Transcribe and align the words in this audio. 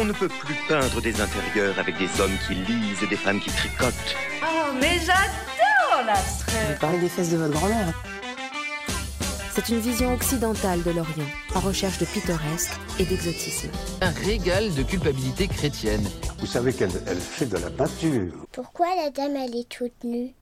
On 0.00 0.04
ne 0.04 0.12
peut 0.12 0.28
plus 0.28 0.54
peindre 0.68 1.00
des 1.00 1.20
intérieurs 1.20 1.76
avec 1.76 1.98
des 1.98 2.20
hommes 2.20 2.36
qui 2.46 2.54
lisent 2.54 3.02
et 3.02 3.08
des 3.08 3.16
femmes 3.16 3.40
qui 3.40 3.50
tricotent. 3.50 4.14
Oh, 4.42 4.72
mais 4.80 4.96
j'adore 5.00 6.06
l'abstrait 6.06 6.72
Vous 6.72 6.80
parlez 6.80 7.00
des 7.00 7.08
fesses 7.08 7.32
de 7.32 7.36
votre 7.36 7.52
grand-mère. 7.52 7.92
C'est 9.50 9.68
une 9.70 9.80
vision 9.80 10.14
occidentale 10.14 10.84
de 10.84 10.92
l'Orient, 10.92 11.26
en 11.56 11.58
recherche 11.58 11.98
de 11.98 12.04
pittoresque 12.04 12.70
et 13.00 13.06
d'exotisme. 13.06 13.70
Un 14.00 14.10
régal 14.10 14.72
de 14.72 14.84
culpabilité 14.84 15.48
chrétienne. 15.48 16.08
Vous 16.38 16.46
savez 16.46 16.72
qu'elle 16.72 16.92
elle 17.08 17.18
fait 17.18 17.46
de 17.46 17.56
la 17.56 17.68
peinture. 17.68 18.46
Pourquoi 18.52 18.86
la 18.94 19.10
dame 19.10 19.34
elle 19.34 19.56
est 19.56 19.68
toute 19.68 20.04
nue? 20.04 20.32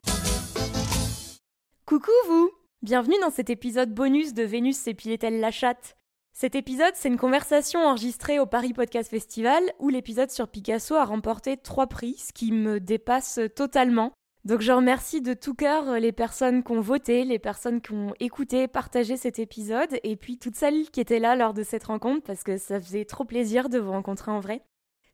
Coucou 1.87 2.11
vous 2.29 2.51
Bienvenue 2.83 3.17
dans 3.23 3.31
cet 3.31 3.49
épisode 3.49 3.95
bonus 3.95 4.35
de 4.35 4.43
Vénus 4.43 4.77
s'épilait-elle 4.77 5.41
la 5.41 5.51
chatte 5.51 5.96
Cet 6.39 6.55
épisode, 6.55 6.93
c'est 6.93 7.09
une 7.09 7.17
conversation 7.17 7.81
enregistrée 7.81 8.39
au 8.39 8.45
Paris 8.45 8.75
Podcast 8.75 9.09
Festival 9.09 9.63
où 9.79 9.89
l'épisode 9.89 10.31
sur 10.31 10.49
Picasso 10.49 10.95
a 10.95 11.07
remporté 11.07 11.57
trois 11.57 11.87
prix, 11.87 12.17
ce 12.19 12.35
qui 12.35 12.53
me 12.53 12.79
dépasse 12.79 13.41
totalement. 13.55 14.13
Donc 14.45 14.61
je 14.61 14.71
remercie 14.71 15.23
de 15.23 15.33
tout 15.33 15.55
cœur 15.55 15.99
les 15.99 16.13
personnes 16.13 16.63
qui 16.63 16.73
ont 16.73 16.83
voté, 16.83 17.25
les 17.25 17.39
personnes 17.39 17.81
qui 17.81 17.93
ont 17.93 18.13
écouté, 18.21 18.69
partagé 18.69 19.17
cet 19.17 19.39
épisode, 19.39 19.99
et 20.05 20.17
puis 20.17 20.37
toutes 20.37 20.57
celles 20.57 20.91
qui 20.91 21.01
étaient 21.01 21.21
là 21.21 21.37
lors 21.37 21.55
de 21.55 21.63
cette 21.63 21.85
rencontre, 21.85 22.25
parce 22.25 22.43
que 22.43 22.59
ça 22.59 22.79
faisait 22.79 23.07
trop 23.07 23.25
plaisir 23.25 23.71
de 23.71 23.79
vous 23.79 23.93
rencontrer 23.93 24.31
en 24.31 24.41
vrai. 24.41 24.61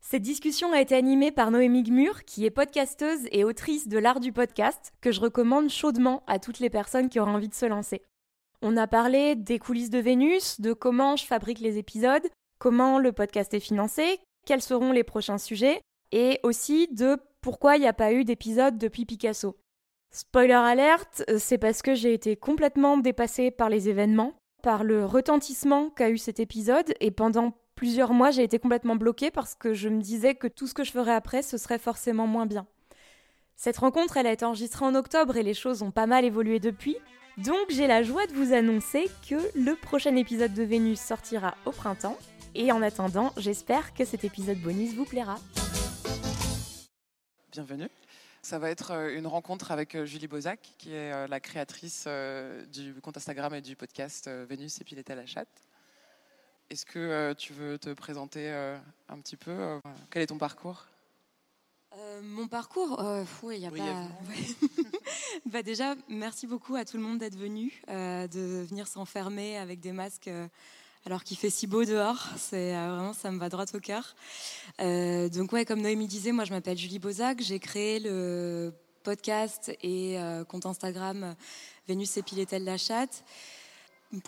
Cette 0.00 0.23
discussion 0.23 0.73
a 0.73 0.81
été 0.81 0.97
animée 0.97 1.31
par 1.31 1.53
Noémie 1.53 1.84
Gmur, 1.84 2.25
qui 2.25 2.47
est 2.47 2.50
podcasteuse 2.50 3.28
et 3.31 3.45
autrice 3.45 3.87
de 3.87 3.98
l'art 3.98 4.19
du 4.19 4.33
podcast, 4.33 4.93
que 5.00 5.12
je 5.12 5.20
recommande 5.20 5.69
chaudement 5.69 6.25
à 6.27 6.41
toutes 6.41 6.59
les 6.59 6.69
personnes 6.69 7.09
qui 7.09 7.20
auraient 7.20 7.31
envie 7.31 7.48
de 7.48 7.55
se 7.55 7.67
lancer. 7.67 8.03
On 8.64 8.77
a 8.77 8.86
parlé 8.86 9.34
des 9.34 9.58
coulisses 9.58 9.91
de 9.91 9.98
Vénus, 9.98 10.60
de 10.60 10.72
comment 10.72 11.16
je 11.16 11.27
fabrique 11.27 11.58
les 11.58 11.78
épisodes, 11.78 12.22
comment 12.60 13.00
le 13.00 13.10
podcast 13.10 13.52
est 13.54 13.60
financé, 13.60 14.20
quels 14.46 14.62
seront 14.62 14.92
les 14.92 15.02
prochains 15.02 15.38
sujets, 15.38 15.80
et 16.12 16.38
aussi 16.44 16.86
de 16.92 17.19
pourquoi 17.41 17.77
il 17.77 17.80
n'y 17.80 17.88
a 17.88 17.92
pas 17.92 18.12
eu 18.12 18.22
d'épisode 18.22 18.78
depuis 18.78 19.04
Picasso. 19.04 19.56
Spoiler 20.12 20.52
alerte, 20.52 21.24
c'est 21.38 21.58
parce 21.58 21.82
que 21.82 21.96
j'ai 21.96 22.14
été 22.14 22.36
complètement 22.36 22.98
dépassée 22.98 23.50
par 23.50 23.69
les 23.69 23.88
événements, 23.88 24.34
par 24.62 24.84
le 24.84 25.04
retentissement 25.04 25.91
qu'a 25.91 26.10
eu 26.10 26.19
cet 26.19 26.38
épisode, 26.38 26.94
et 27.00 27.10
pendant 27.10 27.54
plusieurs 27.74 28.12
mois 28.12 28.30
j'ai 28.30 28.44
été 28.44 28.60
complètement 28.60 28.94
bloquée 28.94 29.32
parce 29.32 29.56
que 29.56 29.74
je 29.74 29.88
me 29.88 30.00
disais 30.00 30.36
que 30.36 30.47
tout 30.47 30.69
ce 30.69 30.74
que 30.74 30.84
je 30.84 30.92
ferais 30.92 31.14
après, 31.14 31.42
ce 31.42 31.58
serait 31.58 31.80
forcément 31.80 32.28
moins 32.28 32.47
bien. 32.47 32.69
Cette 33.56 33.78
rencontre, 33.78 34.19
elle 34.19 34.28
a 34.28 34.32
été 34.32 34.44
enregistrée 34.44 34.84
en 34.84 34.94
octobre 34.94 35.36
et 35.36 35.42
les 35.42 35.54
choses 35.54 35.82
ont 35.82 35.91
pas 35.91 36.06
mal 36.06 36.24
évolué 36.24 36.60
depuis, 36.60 36.97
donc 37.38 37.70
j'ai 37.70 37.86
la 37.86 38.02
joie 38.02 38.27
de 38.27 38.33
vous 38.33 38.52
annoncer 38.52 39.11
que 39.28 39.36
le 39.58 39.75
prochain 39.75 40.16
épisode 40.16 40.55
de 40.55 40.62
Vénus 40.62 41.00
sortira 41.00 41.56
au 41.64 41.70
printemps, 41.70 42.19
et 42.54 42.70
en 42.72 42.82
attendant, 42.82 43.32
j'espère 43.37 43.94
que 43.94 44.04
cet 44.04 44.25
épisode 44.25 44.59
bonus 44.59 44.94
vous 44.94 45.06
plaira. 45.06 45.38
Bienvenue. 47.50 47.88
Ça 48.43 48.59
va 48.59 48.70
être 48.70 48.91
euh, 48.91 49.16
une 49.16 49.26
rencontre 49.26 49.70
avec 49.70 49.94
euh, 49.94 50.04
Julie 50.04 50.26
Bozac, 50.26 50.59
qui 50.76 50.93
est 50.93 51.12
euh, 51.12 51.26
la 51.28 51.38
créatrice 51.38 52.09
du 52.72 52.94
compte 53.00 53.16
Instagram 53.16 53.54
et 53.54 53.60
du 53.60 53.76
podcast 53.76 54.28
Vénus 54.28 54.81
et 54.81 54.84
Pilette 54.84 55.10
à 55.10 55.14
la 55.14 55.26
chatte. 55.26 55.49
Est-ce 56.70 56.84
que 56.87 57.34
tu 57.34 57.53
veux 57.53 57.78
te 57.78 57.91
présenter 57.91 58.50
un 58.50 59.19
petit 59.20 59.37
peu 59.37 59.78
Quel 60.10 60.22
est 60.22 60.28
ton 60.28 60.38
parcours? 60.38 60.87
Mon 62.22 62.48
parcours, 62.48 63.03
oui, 63.42 63.56
il 63.56 63.60
n'y 63.60 63.66
a 63.66 63.70
pas. 63.70 64.08
bah 65.47 65.62
déjà, 65.62 65.94
merci 66.08 66.47
beaucoup 66.47 66.75
à 66.75 66.84
tout 66.84 66.97
le 66.97 67.03
monde 67.03 67.19
d'être 67.19 67.36
venu, 67.36 67.82
de 67.88 68.64
venir 68.64 68.86
s'enfermer 68.86 69.58
avec 69.58 69.80
des 69.80 69.92
masques 69.92 70.31
alors 71.06 71.25
qu'il 71.25 71.36
fait 71.36 71.50
si 71.50 71.66
beau 71.66 71.84
dehors. 71.84 72.28
C'est 72.36 72.75
euh, 72.75 72.94
vraiment, 72.94 73.12
ça 73.12 73.31
me 73.31 73.38
va 73.38 73.48
droit 73.48 73.64
au 73.75 73.81
cœur. 73.81 74.14
Euh, 74.81 75.28
donc 75.28 75.52
ouais, 75.52 75.64
comme 75.64 75.81
Noémie 75.81 76.06
disait, 76.06 76.32
moi 76.32 76.44
je 76.44 76.52
m'appelle 76.52 76.78
Julie 76.78 76.98
Bozac. 76.98 77.41
J'ai 77.41 77.58
créé 77.58 77.98
le 77.98 78.72
podcast 79.02 79.72
et 79.82 80.19
euh, 80.19 80.44
compte 80.44 80.66
Instagram 80.66 81.34
Vénus 81.88 82.16
épilait-elle 82.16 82.64
la 82.64 82.78
chatte. 82.78 83.25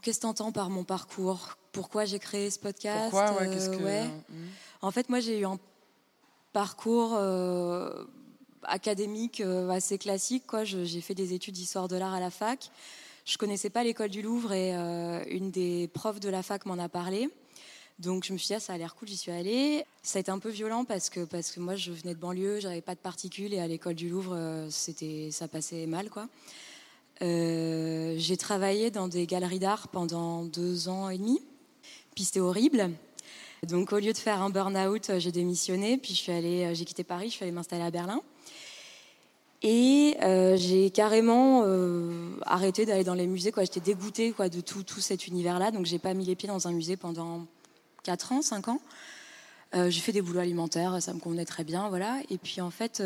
Qu'est-ce 0.03 0.19
que 0.19 0.22
tu 0.22 0.26
entends 0.26 0.50
par 0.50 0.70
mon 0.70 0.82
parcours? 0.82 1.56
Pourquoi 1.72 2.06
j'ai 2.06 2.19
créé 2.19 2.50
ce 2.50 2.58
podcast? 2.58 3.10
Pourquoi? 3.10 3.32
Ouais, 3.34 3.47
que... 3.47 3.82
ouais. 3.82 4.04
Hmm. 4.04 4.47
En 4.80 4.91
fait, 4.91 5.08
moi 5.08 5.20
j'ai 5.20 5.38
eu 5.38 5.44
un 5.44 5.58
parcours 6.54 7.19
académique 8.62 9.42
assez 9.42 9.98
classique. 9.98 10.47
Quoi. 10.47 10.65
J'ai 10.65 11.00
fait 11.03 11.15
des 11.15 11.34
études 11.34 11.54
d'histoire 11.54 11.88
de 11.88 11.97
l'art 11.97 12.15
à 12.15 12.20
la 12.20 12.31
fac. 12.31 12.70
Je 13.25 13.38
connaissais 13.38 13.70
pas 13.70 13.82
l'école 13.82 14.10
du 14.10 14.20
Louvre 14.20 14.53
et 14.53 14.76
euh, 14.76 15.25
une 15.28 15.50
des 15.50 15.88
profs 15.88 16.20
de 16.20 16.28
la 16.28 16.42
fac 16.42 16.66
m'en 16.66 16.78
a 16.78 16.91
parlé. 16.91 17.31
Donc 17.98 18.25
je 18.25 18.32
me 18.32 18.38
suis 18.38 18.48
dit, 18.48 18.54
ah, 18.54 18.60
ça 18.60 18.75
a 18.75 18.78
l'air 18.78 18.94
cool, 18.97 19.09
j'y 19.09 19.16
suis 19.16 19.31
allée. 19.31 19.84
Ça 20.03 20.19
a 20.19 20.20
été 20.20 20.31
un 20.31 20.38
peu 20.38 20.50
violent 20.50 20.84
parce 20.84 21.09
que, 21.09 21.25
parce 21.25 21.50
que 21.50 21.60
moi 21.60 21.75
je 21.75 21.91
venais 21.91 22.15
de 22.15 22.19
banlieue, 22.19 22.60
j'avais 22.60 22.82
pas 22.82 22.94
de 22.94 23.00
particules 23.00 23.54
et 23.54 23.60
à 23.60 23.66
l'école 23.66 23.94
du 23.94 24.10
Louvre, 24.10 24.34
euh, 24.34 24.69
c'était, 24.69 25.31
ça 25.31 25.48
passait 25.48 25.86
mal. 25.86 26.10
quoi. 26.10 26.28
Euh, 27.22 28.16
j'ai 28.19 28.36
travaillé 28.36 28.91
dans 28.91 29.09
des 29.09 29.26
galeries 29.26 29.60
d'art 29.60 29.88
pendant 29.88 30.44
deux 30.44 30.88
ans 30.88 31.09
et 31.09 31.16
demi, 31.16 31.41
puis 32.15 32.25
c'était 32.25 32.41
horrible. 32.41 32.91
Donc 33.69 33.92
au 33.92 33.98
lieu 33.98 34.12
de 34.12 34.19
faire 34.19 34.42
un 34.42 34.50
burn-out, 34.50 35.12
j'ai 35.19 35.32
démissionné, 35.32 35.97
puis 35.97 36.14
je 36.14 36.19
suis 36.19 36.32
allée, 36.32 36.75
j'ai 36.75 36.84
quitté 36.84 37.04
Paris, 37.04 37.28
je 37.28 37.34
suis 37.34 37.42
allée 37.42 37.52
m'installer 37.52 37.82
à 37.82 37.91
Berlin. 37.91 38.20
Et 39.66 40.19
euh, 40.22 40.58
j'ai 40.58 40.91
carrément 40.91 41.62
euh, 41.64 42.36
arrêté 42.44 42.84
d'aller 42.84 43.03
dans 43.03 43.14
les 43.14 43.26
musées. 43.26 43.50
J'étais 43.56 43.80
dégoûtée 43.80 44.34
de 44.38 44.60
tout, 44.60 44.82
tout 44.82 45.00
cet 45.00 45.26
univers-là. 45.26 45.70
Donc 45.70 45.86
j'ai 45.86 45.98
pas 45.98 46.12
mis 46.12 46.26
les 46.26 46.34
pieds 46.34 46.47
dans 46.47 46.69
un 46.69 46.72
musée 46.72 46.98
pendant 46.98 47.47
4 48.03 48.32
ans, 48.32 48.42
5 48.42 48.69
ans. 48.69 48.80
Euh, 49.74 49.88
j'ai 49.88 50.03
fait 50.03 50.12
des 50.12 50.20
boulots 50.20 50.41
alimentaires, 50.41 51.00
ça 51.00 51.14
me 51.14 51.19
convenait 51.19 51.47
très 51.47 51.64
bien. 51.64 51.88
Voilà. 51.88 52.20
Et 52.28 52.36
puis 52.36 52.60
en 52.60 52.70
fait, 52.70 53.03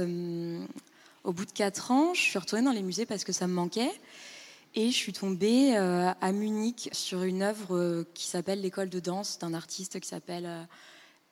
au 1.23 1.33
bout 1.33 1.47
de 1.47 1.53
4 1.53 1.93
ans, 1.93 2.13
je 2.13 2.21
suis 2.21 2.39
retournée 2.41 2.65
dans 2.65 2.73
les 2.73 2.83
musées 2.83 3.07
parce 3.07 3.23
que 3.23 3.33
ça 3.33 3.47
me 3.47 3.55
manquait. 3.55 3.93
Et 4.81 4.93
je 4.93 4.97
suis 4.97 5.13
tombée 5.13 5.75
à 5.77 6.31
Munich 6.31 6.89
sur 6.93 7.25
une 7.25 7.43
œuvre 7.43 8.07
qui 8.15 8.29
s'appelle 8.29 8.61
L'école 8.61 8.89
de 8.89 9.01
danse 9.01 9.41
d'un 9.41 9.53
artiste 9.53 9.99
qui 9.99 10.07
s'appelle 10.07 10.69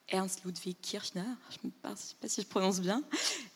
Ernst 0.08 0.44
Ludwig 0.44 0.76
Kirchner, 0.82 1.22
je 1.50 1.58
ne 1.62 1.70
sais 1.94 2.16
pas 2.20 2.26
si 2.26 2.42
je 2.42 2.46
prononce 2.48 2.80
bien. 2.80 3.04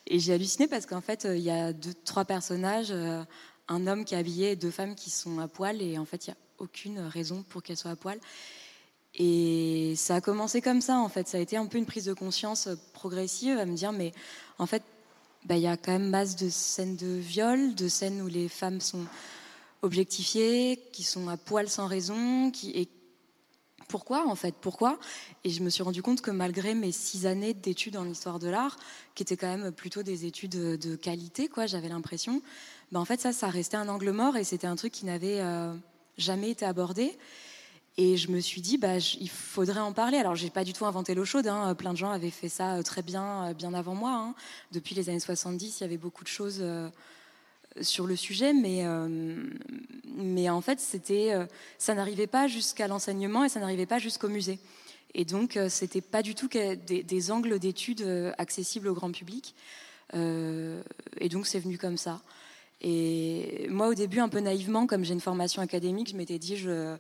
Et 0.07 0.21
j'ai 0.21 0.35
halluciné 0.35 0.69
parce 0.69 0.87
qu'en 0.87 1.01
fait, 1.01 1.25
euh, 1.25 1.37
il 1.37 1.43
y 1.43 1.51
a 1.51 1.73
deux, 1.73 1.93
trois 2.05 2.25
personnages, 2.25 2.93
euh, 2.93 3.25
un 3.67 3.89
homme 3.89 4.05
qui 4.05 4.15
est 4.15 4.19
habillé 4.19 4.53
et 4.53 4.57
deux 4.57 4.71
femmes 4.71 4.95
qui 4.95 5.11
sont 5.11 5.41
à 5.41 5.49
poil. 5.49 5.83
Et 5.83 5.99
en 5.99 6.05
fait, 6.05 6.29
il 6.29 6.31
n'y 6.31 6.35
a 6.35 6.39
aucune 6.59 7.01
raison 7.01 7.43
pour 7.43 7.61
qu'elles 7.61 7.77
soient 7.77 7.91
à 7.91 7.97
poil. 7.97 8.21
Et 9.17 9.95
ça 9.97 10.15
a 10.15 10.21
commencé 10.21 10.63
comme 10.63 10.81
ça, 10.81 10.99
en 10.99 11.09
fait. 11.09 11.27
Ça 11.27 11.39
a 11.39 11.41
été 11.41 11.57
un 11.57 11.67
peu 11.67 11.79
une 11.79 11.87
prise 11.87 12.05
de 12.05 12.13
conscience 12.13 12.69
progressive 12.93 13.59
à 13.59 13.67
me 13.67 13.75
dire, 13.75 13.91
mais 13.91 14.13
en 14.59 14.67
fait, 14.67 14.85
bah, 15.47 15.57
il 15.57 15.63
y 15.63 15.67
a 15.67 15.77
quand 15.77 15.91
même 15.91 16.11
masse 16.11 16.37
de 16.37 16.49
scènes 16.49 16.95
de 16.95 17.17
viol, 17.17 17.75
de 17.75 17.89
scènes 17.89 18.23
où 18.23 18.29
les 18.29 18.49
femmes 18.49 18.81
sont 18.81 19.05
objectifiées, 19.83 20.81
qui 20.93 21.03
sont 21.03 21.29
à 21.29 21.37
poil 21.37 21.69
sans 21.69 21.87
raison, 21.87 22.53
et 22.75 22.89
pourquoi 23.89 24.27
en 24.29 24.37
fait 24.37 24.55
Pourquoi? 24.61 24.99
Et 25.45 25.51
je 25.51 25.63
me 25.63 25.69
suis 25.69 25.83
rendu 25.83 26.03
compte 26.03 26.21
que 26.21 26.31
malgré 26.31 26.75
mes 26.75 26.93
six 26.93 27.27
années 27.27 27.55
d'études 27.55 27.97
en 27.97 28.09
histoire 28.09 28.39
de 28.39 28.49
l'art, 28.49 28.77
qui 29.15 29.23
étaient 29.23 29.37
quand 29.37 29.55
même 29.57 29.73
plutôt 29.73 30.03
des 30.03 30.27
études 30.27 30.53
de 30.79 30.97
qualité, 30.97 31.49
quoi, 31.49 31.67
j'avais 31.67 31.89
l'impression, 31.89 32.41
ben 32.93 33.01
en 33.01 33.05
fait 33.05 33.21
ça, 33.21 33.33
ça 33.33 33.49
restait 33.49 33.77
un 33.77 33.89
angle 33.89 34.11
mort 34.13 34.37
et 34.37 34.45
c'était 34.45 34.67
un 34.67 34.77
truc 34.77 34.93
qui 34.93 35.07
n'avait 35.07 35.41
euh, 35.41 35.75
jamais 36.17 36.51
été 36.51 36.65
abordé. 36.65 37.19
Et 37.97 38.17
je 38.17 38.31
me 38.31 38.41
suis 38.41 38.61
dit, 38.61 38.79
bah, 38.79 38.99
il 38.99 39.29
faudrait 39.29 39.81
en 39.81 39.93
parler. 39.93 40.17
Alors, 40.17 40.37
j'ai 40.37 40.49
pas 40.49 40.65
du 40.65 40.73
tout 40.73 40.87
inventé 40.87 41.15
l'eau 41.15 41.25
chaude. 41.25 41.49
Hein. 41.49 41.75
Plein 41.75 41.93
de 41.93 41.99
gens 41.99 42.11
avaient 42.11 42.31
fait 42.31 42.49
ça 42.49 42.77
euh, 42.77 42.83
très 42.83 43.03
bien, 43.03 43.49
euh, 43.49 43.53
bien 43.53 43.75
avant 43.75 43.95
moi. 43.95 44.13
Hein. 44.13 44.35
Depuis 44.73 44.95
les 44.95 45.11
années 45.11 45.21
70, 45.21 45.81
il 45.81 45.83
y 45.83 45.85
avait 45.85 45.99
beaucoup 45.99 46.23
de 46.23 46.29
choses 46.29 46.63
sur 47.81 48.07
le 48.07 48.17
sujet, 48.17 48.53
mais, 48.53 48.85
euh, 48.85 49.09
mais 50.17 50.51
en 50.51 50.61
fait, 50.61 50.81
c'était, 50.81 51.33
euh, 51.33 51.47
ça 51.79 51.95
n'arrivait 51.95 52.27
pas 52.27 52.49
jusqu'à 52.49 52.89
l'enseignement 52.89 53.45
et 53.45 53.49
ça 53.49 53.61
n'arrivait 53.61 53.87
pas 53.87 53.99
jusqu'au 53.99 54.29
musée. 54.29 54.59
Et 55.15 55.25
donc, 55.25 55.57
euh, 55.57 55.69
c'était 55.69 56.01
pas 56.01 56.23
du 56.23 56.35
tout 56.35 56.49
des, 56.49 57.03
des 57.03 57.31
angles 57.31 57.59
d'études 57.59 58.35
accessibles 58.39 58.89
au 58.89 58.95
grand 58.95 59.13
public. 59.13 59.55
et 60.15 61.29
donc 61.29 61.47
c'est 61.47 61.61
venu 61.61 61.79
comme 61.79 61.97
ça. 61.97 62.21
Et 62.81 63.67
moi, 63.69 63.89
au 63.89 63.95
début, 63.95 64.21
un 64.21 64.29
peu 64.29 64.41
naïvement, 64.41 64.87
comme 64.87 65.05
j'ai 65.05 65.13
une 65.13 65.21
formation 65.21 65.63
académique, 65.63 66.11
je 66.11 66.17
m'étais 66.17 66.39
dit, 66.39 66.57
je, 66.57 66.97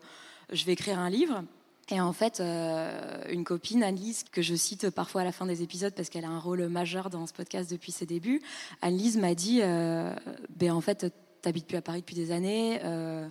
je 0.52 0.64
vais 0.64 0.72
écrire 0.72 0.98
un 0.98 1.10
livre. 1.10 1.42
Et 1.92 2.00
en 2.00 2.12
fait, 2.12 2.40
euh, 2.40 3.24
une 3.30 3.44
copine, 3.44 3.82
Annelise, 3.82 4.24
que 4.30 4.42
je 4.42 4.54
cite 4.54 4.90
parfois 4.90 5.22
à 5.22 5.24
la 5.24 5.32
fin 5.32 5.46
des 5.46 5.62
épisodes 5.62 5.92
parce 5.94 6.08
qu'elle 6.08 6.24
a 6.24 6.28
un 6.28 6.38
rôle 6.38 6.68
majeur 6.68 7.10
dans 7.10 7.26
ce 7.26 7.32
podcast 7.32 7.70
depuis 7.70 7.90
ses 7.90 8.06
débuts, 8.06 8.40
Annelise 8.80 9.16
m'a 9.16 9.34
dit 9.34 9.60
euh, 9.62 10.14
ben, 10.50 10.72
En 10.72 10.80
fait, 10.80 11.12
tu 11.42 11.48
habites 11.48 11.66
plus 11.66 11.76
à 11.76 11.82
Paris 11.82 12.00
depuis 12.00 12.14
des 12.14 12.30
années, 12.30 12.78
euh, 12.84 13.28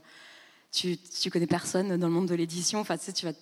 tu, 0.73 0.97
tu 0.97 1.29
connais 1.29 1.47
personne 1.47 1.95
dans 1.97 2.07
le 2.07 2.13
monde 2.13 2.27
de 2.27 2.35
l'édition, 2.35 2.79
enfin, 2.79 2.97
tu 2.97 3.25
vas 3.25 3.33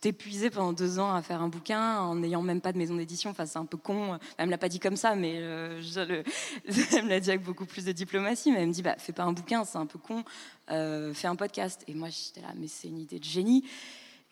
t'épuiser 0.00 0.50
pendant 0.50 0.72
deux 0.72 0.98
ans 0.98 1.14
à 1.14 1.22
faire 1.22 1.42
un 1.42 1.48
bouquin 1.48 2.00
en 2.00 2.16
n'ayant 2.16 2.42
même 2.42 2.60
pas 2.60 2.72
de 2.72 2.78
maison 2.78 2.96
d'édition. 2.96 3.30
Enfin, 3.30 3.46
c'est 3.46 3.58
un 3.58 3.66
peu 3.66 3.76
con. 3.76 4.18
Elle 4.36 4.46
me 4.46 4.50
l'a 4.50 4.58
pas 4.58 4.68
dit 4.68 4.80
comme 4.80 4.96
ça, 4.96 5.14
mais 5.14 5.34
elle 5.34 7.04
me 7.04 7.08
l'a 7.08 7.20
dit 7.20 7.30
avec 7.30 7.44
beaucoup 7.44 7.66
plus 7.66 7.84
de 7.84 7.92
diplomatie. 7.92 8.50
Mais 8.50 8.62
elle 8.62 8.68
me 8.68 8.72
dit, 8.72 8.82
bah, 8.82 8.96
fais 8.98 9.12
pas 9.12 9.22
un 9.22 9.32
bouquin, 9.32 9.64
c'est 9.64 9.78
un 9.78 9.86
peu 9.86 10.00
con. 10.00 10.24
Fais 10.66 11.28
un 11.28 11.36
podcast. 11.36 11.84
Et 11.86 11.94
moi, 11.94 12.08
j'étais 12.08 12.40
là, 12.40 12.52
mais 12.56 12.66
c'est 12.66 12.88
une 12.88 12.98
idée 12.98 13.20
de 13.20 13.24
génie. 13.24 13.64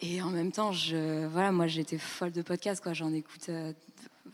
Et 0.00 0.22
en 0.22 0.30
même 0.30 0.52
temps, 0.52 0.72
voilà, 1.30 1.52
moi, 1.52 1.66
j'étais 1.66 1.98
folle 1.98 2.32
de 2.32 2.42
podcast. 2.42 2.82
Quoi. 2.82 2.92
J'en 2.92 3.12
écoute. 3.12 3.48
Euh, 3.48 3.72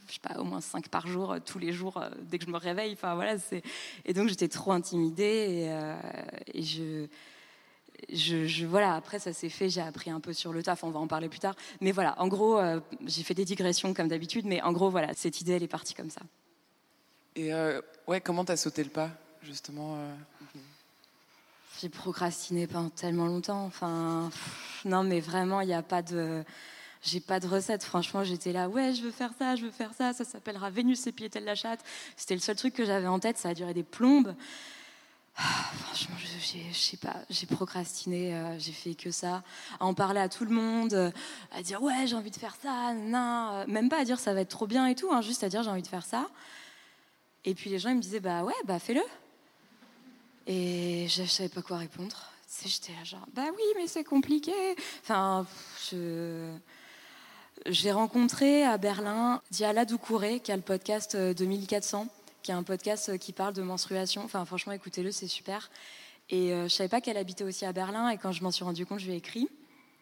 je 0.08 0.14
sais 0.14 0.20
pas, 0.20 0.38
au 0.38 0.44
moins 0.44 0.60
cinq 0.60 0.88
par 0.88 1.08
jour, 1.08 1.32
euh, 1.32 1.38
tous 1.44 1.58
les 1.58 1.72
jours, 1.72 2.00
dès 2.22 2.38
que 2.38 2.44
je 2.44 2.50
me 2.50 2.58
réveille. 2.58 2.92
Enfin, 2.92 3.16
voilà, 3.16 3.38
c'est... 3.38 3.62
Et 4.04 4.12
donc, 4.12 4.28
j'étais 4.28 4.46
trop 4.46 4.70
intimidée. 4.70 5.68
Et, 6.54 6.62
je, 6.62 8.46
je, 8.46 8.66
voilà, 8.66 8.94
après 8.94 9.18
ça 9.18 9.32
s'est 9.32 9.48
fait, 9.48 9.70
j'ai 9.70 9.80
appris 9.80 10.10
un 10.10 10.20
peu 10.20 10.32
sur 10.32 10.52
le 10.52 10.62
taf, 10.62 10.84
on 10.84 10.90
va 10.90 11.00
en 11.00 11.06
parler 11.06 11.28
plus 11.28 11.38
tard. 11.38 11.54
Mais 11.80 11.92
voilà, 11.92 12.20
en 12.20 12.28
gros, 12.28 12.58
euh, 12.58 12.80
j'ai 13.04 13.22
fait 13.22 13.34
des 13.34 13.44
digressions 13.44 13.94
comme 13.94 14.08
d'habitude, 14.08 14.46
mais 14.46 14.62
en 14.62 14.72
gros, 14.72 14.90
voilà, 14.90 15.12
cette 15.14 15.40
idée, 15.40 15.52
elle 15.52 15.62
est 15.62 15.68
partie 15.68 15.94
comme 15.94 16.10
ça. 16.10 16.20
Et 17.34 17.52
euh, 17.52 17.80
ouais, 18.06 18.20
comment 18.20 18.44
t'as 18.44 18.56
sauté 18.56 18.82
le 18.84 18.90
pas, 18.90 19.10
justement 19.42 19.96
euh 19.96 20.14
J'ai 21.80 21.88
procrastiné 21.88 22.66
pendant 22.66 22.90
tellement 22.90 23.26
longtemps. 23.26 23.64
Enfin, 23.64 24.30
non, 24.84 25.02
mais 25.02 25.20
vraiment, 25.20 25.60
il 25.60 25.66
n'y 25.66 25.74
a 25.74 25.82
pas 25.82 26.02
de. 26.02 26.44
J'ai 27.02 27.20
pas 27.20 27.38
de 27.38 27.46
recette, 27.46 27.84
franchement, 27.84 28.24
j'étais 28.24 28.52
là, 28.52 28.68
ouais, 28.68 28.92
je 28.92 29.02
veux 29.02 29.12
faire 29.12 29.30
ça, 29.38 29.54
je 29.54 29.64
veux 29.64 29.70
faire 29.70 29.92
ça, 29.94 30.12
ça 30.12 30.24
s'appellera 30.24 30.70
Vénus 30.70 31.06
et 31.06 31.12
Piétel 31.12 31.44
la 31.44 31.54
chatte. 31.54 31.84
C'était 32.16 32.34
le 32.34 32.40
seul 32.40 32.56
truc 32.56 32.74
que 32.74 32.84
j'avais 32.84 33.06
en 33.06 33.20
tête, 33.20 33.38
ça 33.38 33.50
a 33.50 33.54
duré 33.54 33.74
des 33.74 33.84
plombes. 33.84 34.34
Ah, 35.36 35.42
franchement, 35.84 36.16
je 36.18 36.26
sais 36.72 36.96
pas, 36.96 37.16
j'ai 37.28 37.46
procrastiné, 37.46 38.34
euh, 38.34 38.58
j'ai 38.58 38.72
fait 38.72 38.94
que 38.94 39.10
ça, 39.10 39.42
à 39.78 39.84
en 39.84 39.92
parler 39.92 40.20
à 40.20 40.28
tout 40.28 40.44
le 40.44 40.50
monde, 40.50 40.94
euh, 40.94 41.10
à 41.52 41.62
dire 41.62 41.82
ouais, 41.82 42.06
j'ai 42.06 42.16
envie 42.16 42.30
de 42.30 42.36
faire 42.36 42.56
ça, 42.60 42.94
non, 42.94 43.50
euh, 43.52 43.64
même 43.68 43.88
pas 43.88 44.00
à 44.00 44.04
dire 44.04 44.18
ça 44.18 44.32
va 44.32 44.40
être 44.40 44.48
trop 44.48 44.66
bien 44.66 44.86
et 44.86 44.94
tout, 44.94 45.12
hein, 45.12 45.20
juste 45.20 45.44
à 45.44 45.48
dire 45.48 45.62
j'ai 45.62 45.70
envie 45.70 45.82
de 45.82 45.86
faire 45.86 46.04
ça. 46.04 46.26
Et 47.44 47.54
puis 47.54 47.68
les 47.68 47.78
gens 47.78 47.90
ils 47.90 47.96
me 47.96 48.00
disaient 48.00 48.20
bah 48.20 48.44
ouais, 48.44 48.54
bah 48.64 48.78
fais-le. 48.78 49.02
Et 50.46 51.06
je, 51.08 51.22
ne 51.22 51.26
savais 51.26 51.48
pas 51.48 51.62
quoi 51.62 51.78
répondre. 51.78 52.16
J'étais 52.64 52.92
là 52.92 53.04
genre 53.04 53.26
bah 53.34 53.44
oui, 53.54 53.64
mais 53.76 53.86
c'est 53.86 54.04
compliqué. 54.04 54.52
Enfin, 55.02 55.46
je 55.90 56.52
j'ai 57.66 57.92
rencontré 57.92 58.64
à 58.64 58.78
Berlin 58.78 59.40
Diala 59.50 59.84
Doucouré 59.84 60.40
qui 60.40 60.52
a 60.52 60.56
le 60.56 60.62
podcast 60.62 61.16
2400 61.16 62.08
qui 62.46 62.52
est 62.52 62.54
un 62.54 62.62
podcast 62.62 63.08
euh, 63.08 63.16
qui 63.16 63.32
parle 63.32 63.54
de 63.54 63.62
menstruation. 63.62 64.22
Enfin, 64.22 64.44
franchement, 64.44 64.72
écoutez-le, 64.72 65.10
c'est 65.10 65.26
super. 65.26 65.68
Et 66.30 66.52
euh, 66.52 66.68
je 66.68 66.74
savais 66.74 66.88
pas 66.88 67.00
qu'elle 67.00 67.16
habitait 67.16 67.42
aussi 67.42 67.64
à 67.66 67.72
Berlin. 67.72 68.08
Et 68.10 68.18
quand 68.18 68.30
je 68.30 68.40
m'en 68.44 68.52
suis 68.52 68.62
rendu 68.62 68.86
compte, 68.86 69.00
je 69.00 69.06
lui 69.06 69.14
ai 69.14 69.16
écrit. 69.16 69.48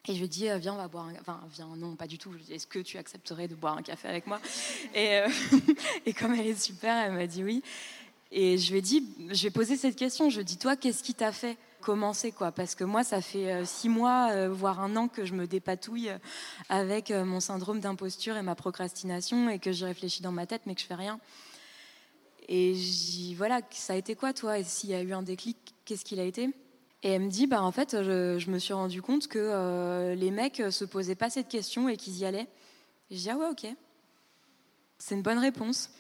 Et 0.07 0.13
je 0.13 0.19
lui 0.19 0.27
ai 0.27 0.29
dit, 0.29 0.51
euh, 0.51 0.59
viens, 0.59 0.75
on 0.75 0.77
va 0.77 0.87
boire 0.87 1.07
un... 1.07 1.15
Enfin, 1.23 1.41
viens, 1.55 1.75
non, 1.75 1.97
pas 1.97 2.07
du 2.07 2.19
tout. 2.19 2.31
Est-ce 2.51 2.67
que 2.67 2.81
tu 2.81 2.99
accepterais 2.99 3.49
de 3.49 3.55
boire 3.55 3.79
un 3.79 3.83
café 3.83 4.09
avec 4.09 4.27
moi? 4.27 4.43
Et, 4.95 5.21
et 6.07 6.13
comme 6.13 6.35
elle 6.35 6.47
est 6.47 6.63
super, 6.63 6.95
elle 7.07 7.13
m'a 7.13 7.27
dit 7.27 7.43
oui. 7.43 7.63
Et 8.37 8.59
je 8.59 8.73
lui 8.73 8.79
ai 8.79 8.83
dit, 8.83 9.07
je 9.31 9.45
vais 9.45 9.51
poser 9.51 9.77
cette 9.77 9.95
question. 9.95 10.29
Je 10.29 10.35
lui 10.35 10.41
ai 10.43 10.45
dit, 10.45 10.59
toi, 10.59 10.75
qu'est-ce 10.75 11.05
qui 11.05 11.15
t'a 11.15 11.31
fait 11.31 11.57
commencer 11.81 12.33
quoi? 12.33 12.51
Parce 12.51 12.75
que 12.75 12.83
moi, 12.83 13.05
ça 13.05 13.21
fait 13.21 13.65
six 13.65 13.89
mois, 13.89 14.49
voire 14.49 14.81
un 14.81 14.97
an 14.97 15.07
que 15.07 15.25
je 15.25 15.35
me 15.35 15.47
dépatouille 15.47 16.11
avec 16.69 17.11
mon 17.11 17.39
syndrome 17.39 17.79
d'imposture 17.79 18.37
et 18.37 18.43
ma 18.43 18.57
procrastination 18.57 19.49
et 19.49 19.61
que 19.61 19.71
je 19.71 19.85
réfléchis 19.85 20.21
dans 20.21 20.33
ma 20.33 20.47
tête, 20.47 20.63
mais 20.67 20.75
que 20.75 20.81
je 20.81 20.87
fais 20.87 20.97
rien. 20.97 21.21
Et 22.49 22.75
je 22.75 23.37
voilà, 23.37 23.61
ça 23.71 23.93
a 23.93 23.97
été 23.97 24.17
quoi 24.17 24.33
toi? 24.33 24.59
Et 24.59 24.65
s'il 24.65 24.91
y 24.91 24.95
a 24.95 25.03
eu 25.03 25.13
un 25.13 25.23
déclic, 25.23 25.57
qu'est-ce 25.85 26.05
qu'il 26.05 26.19
a 26.19 26.25
été? 26.25 26.51
Et 27.05 27.11
elle 27.11 27.23
me 27.23 27.31
dit, 27.31 27.47
bah 27.47 27.63
en 27.63 27.71
fait, 27.71 28.03
je, 28.03 28.51
me 28.51 28.59
suis 28.59 28.73
rendu 28.73 29.01
compte 29.01 29.29
que 29.29 29.39
euh, 29.39 30.15
les 30.17 30.33
mecs 30.33 30.61
se 30.71 30.85
posaient 30.85 31.15
pas 31.15 31.31
cette 31.31 31.49
question 31.49 31.89
et 31.89 31.97
qu'ils 31.97 32.19
y 32.19 32.25
allaient. 32.25 32.49
Et 33.11 33.17
je 33.17 33.21
dis, 33.21 33.31
ah 33.31 33.37
ouais, 33.37 33.49
ok. 33.49 33.67
C'est 34.99 35.15
une 35.15 35.23
bonne 35.23 35.39
réponse. 35.39 35.91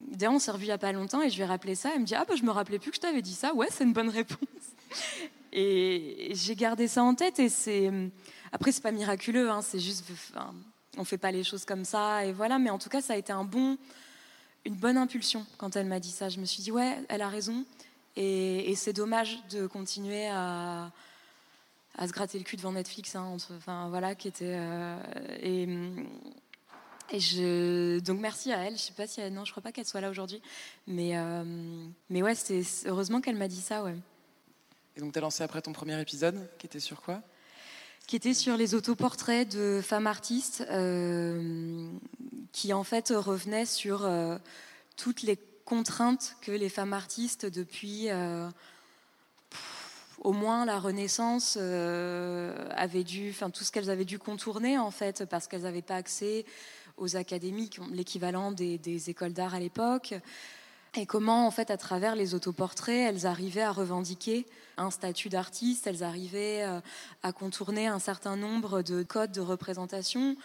D'ailleurs, 0.00 0.34
on 0.34 0.38
s'est 0.38 0.50
revu 0.50 0.64
il 0.64 0.68
y 0.68 0.72
a 0.72 0.78
pas 0.78 0.92
longtemps 0.92 1.22
et 1.22 1.30
je 1.30 1.36
lui 1.36 1.42
ai 1.42 1.46
rappelé 1.46 1.74
ça. 1.74 1.90
Elle 1.94 2.00
me 2.00 2.06
dit, 2.06 2.14
ah 2.14 2.24
bah 2.26 2.34
je 2.36 2.42
me 2.42 2.50
rappelais 2.50 2.78
plus 2.78 2.90
que 2.90 2.96
je 2.96 3.00
t'avais 3.00 3.22
dit 3.22 3.34
ça. 3.34 3.54
Ouais, 3.54 3.68
c'est 3.70 3.84
une 3.84 3.92
bonne 3.92 4.10
réponse. 4.10 4.38
Et 5.56 6.32
j'ai 6.34 6.56
gardé 6.56 6.88
ça 6.88 7.04
en 7.04 7.14
tête 7.14 7.38
et 7.38 7.48
c'est. 7.48 7.88
Après, 8.50 8.72
c'est 8.72 8.82
pas 8.82 8.90
miraculeux, 8.90 9.52
hein, 9.52 9.62
c'est 9.62 9.78
juste. 9.78 10.04
Enfin, 10.10 10.52
on 10.98 11.04
fait 11.04 11.16
pas 11.16 11.30
les 11.30 11.44
choses 11.44 11.64
comme 11.64 11.84
ça 11.84 12.24
et 12.26 12.32
voilà. 12.32 12.58
Mais 12.58 12.70
en 12.70 12.78
tout 12.80 12.88
cas, 12.88 13.00
ça 13.00 13.12
a 13.12 13.16
été 13.16 13.32
un 13.32 13.44
bon 13.44 13.78
une 14.64 14.74
bonne 14.74 14.96
impulsion 14.96 15.46
quand 15.58 15.76
elle 15.76 15.86
m'a 15.86 16.00
dit 16.00 16.10
ça. 16.10 16.28
Je 16.28 16.40
me 16.40 16.44
suis 16.44 16.62
dit, 16.62 16.72
ouais, 16.72 16.98
elle 17.08 17.22
a 17.22 17.28
raison. 17.28 17.64
Et, 18.16 18.74
c'est 18.76 18.92
dommage 18.92 19.38
de 19.50 19.66
continuer 19.66 20.26
à, 20.28 20.90
à, 21.98 22.06
se 22.06 22.12
gratter 22.12 22.38
le 22.38 22.44
cul 22.44 22.56
devant 22.56 22.72
Netflix. 22.72 23.14
Hein, 23.16 23.36
enfin, 23.56 23.88
voilà, 23.88 24.14
qui 24.14 24.28
était. 24.28 24.54
Euh, 24.56 24.96
et 27.10 27.20
je, 27.20 27.98
donc 28.00 28.20
merci 28.20 28.52
à 28.52 28.58
elle. 28.58 28.76
Je 28.76 28.82
sais 28.82 28.92
pas 28.92 29.06
si 29.06 29.20
elle, 29.20 29.32
non, 29.32 29.44
je 29.44 29.50
crois 29.50 29.62
pas 29.62 29.72
qu'elle 29.72 29.86
soit 29.86 30.00
là 30.00 30.10
aujourd'hui, 30.10 30.40
mais 30.86 31.16
euh, 31.16 31.44
mais 32.08 32.22
ouais, 32.22 32.34
c'est 32.34 32.62
heureusement 32.86 33.20
qu'elle 33.20 33.36
m'a 33.36 33.48
dit 33.48 33.60
ça, 33.60 33.82
ouais. 33.82 33.94
Et 34.96 35.00
donc 35.00 35.12
tu 35.12 35.18
as 35.18 35.22
lancé 35.22 35.42
après 35.42 35.60
ton 35.60 35.72
premier 35.72 36.00
épisode, 36.00 36.48
qui 36.58 36.66
était 36.66 36.80
sur 36.80 37.02
quoi? 37.02 37.20
Qui 38.06 38.16
était 38.16 38.34
sur 38.34 38.56
les 38.56 38.74
autoportraits 38.74 39.50
de 39.54 39.80
femmes 39.82 40.06
artistes. 40.06 40.64
Euh, 40.70 41.88
qui 42.52 42.72
en 42.72 42.84
fait 42.84 43.08
revenait 43.08 43.66
sur 43.66 44.04
euh, 44.04 44.38
toutes 44.96 45.22
les 45.22 45.36
contraintes 45.64 46.36
que 46.40 46.52
les 46.52 46.68
femmes 46.68 46.92
artistes 46.92 47.46
depuis 47.46 48.10
au 50.20 50.32
moins 50.32 50.64
la 50.64 50.78
Renaissance 50.78 51.56
avaient 51.56 53.02
dû, 53.02 53.30
enfin 53.30 53.50
tout 53.50 53.64
ce 53.64 53.72
qu'elles 53.72 53.90
avaient 53.90 54.04
dû 54.04 54.18
contourner 54.20 54.78
en 54.78 54.90
fait 54.92 55.24
parce 55.24 55.48
qu'elles 55.48 55.62
n'avaient 55.62 55.82
pas 55.82 55.96
accès 55.96 56.44
aux 56.96 57.16
académies, 57.16 57.70
l'équivalent 57.92 58.52
des, 58.52 59.10
écoles 59.10 59.32
d'art 59.32 59.54
à 59.54 59.60
l'époque. 59.60 60.14
Et 60.96 61.06
comment, 61.06 61.46
en 61.46 61.50
fait, 61.50 61.70
à 61.70 61.76
travers 61.76 62.14
les 62.14 62.34
autoportraits, 62.34 63.08
elles 63.08 63.26
arrivaient 63.26 63.62
à 63.62 63.72
revendiquer 63.72 64.46
un 64.76 64.90
statut 64.90 65.28
d'artiste, 65.28 65.86
elles 65.86 66.04
arrivaient 66.04 66.64
à 67.22 67.32
contourner 67.32 67.88
un 67.88 67.98
certain 67.98 68.36
nombre 68.36 68.82
de 68.82 69.02
codes 69.02 69.32
de 69.32 69.40
représentation 69.40 70.36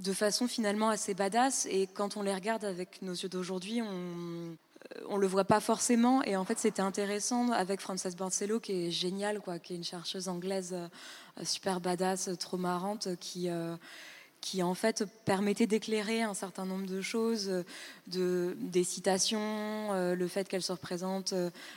de 0.00 0.12
façon 0.12 0.48
finalement 0.48 0.88
assez 0.88 1.14
badass. 1.14 1.66
Et 1.70 1.86
quand 1.86 2.16
on 2.16 2.22
les 2.22 2.34
regarde 2.34 2.64
avec 2.64 3.00
nos 3.02 3.12
yeux 3.12 3.28
d'aujourd'hui, 3.28 3.80
on 3.80 4.56
on 5.08 5.16
le 5.16 5.26
voit 5.26 5.44
pas 5.44 5.60
forcément. 5.60 6.22
Et 6.22 6.36
en 6.36 6.44
fait, 6.44 6.58
c'était 6.58 6.82
intéressant 6.82 7.50
avec 7.52 7.80
Frances 7.80 8.14
Borsello, 8.16 8.60
qui 8.60 8.86
est 8.86 8.90
géniale, 8.90 9.40
quoi, 9.40 9.58
qui 9.58 9.74
est 9.74 9.76
une 9.76 9.84
chercheuse 9.84 10.28
anglaise 10.28 10.74
euh, 10.74 11.44
super 11.44 11.80
badass, 11.80 12.30
trop 12.38 12.56
marrante, 12.56 13.16
qui 13.18 13.48
euh, 13.48 13.76
qui 14.42 14.62
en 14.62 14.74
fait 14.74 15.04
permettait 15.24 15.66
d'éclairer 15.66 16.20
un 16.20 16.34
certain 16.34 16.66
nombre 16.66 16.86
de 16.86 17.00
choses, 17.00 17.64
de, 18.08 18.54
des 18.60 18.84
citations, 18.84 19.40
euh, 19.40 20.14
le 20.14 20.28
fait 20.28 20.46
qu'elle 20.46 20.62
se 20.62 20.72
représente 20.72 21.32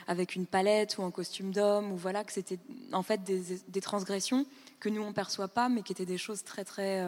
avec 0.06 0.36
une 0.36 0.44
palette 0.44 0.98
ou 0.98 1.02
en 1.02 1.10
costume 1.10 1.52
d'homme, 1.52 1.92
ou 1.92 1.96
voilà, 1.96 2.24
que 2.24 2.32
c'était 2.32 2.58
en 2.92 3.02
fait 3.02 3.22
des, 3.24 3.80
transgressions 3.80 4.44
que 4.80 4.90
nous 4.90 5.02
on 5.02 5.14
perçoit 5.14 5.48
pas, 5.48 5.70
mais 5.70 5.80
qui 5.80 5.92
étaient 5.92 6.04
des 6.04 6.18
choses 6.18 6.44
très 6.44 6.64
très 6.64 7.02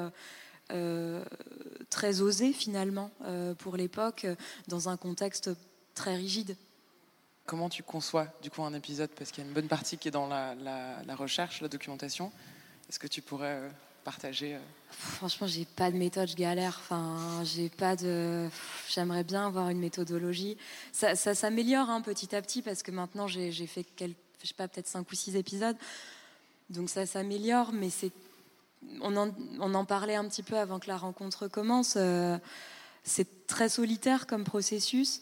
euh, 0.71 1.25
très 1.89 2.21
osé 2.21 2.53
finalement 2.53 3.11
euh, 3.25 3.55
pour 3.55 3.79
l'époque, 3.79 4.27
dans 4.67 4.91
un 4.91 4.99
contexte 4.99 5.51
très 5.95 6.15
rigide. 6.15 6.57
Comment 7.47 7.71
tu 7.71 7.83
conçois 7.83 8.27
du 8.43 8.51
coup 8.51 8.63
un 8.63 8.75
épisode? 8.75 9.09
Parce 9.11 9.31
qu'il 9.31 9.43
y 9.43 9.47
a 9.47 9.49
une 9.49 9.55
bonne 9.55 9.69
partie 9.69 9.97
qui 9.97 10.09
est 10.09 10.11
dans 10.11 10.27
la, 10.27 10.55
recherche, 11.17 11.63
la 11.63 11.69
documentation. 11.69 12.31
Est-ce 12.91 12.99
que 12.99 13.07
tu 13.07 13.23
pourrais 13.23 13.55
euh, 13.55 13.69
partager 14.09 14.57
Franchement, 14.91 15.47
j'ai 15.47 15.67
pas 15.67 15.91
de 15.91 15.99
méthode, 15.99 16.29
je 16.29 16.35
galère. 16.35 16.79
Enfin, 16.81 17.45
j'ai 17.45 17.69
pas 17.69 17.95
de. 17.95 18.49
J'aimerais 18.89 19.23
bien 19.23 19.47
avoir 19.47 19.69
une 19.69 19.81
méthodologie. 19.81 20.57
Ça, 20.93 21.15
s'améliore 21.15 21.91
hein, 21.91 22.01
petit 22.01 22.35
à 22.35 22.41
petit 22.41 22.63
parce 22.63 22.83
que 22.83 22.91
maintenant 22.91 23.27
j'ai 23.27 23.67
fait 23.67 23.85
pas, 24.57 24.67
peut-être 24.67 24.87
cinq 24.89 25.13
ou 25.13 25.15
six 25.15 25.37
épisodes. 25.37 25.77
Donc 26.71 26.89
ça 26.89 27.05
s'améliore, 27.05 27.73
mais 27.75 27.91
c'est 27.91 28.13
on 29.03 29.15
en, 29.17 29.85
parlait 29.85 30.15
un 30.15 30.27
petit 30.27 30.43
peu 30.43 30.57
avant 30.57 30.79
que 30.79 30.89
la 30.89 30.97
rencontre 30.97 31.47
commence. 31.47 31.95
Euh, 31.97 32.39
c'est 33.05 33.47
très 33.47 33.69
solitaire 33.69 34.27
comme 34.27 34.45
processus. 34.45 35.21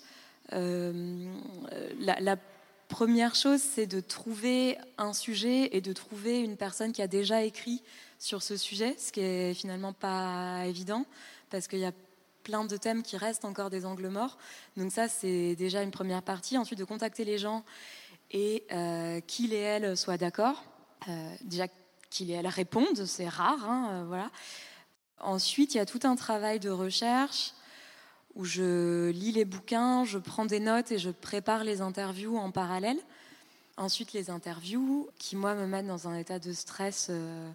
Euh, 0.53 1.33
la, 1.99 2.37
première 2.89 3.35
chose, 3.35 3.61
c'est 3.61 3.87
de 3.87 4.01
trouver 4.01 4.79
un 4.99 5.13
sujet 5.13 5.77
et 5.77 5.81
de 5.81 5.93
trouver 5.93 6.41
une 6.41 6.57
personne 6.57 6.93
qui 6.93 7.03
a 7.03 7.07
déjà 7.07 7.43
écrit 7.43 7.83
sur 8.19 8.43
ce 8.43 8.57
sujet, 8.57 8.95
ce 8.99 9.13
qui 9.13 9.21
est 9.21 9.55
finalement 9.55 9.93
pas 9.93 10.65
évident, 10.67 11.05
parce 11.51 11.69
qu'il 11.69 11.81
y 11.81 11.85
a 11.85 11.93
plein 12.43 12.65
de 12.65 12.77
thèmes 12.77 13.03
qui 13.03 13.17
restent 13.17 13.45
encore 13.45 13.71
des 13.71 13.85
angles 13.85 14.09
morts. 14.09 14.39
Donc 14.77 14.93
ça, 14.93 15.09
c'est 15.09 15.57
déjà 15.57 15.83
une 15.83 15.91
première 15.91 16.23
partie. 16.23 16.57
Ensuite, 16.57 16.79
de 16.79 16.85
contacter 16.85 17.25
les 17.25 17.39
gens 17.39 17.65
et 18.31 18.65
euh, 18.71 19.21
qu'il 19.21 19.53
et 19.53 19.59
elle 19.59 19.97
soient 19.97 20.17
d'accord. 20.17 20.63
Euh, 21.09 21.35
déjà 21.43 21.67
qu'il 22.09 22.31
et 22.31 22.35
elle 22.35 22.47
répondent, 22.47 23.05
c'est 23.05 23.29
rare, 23.29 23.69
hein, 23.69 23.89
euh, 23.91 24.05
voilà. 24.07 24.31
Ensuite, 25.19 25.75
il 25.75 25.79
y 25.79 25.81
a 25.81 25.87
tout 25.87 26.01
un 26.05 26.15
travail 26.15 26.61
de 26.61 26.71
recherche 26.71 27.53
où 28.37 28.45
je 28.45 29.11
lis 29.11 29.33
les 29.33 29.45
bouquins, 29.45 30.05
je 30.05 30.19
prends 30.19 30.45
des 30.45 30.61
notes 30.61 30.93
et 30.93 30.99
je 30.99 31.11
prépare 31.11 31.65
les 31.65 31.81
interviews 31.81 32.37
en 32.37 32.51
parallèle. 32.51 32.99
Ensuite, 33.79 34.13
les 34.13 34.31
interviews 34.31 35.09
qui, 35.19 35.37
moi, 35.37 35.55
me 35.55 35.67
mettent 35.67 35.87
dans 35.87 36.07
un 36.07 36.17
état 36.17 36.39
de 36.39 36.53
stress, 36.53 37.09
euh, 37.11 37.51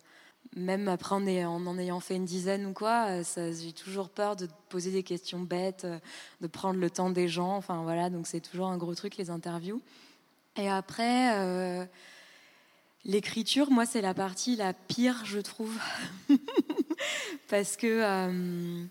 même 0.55 0.87
après 0.87 1.15
en, 1.15 1.65
en, 1.67 1.77
ayant 1.77 1.99
fait 1.99 2.15
une 2.15 2.25
dizaine 2.25 2.65
ou 2.65 2.73
quoi, 2.73 3.07
euh, 3.09 3.53
j'ai 3.53 3.73
toujours 3.73 4.09
peur 4.09 4.35
de 4.35 4.47
poser 4.69 4.91
des 4.91 5.03
questions 5.03 5.39
bêtes, 5.39 5.85
euh, 5.85 5.99
de 6.41 6.47
prendre 6.47 6.79
le 6.79 6.89
temps 6.89 7.11
des 7.11 7.27
gens. 7.27 7.55
Enfin, 7.55 7.83
voilà, 7.83 8.09
donc 8.09 8.25
c'est 8.25 8.39
toujours 8.39 8.67
un 8.67 8.77
gros 8.77 8.95
truc, 8.95 9.17
les 9.17 9.29
interviews. 9.29 9.81
Et 10.57 10.67
après, 10.67 11.87
l'écriture, 13.05 13.71
moi, 13.71 13.85
c'est 13.85 14.01
la 14.01 14.13
partie 14.13 14.57
la 14.57 14.73
pire, 14.73 15.21
je 15.25 15.39
trouve. 15.39 15.77
Parce 17.47 17.77
que. 17.77 18.87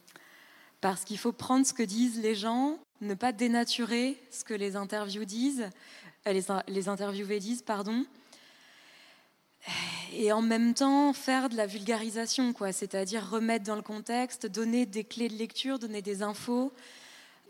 Parce 0.80 1.04
qu'il 1.04 1.18
faut 1.18 1.32
prendre 1.32 1.66
ce 1.66 1.72
que 1.72 1.82
disent 1.82 2.20
les 2.20 2.34
gens, 2.34 2.78
ne 3.00 3.14
pas 3.14 3.32
dénaturer 3.32 4.20
ce 4.30 4.44
que 4.44 4.54
les 4.54 4.76
interviews 4.76 5.25
disent, 5.25 5.68
euh, 6.26 6.32
les, 6.32 6.44
les 6.68 7.38
disent, 7.40 7.62
pardon, 7.62 8.04
et 10.12 10.32
en 10.32 10.42
même 10.42 10.75
temps 10.75 11.12
faire 11.12 11.49
de 11.49 11.56
la 11.56 11.66
vulgarisation, 11.66 12.52
quoi, 12.52 12.72
c'est-à-dire 12.72 13.28
remettre 13.28 13.64
dans 13.64 13.76
le 13.76 13.82
contexte, 13.82 14.46
donner 14.46 14.87
des 14.87 15.04
clés 15.04 15.28
de 15.28 15.37
lecture, 15.37 15.78
donner 15.78 16.02
des 16.02 16.22
infos, 16.22 16.72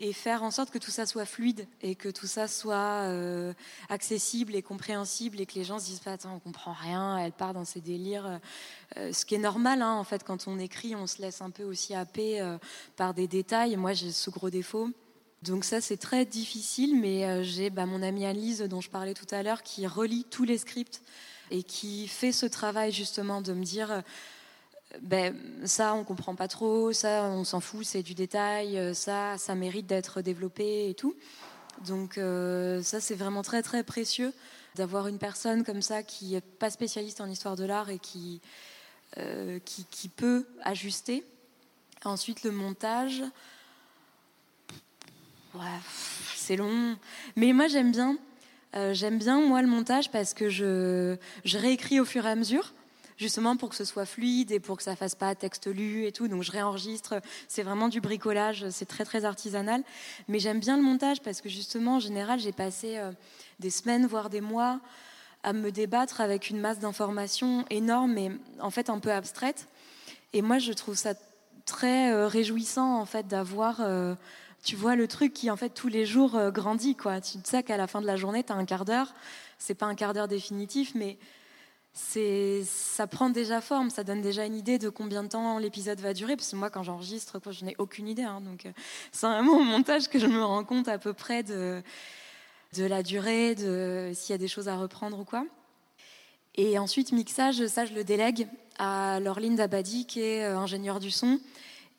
et 0.00 0.14
faire 0.14 0.42
en 0.42 0.50
sorte 0.50 0.70
que 0.70 0.78
tout 0.78 0.90
ça 0.90 1.04
soit 1.04 1.26
fluide 1.26 1.66
et 1.82 1.94
que 1.94 2.08
tout 2.08 2.26
ça 2.26 2.48
soit 2.48 3.04
euh, 3.04 3.52
accessible 3.90 4.54
et 4.54 4.62
compréhensible 4.62 5.40
et 5.40 5.46
que 5.46 5.54
les 5.54 5.64
gens 5.64 5.78
se 5.78 5.84
disent 5.84 6.00
pas 6.00 6.12
attends 6.12 6.34
on 6.34 6.38
comprend 6.38 6.72
rien 6.72 7.18
elle 7.18 7.32
part 7.32 7.52
dans 7.52 7.66
ses 7.66 7.80
délires 7.80 8.40
euh, 8.96 9.12
ce 9.12 9.24
qui 9.24 9.36
est 9.36 9.38
normal 9.38 9.82
hein, 9.82 9.94
en 9.94 10.04
fait 10.04 10.24
quand 10.24 10.48
on 10.48 10.58
écrit 10.58 10.96
on 10.96 11.06
se 11.06 11.22
laisse 11.22 11.42
un 11.42 11.50
peu 11.50 11.62
aussi 11.62 11.94
happer 11.94 12.40
euh, 12.40 12.58
par 12.96 13.14
des 13.14 13.28
détails. 13.28 13.76
Moi 13.76 13.92
j'ai 13.92 14.10
ce 14.10 14.30
gros 14.30 14.50
défaut. 14.50 14.90
Donc 15.42 15.64
ça 15.64 15.80
c'est 15.80 15.96
très 15.96 16.24
difficile 16.24 16.98
mais 16.98 17.24
euh, 17.24 17.42
j'ai 17.42 17.70
bah, 17.70 17.86
mon 17.86 18.02
amie 18.02 18.26
Alice 18.26 18.60
dont 18.62 18.80
je 18.80 18.90
parlais 18.90 19.14
tout 19.14 19.32
à 19.32 19.42
l'heure 19.42 19.62
qui 19.62 19.86
relit 19.86 20.24
tous 20.28 20.44
les 20.44 20.58
scripts 20.58 21.02
et 21.50 21.62
qui 21.62 22.08
fait 22.08 22.32
ce 22.32 22.46
travail 22.46 22.90
justement 22.90 23.42
de 23.42 23.52
me 23.52 23.64
dire 23.64 24.02
ben, 25.02 25.36
ça, 25.64 25.94
on 25.94 26.04
comprend 26.04 26.34
pas 26.34 26.48
trop, 26.48 26.92
ça, 26.92 27.24
on 27.24 27.44
s'en 27.44 27.60
fout, 27.60 27.84
c'est 27.84 28.02
du 28.02 28.14
détail, 28.14 28.94
ça, 28.94 29.38
ça 29.38 29.54
mérite 29.54 29.86
d'être 29.86 30.20
développé 30.20 30.88
et 30.90 30.94
tout. 30.94 31.14
Donc 31.86 32.18
euh, 32.18 32.82
ça, 32.82 33.00
c'est 33.00 33.14
vraiment 33.14 33.42
très 33.42 33.62
très 33.62 33.82
précieux 33.82 34.32
d'avoir 34.74 35.08
une 35.08 35.18
personne 35.18 35.64
comme 35.64 35.82
ça 35.82 36.02
qui 36.02 36.34
est 36.34 36.40
pas 36.40 36.70
spécialiste 36.70 37.20
en 37.20 37.26
histoire 37.26 37.56
de 37.56 37.64
l'art 37.64 37.90
et 37.90 37.98
qui, 37.98 38.40
euh, 39.18 39.58
qui, 39.64 39.84
qui, 39.90 40.08
peut 40.08 40.46
ajuster. 40.62 41.24
Ensuite, 42.04 42.44
le 42.44 42.50
montage, 42.52 43.22
ouais, 45.54 45.60
c'est 46.36 46.56
long, 46.56 46.96
mais 47.36 47.52
moi 47.52 47.66
j'aime 47.66 47.92
bien. 47.92 48.16
Euh, 48.76 48.94
j'aime 48.94 49.18
bien 49.18 49.40
moi 49.40 49.62
le 49.62 49.68
montage 49.68 50.12
parce 50.12 50.32
que 50.32 50.48
je, 50.48 51.16
je 51.44 51.58
réécris 51.58 51.98
au 51.98 52.04
fur 52.04 52.24
et 52.24 52.30
à 52.30 52.36
mesure 52.36 52.72
justement 53.20 53.54
pour 53.56 53.68
que 53.68 53.76
ce 53.76 53.84
soit 53.84 54.06
fluide 54.06 54.50
et 54.50 54.60
pour 54.60 54.78
que 54.78 54.82
ça 54.82 54.96
fasse 54.96 55.14
pas 55.14 55.34
texte 55.34 55.66
lu 55.66 56.06
et 56.06 56.12
tout. 56.12 56.26
Donc 56.26 56.42
je 56.42 56.50
réenregistre. 56.50 57.20
C'est 57.48 57.62
vraiment 57.62 57.88
du 57.88 58.00
bricolage. 58.00 58.70
C'est 58.70 58.86
très 58.86 59.04
très 59.04 59.26
artisanal. 59.26 59.82
Mais 60.26 60.38
j'aime 60.38 60.58
bien 60.58 60.76
le 60.78 60.82
montage 60.82 61.20
parce 61.20 61.42
que 61.42 61.50
justement, 61.50 61.96
en 61.96 62.00
général, 62.00 62.40
j'ai 62.40 62.52
passé 62.52 62.96
euh, 62.96 63.12
des 63.58 63.68
semaines, 63.68 64.06
voire 64.06 64.30
des 64.30 64.40
mois 64.40 64.80
à 65.42 65.52
me 65.52 65.70
débattre 65.70 66.22
avec 66.22 66.48
une 66.48 66.60
masse 66.60 66.78
d'informations 66.78 67.66
énorme 67.68 68.16
et 68.16 68.32
en 68.58 68.70
fait 68.70 68.88
un 68.88 68.98
peu 68.98 69.12
abstraite. 69.12 69.68
Et 70.32 70.40
moi, 70.40 70.58
je 70.58 70.72
trouve 70.72 70.96
ça 70.96 71.12
très 71.66 72.12
euh, 72.12 72.26
réjouissant 72.26 72.98
en 72.98 73.04
fait 73.04 73.28
d'avoir 73.28 73.80
euh, 73.80 74.14
tu 74.64 74.76
vois 74.76 74.96
le 74.96 75.06
truc 75.06 75.34
qui 75.34 75.50
en 75.50 75.56
fait 75.56 75.70
tous 75.70 75.88
les 75.88 76.06
jours 76.06 76.38
grandit 76.50 76.96
quoi. 76.96 77.20
Tu 77.20 77.38
sais 77.44 77.62
qu'à 77.62 77.76
la 77.76 77.86
fin 77.86 78.00
de 78.00 78.06
la 78.06 78.16
journée, 78.16 78.44
tu 78.44 78.52
as 78.52 78.56
un 78.56 78.64
quart 78.64 78.86
d'heure. 78.86 79.12
C'est 79.58 79.74
pas 79.74 79.86
un 79.86 79.94
quart 79.94 80.14
d'heure 80.14 80.28
définitif, 80.28 80.94
mais 80.94 81.18
ça 81.92 83.06
prend 83.06 83.30
déjà 83.30 83.60
forme, 83.60 83.90
ça 83.90 84.04
donne 84.04 84.20
déjà 84.20 84.44
une 84.44 84.54
idée 84.54 84.78
de 84.78 84.88
combien 84.88 85.22
de 85.22 85.28
temps 85.28 85.58
l'épisode 85.58 86.00
va 86.00 86.14
durer. 86.14 86.36
Parce 86.36 86.50
que 86.50 86.56
moi, 86.56 86.70
quand 86.70 86.82
j'enregistre, 86.82 87.40
je 87.50 87.64
n'ai 87.64 87.74
aucune 87.78 88.08
idée. 88.08 88.22
Hein, 88.22 88.40
donc, 88.40 88.66
euh, 88.66 88.72
c'est 89.12 89.26
vraiment 89.26 89.56
au 89.56 89.64
montage 89.64 90.08
que 90.08 90.18
je 90.18 90.26
me 90.26 90.42
rends 90.44 90.64
compte 90.64 90.88
à 90.88 90.98
peu 90.98 91.12
près 91.12 91.42
de 91.42 91.82
la 92.76 93.02
durée, 93.02 93.54
de 93.54 94.12
s'il 94.14 94.32
y 94.32 94.34
a 94.34 94.38
des 94.38 94.48
choses 94.48 94.68
à 94.68 94.76
reprendre 94.76 95.18
ou 95.18 95.24
quoi. 95.24 95.44
Et 96.56 96.78
ensuite, 96.78 97.12
mixage, 97.12 97.66
ça, 97.66 97.84
je 97.86 97.94
le 97.94 98.04
délègue 98.04 98.48
à 98.78 99.20
Laureline 99.20 99.56
Dabadi, 99.56 100.06
qui 100.06 100.20
est 100.20 100.44
euh, 100.44 100.58
ingénieure 100.58 101.00
du 101.00 101.10
son. 101.10 101.40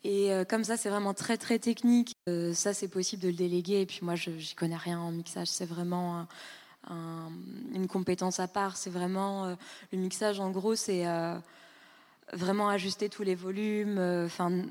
Et 0.04 0.32
euh, 0.32 0.44
comme 0.44 0.64
ça, 0.64 0.76
c'est 0.76 0.88
vraiment 0.88 1.14
très, 1.14 1.36
très 1.36 1.58
technique. 1.58 2.14
Ça, 2.54 2.74
c'est 2.74 2.88
possible 2.88 3.22
de 3.22 3.28
le 3.28 3.34
déléguer. 3.34 3.82
Et 3.82 3.86
puis 3.86 4.00
moi, 4.02 4.14
je 4.14 4.30
n'y 4.30 4.54
connais 4.56 4.76
rien 4.76 4.98
en 4.98 5.12
mixage. 5.12 5.48
C'est 5.48 5.64
vraiment 5.64 6.26
un, 6.88 6.94
un, 6.94 7.30
une 7.74 7.86
compétence 7.86 8.40
à 8.40 8.48
part. 8.48 8.76
C'est 8.76 8.90
vraiment 8.90 9.44
euh, 9.44 9.54
le 9.92 9.98
mixage. 9.98 10.40
En 10.40 10.50
gros, 10.50 10.74
c'est 10.74 11.06
euh, 11.06 11.36
vraiment 12.32 12.68
ajuster 12.68 13.08
tous 13.08 13.22
les 13.22 13.34
volumes. 13.34 13.98
Enfin, 14.26 14.64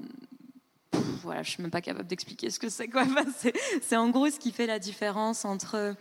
voilà, 1.23 1.43
je 1.43 1.51
suis 1.51 1.61
même 1.61 1.71
pas 1.71 1.81
capable 1.81 2.07
d'expliquer 2.07 2.49
ce 2.49 2.59
que 2.59 2.69
c'est. 2.69 2.87
Quoi. 2.87 3.05
C'est, 3.81 3.97
en 3.97 4.09
gros 4.09 4.29
ce 4.29 4.39
qui 4.39 4.51
fait 4.51 4.65
la 4.65 4.79
différence 4.79 5.45
entre 5.45 5.95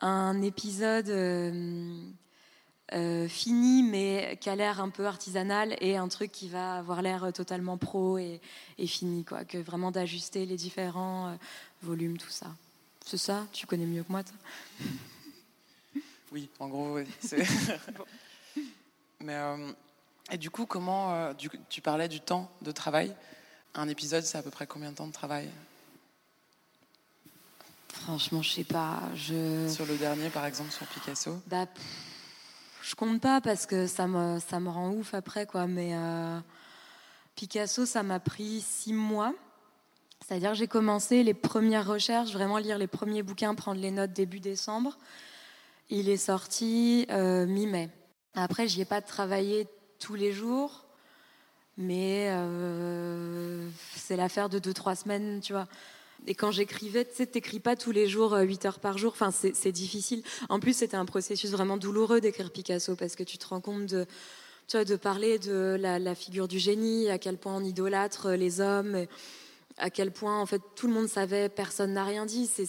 un 0.00 0.42
épisode 0.42 1.10
euh, 2.92 3.26
fini 3.26 3.82
mais 3.82 4.38
qui 4.40 4.48
a 4.48 4.54
l'air 4.54 4.80
un 4.80 4.90
peu 4.90 5.06
artisanal 5.06 5.76
et 5.80 5.96
un 5.96 6.06
truc 6.06 6.30
qui 6.30 6.48
va 6.48 6.76
avoir 6.76 7.02
l'air 7.02 7.32
totalement 7.32 7.78
pro 7.78 8.16
et, 8.16 8.40
et, 8.78 8.86
fini 8.86 9.24
quoi 9.24 9.44
que 9.44 9.58
vraiment 9.58 9.90
d'ajuster 9.90 10.46
les 10.46 10.54
différents 10.54 11.30
euh, 11.30 11.34
volumes 11.82 12.16
tout 12.16 12.30
ça 12.30 12.46
c'est 13.04 13.18
ça? 13.18 13.44
Tu 13.52 13.66
connais 13.66 13.86
mieux 13.86 14.04
que 14.04 14.12
moi 14.12 14.22
toi? 14.22 14.36
oui 16.32 16.48
en 16.58 16.68
gros 16.68 16.94
oui. 16.94 17.06
bon. 17.96 18.04
mais 19.20 19.34
euh, 19.34 19.72
et 20.30 20.38
du 20.38 20.50
coup 20.50 20.66
comment 20.66 21.12
euh, 21.14 21.32
du, 21.34 21.50
tu 21.68 21.80
parlais 21.80 22.08
du 22.08 22.20
temps 22.20 22.50
de 22.62 22.72
travail 22.72 23.14
un 23.74 23.88
épisode 23.88 24.24
c'est 24.24 24.38
à 24.38 24.42
peu 24.42 24.50
près 24.50 24.66
combien 24.66 24.90
de 24.90 24.96
temps 24.96 25.06
de 25.06 25.12
travail? 25.12 25.50
Franchement 27.88 28.42
je 28.42 28.50
sais 28.50 28.64
pas 28.64 29.00
je 29.14 29.68
sur 29.68 29.86
le 29.86 29.96
dernier 29.96 30.30
par 30.30 30.46
exemple 30.46 30.70
sur 30.70 30.86
Picasso? 30.86 31.40
Bah, 31.46 31.66
je 32.86 32.94
compte 32.94 33.20
pas 33.20 33.40
parce 33.40 33.66
que 33.66 33.88
ça 33.88 34.06
me, 34.06 34.38
ça 34.38 34.60
me 34.60 34.68
rend 34.68 34.90
ouf 34.90 35.12
après, 35.12 35.44
quoi. 35.44 35.66
Mais 35.66 35.90
euh, 35.94 36.38
Picasso, 37.34 37.84
ça 37.84 38.04
m'a 38.04 38.20
pris 38.20 38.60
six 38.60 38.92
mois. 38.92 39.34
C'est-à-dire 40.24 40.52
que 40.52 40.58
j'ai 40.58 40.68
commencé 40.68 41.24
les 41.24 41.34
premières 41.34 41.86
recherches, 41.86 42.30
vraiment 42.30 42.58
lire 42.58 42.78
les 42.78 42.86
premiers 42.86 43.24
bouquins, 43.24 43.56
prendre 43.56 43.80
les 43.80 43.90
notes 43.90 44.12
début 44.12 44.38
décembre. 44.38 44.98
Il 45.88 46.08
est 46.08 46.16
sorti 46.16 47.06
euh, 47.10 47.46
mi-mai. 47.46 47.90
Après, 48.34 48.66
j'y 48.66 48.80
ai 48.80 48.84
pas 48.84 49.00
travaillé 49.00 49.68
tous 50.00 50.14
les 50.14 50.32
jours, 50.32 50.86
mais 51.76 52.28
euh, 52.30 53.68
c'est 53.94 54.16
l'affaire 54.16 54.48
de 54.48 54.58
deux, 54.58 54.74
trois 54.74 54.96
semaines, 54.96 55.40
tu 55.40 55.52
vois. 55.52 55.68
Et 56.26 56.34
quand 56.34 56.50
j'écrivais, 56.50 57.04
tu 57.04 57.14
sais, 57.14 57.26
t'écris 57.26 57.60
pas 57.60 57.76
tous 57.76 57.92
les 57.92 58.08
jours 58.08 58.36
8 58.36 58.64
euh, 58.64 58.68
heures 58.68 58.80
par 58.80 58.98
jour. 58.98 59.12
Enfin, 59.12 59.30
c'est 59.30 59.72
difficile. 59.72 60.24
En 60.48 60.58
plus, 60.58 60.72
c'était 60.72 60.96
un 60.96 61.04
processus 61.04 61.50
vraiment 61.50 61.76
douloureux 61.76 62.20
d'écrire 62.20 62.50
Picasso 62.50 62.96
parce 62.96 63.14
que 63.14 63.22
tu 63.22 63.38
te 63.38 63.46
rends 63.46 63.60
compte 63.60 63.86
de, 63.86 64.06
tu 64.66 64.76
vois, 64.76 64.84
de 64.84 64.96
parler 64.96 65.38
de 65.38 65.76
la, 65.78 66.00
la, 66.00 66.14
figure 66.16 66.48
du 66.48 66.58
génie, 66.58 67.08
à 67.10 67.18
quel 67.18 67.36
point 67.36 67.54
on 67.54 67.62
idolâtre 67.62 68.30
les 68.30 68.60
hommes, 68.60 69.06
à 69.76 69.90
quel 69.90 70.10
point, 70.10 70.40
en 70.40 70.46
fait, 70.46 70.62
tout 70.74 70.88
le 70.88 70.94
monde 70.94 71.08
savait, 71.08 71.48
personne 71.48 71.92
n'a 71.92 72.04
rien 72.04 72.26
dit. 72.26 72.50
C'est 72.52 72.66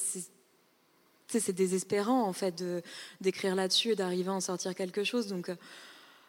désespérant, 1.54 2.24
en 2.24 2.34
fait, 2.34 2.64
d'écrire 3.22 3.56
là-dessus 3.56 3.92
et 3.92 3.96
d'arriver 3.96 4.30
à 4.30 4.34
en 4.34 4.42
sortir 4.42 4.74
quelque 4.76 5.04
chose. 5.04 5.28
Donc, 5.28 5.50
euh, 5.50 5.56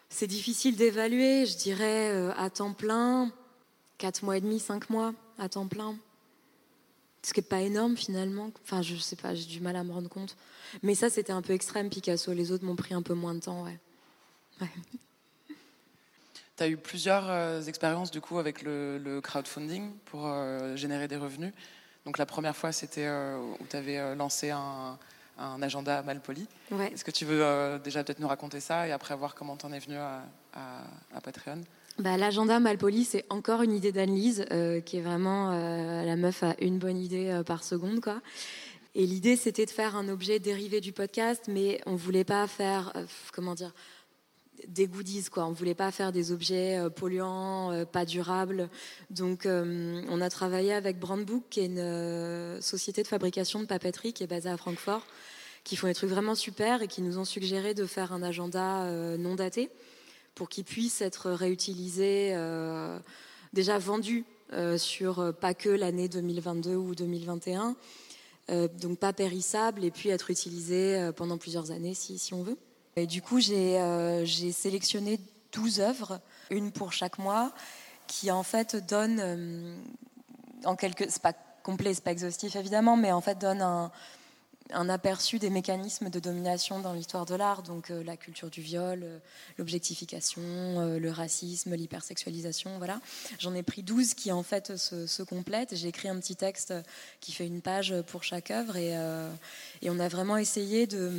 c'est 0.09 0.27
difficile 0.27 0.77
d'évaluer, 0.77 1.47
je 1.47 1.57
dirais, 1.57 2.11
euh, 2.13 2.33
à 2.37 2.51
temps 2.51 2.73
plein, 2.73 3.31
4 3.99 4.23
mois 4.23 4.37
et 4.37 4.41
demi, 4.41 4.59
5 4.59 4.91
mois, 4.91 5.15
à 5.39 5.49
temps 5.49 5.67
plein. 5.67 5.97
Ce 7.23 7.33
qui 7.33 7.41
n'est 7.41 7.47
pas 7.47 7.61
énorme 7.61 7.97
finalement. 7.97 8.51
Enfin, 8.63 8.83
je 8.83 8.97
sais 8.97 9.17
pas, 9.17 9.35
j'ai 9.35 9.47
du 9.47 9.61
mal 9.61 9.77
à 9.77 9.85
me 9.85 9.93
rendre 9.93 10.09
compte. 10.09 10.37
Mais 10.83 10.95
ça, 10.95 11.11
c'était 11.11 11.33
un 11.33 11.43
peu 11.43 11.53
extrême, 11.53 11.91
Picasso. 11.91 12.33
Les 12.33 12.53
autres 12.53 12.65
m'ont 12.65 12.77
pris 12.77 12.95
un 12.95 13.03
peu 13.03 13.15
moins 13.15 13.35
de 13.35 13.41
temps, 13.41 13.65
ouais. 13.65 13.79
Tu 16.57 16.65
as 16.65 16.69
eu 16.69 16.77
plusieurs 16.77 17.31
euh, 17.31 17.63
expériences 17.63 18.11
du 18.11 18.21
coup 18.21 18.41
avec 18.41 18.63
le, 18.63 19.21
crowdfunding 19.23 19.93
pour 20.07 20.29
générer 20.75 21.07
des 21.07 21.17
revenus. 21.17 21.53
Donc 22.09 22.17
la 22.17 22.25
première 22.25 22.57
fois, 22.57 22.73
c'était 22.73 23.05
euh, 23.05 23.37
où 23.61 23.67
tu 23.69 23.77
avais 23.77 23.99
euh, 23.99 24.15
lancé 24.15 24.49
un, 24.49 24.97
un, 25.39 25.61
agenda 25.61 26.01
mal 26.01 26.21
poli. 26.23 26.47
Ouais. 26.71 26.91
Est-ce 26.91 27.05
que 27.05 27.11
tu 27.11 27.27
veux 27.27 27.45
euh, 27.45 27.79
déjà 27.79 28.03
peut-être 28.03 28.19
nous 28.19 28.29
raconter 28.29 28.61
ça 28.61 28.89
et 28.89 28.93
après 28.93 29.15
voir 29.15 29.35
comment 29.35 29.59
tu 29.59 29.67
en 29.67 29.73
es 29.75 29.79
venu 29.79 29.97
à, 29.97 30.23
à, 30.55 30.85
à 31.15 31.21
Patreon? 31.21 31.61
Bah, 31.99 32.17
L'agenda 32.17 32.61
Malpoli, 32.61 33.05
c'est 33.05 33.27
encore 33.29 33.61
une 33.61 33.73
idée 33.73 33.93
d'Anne-Lise, 33.93 34.47
euh, 34.53 34.81
qui 34.81 34.97
est 34.97 35.03
vraiment 35.03 35.51
euh, 35.53 36.03
la 36.03 36.17
meuf 36.17 36.43
a 36.43 36.55
une 36.63 36.79
bonne 36.79 36.97
idée 36.97 37.43
par 37.45 37.63
seconde. 37.63 38.01
quoi. 38.01 38.23
Et 38.95 39.05
l'idée, 39.05 39.37
c'était 39.37 39.67
de 39.67 39.71
faire 39.71 39.95
un 39.95 40.09
objet 40.09 40.39
dérivé 40.39 40.81
du 40.81 40.93
podcast, 40.95 41.43
mais 41.47 41.79
on 41.85 41.95
voulait 41.95 42.25
pas 42.25 42.47
faire, 42.47 42.95
comment 43.35 43.55
dire, 43.55 43.75
des 44.67 44.87
goodies, 44.87 45.27
quoi. 45.31 45.47
On 45.47 45.53
voulait 45.53 45.75
pas 45.75 45.91
faire 45.91 46.13
des 46.13 46.33
objets 46.33 46.79
polluants, 46.97 47.85
pas 47.87 48.05
durables. 48.05 48.69
Donc, 49.11 49.47
on 49.47 50.21
a 50.21 50.31
travaillé 50.31 50.73
avec 50.73 50.99
Brandbook, 50.99 51.45
qui 51.51 51.61
est 51.61 51.67
une 51.67 52.61
société 52.61 53.03
de 53.03 53.09
fabrication 53.09 53.61
de 53.61 53.67
papeterie 53.67 54.13
qui 54.13 54.25
est 54.25 54.27
basée 54.27 54.51
à 54.51 54.57
Francfort, 54.57 55.07
qui 55.65 55.77
font 55.77 55.87
des 55.87 55.95
trucs 55.95 56.11
vraiment 56.11 56.35
super 56.35 56.83
et 56.83 56.89
qui 56.89 57.03
nous 57.03 57.19
ont 57.19 57.25
suggéré 57.25 57.75
de 57.75 57.87
faire 57.87 58.13
un 58.13 58.23
agenda 58.23 58.91
non 59.17 59.35
daté 59.35 59.71
pour 60.39 60.49
qu'il 60.49 60.65
puisse 60.65 61.01
être 61.01 61.33
réutilisé, 61.33 62.31
euh, 62.35 62.97
déjà 63.53 63.77
vendu 63.77 64.25
euh, 64.53 64.79
sur 64.79 65.19
euh, 65.19 65.33
pas 65.33 65.53
que 65.53 65.69
l'année 65.69 66.09
2022 66.09 66.77
ou 66.77 66.95
2021, 66.95 67.77
donc 68.81 68.99
pas 68.99 69.13
périssable, 69.13 69.85
et 69.85 69.91
puis 69.91 70.09
être 70.09 70.31
utilisé 70.31 71.11
pendant 71.17 71.37
plusieurs 71.37 71.71
années 71.71 71.93
si 71.93 72.33
on 72.33 72.43
veut. 72.43 72.57
Et 72.99 73.07
du 73.07 73.23
coup, 73.23 73.41
j'ai 73.41 74.53
sélectionné 74.53 75.21
12 75.53 75.81
œuvres, 75.81 76.21
une 76.51 76.73
pour 76.73 76.93
chaque 76.93 77.19
mois, 77.19 77.53
qui 78.07 78.31
en 78.31 78.43
fait 78.43 78.77
donne, 78.77 79.77
en 80.65 80.77
quelque, 80.77 81.05
c'est 81.09 81.23
pas 81.23 81.35
complet, 81.63 81.95
c'est 81.95 82.05
pas 82.05 82.13
exhaustif 82.13 82.57
évidemment, 82.57 82.97
mais 82.97 83.13
en 83.13 83.21
fait 83.21 83.39
donne 83.39 83.63
un, 83.63 83.91
un 84.73 84.89
aperçu 84.89 85.39
des 85.39 85.51
mécanismes 85.51 86.11
de 86.11 86.21
domination 86.21 86.81
dans 86.81 86.93
l'histoire 86.93 87.27
de 87.27 87.35
l'art, 87.35 87.63
donc 87.63 87.91
euh, 87.91 88.03
la 88.05 88.17
culture 88.17 88.51
du 88.51 88.61
viol, 88.61 89.01
euh, 89.03 89.19
l'objectification, 89.59 90.43
euh, 90.43 90.99
le 90.99 91.11
racisme, 91.11 91.75
l'hypersexualisation, 91.75 92.79
voilà. 92.79 93.01
J'en 93.39 93.55
ai 93.55 93.63
pris 93.63 93.83
12 93.83 94.15
qui 94.15 94.33
en 94.33 94.43
fait 94.43 94.77
se, 94.77 95.23
complètent. 95.23 95.75
J'ai 95.75 95.89
écrit 95.89 96.09
un 96.09 96.19
petit 96.19 96.37
texte 96.37 96.75
qui 97.21 97.33
fait 97.33 97.47
une 97.47 97.61
page 97.61 97.95
pour 98.07 98.23
chaque 98.23 98.51
œuvre 98.51 98.77
et, 98.77 98.97
on 99.89 99.99
a 99.99 100.09
vraiment 100.09 100.37
essayé 100.37 100.87
de, 100.87 101.11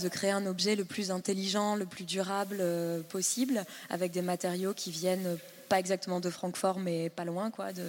de, 0.00 0.08
créer 0.08 0.30
un 0.30 0.46
objet 0.46 0.76
le 0.76 0.84
plus 0.84 1.10
intelligent, 1.10 1.76
le 1.76 1.84
plus 1.84 2.04
durable 2.04 2.62
possible, 3.08 3.64
avec 3.90 4.12
des 4.12 4.22
matériaux 4.22 4.72
qui 4.72 4.90
viennent 4.90 5.36
pas 5.68 5.78
exactement 5.78 6.20
de 6.20 6.30
Francfort, 6.30 6.78
mais 6.78 7.10
pas 7.10 7.24
loin, 7.24 7.50
quoi, 7.50 7.72
de, 7.72 7.84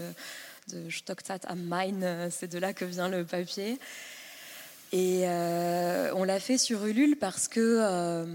de 0.74 0.90
Stockstadt 0.90 1.46
am 1.46 1.62
Main, 1.62 2.30
c'est 2.32 2.52
de 2.52 2.58
là 2.58 2.74
que 2.74 2.86
vient 2.86 3.10
le 3.10 3.24
papier. 3.24 3.80
Et 4.94 5.24
euh, 5.24 6.12
on 6.14 6.24
l'a 6.24 6.40
fait 6.40 6.60
sur 6.60 6.86
Ulule 6.86 7.18
parce 7.18 7.48
que 7.48 7.60
euh, 7.60 8.26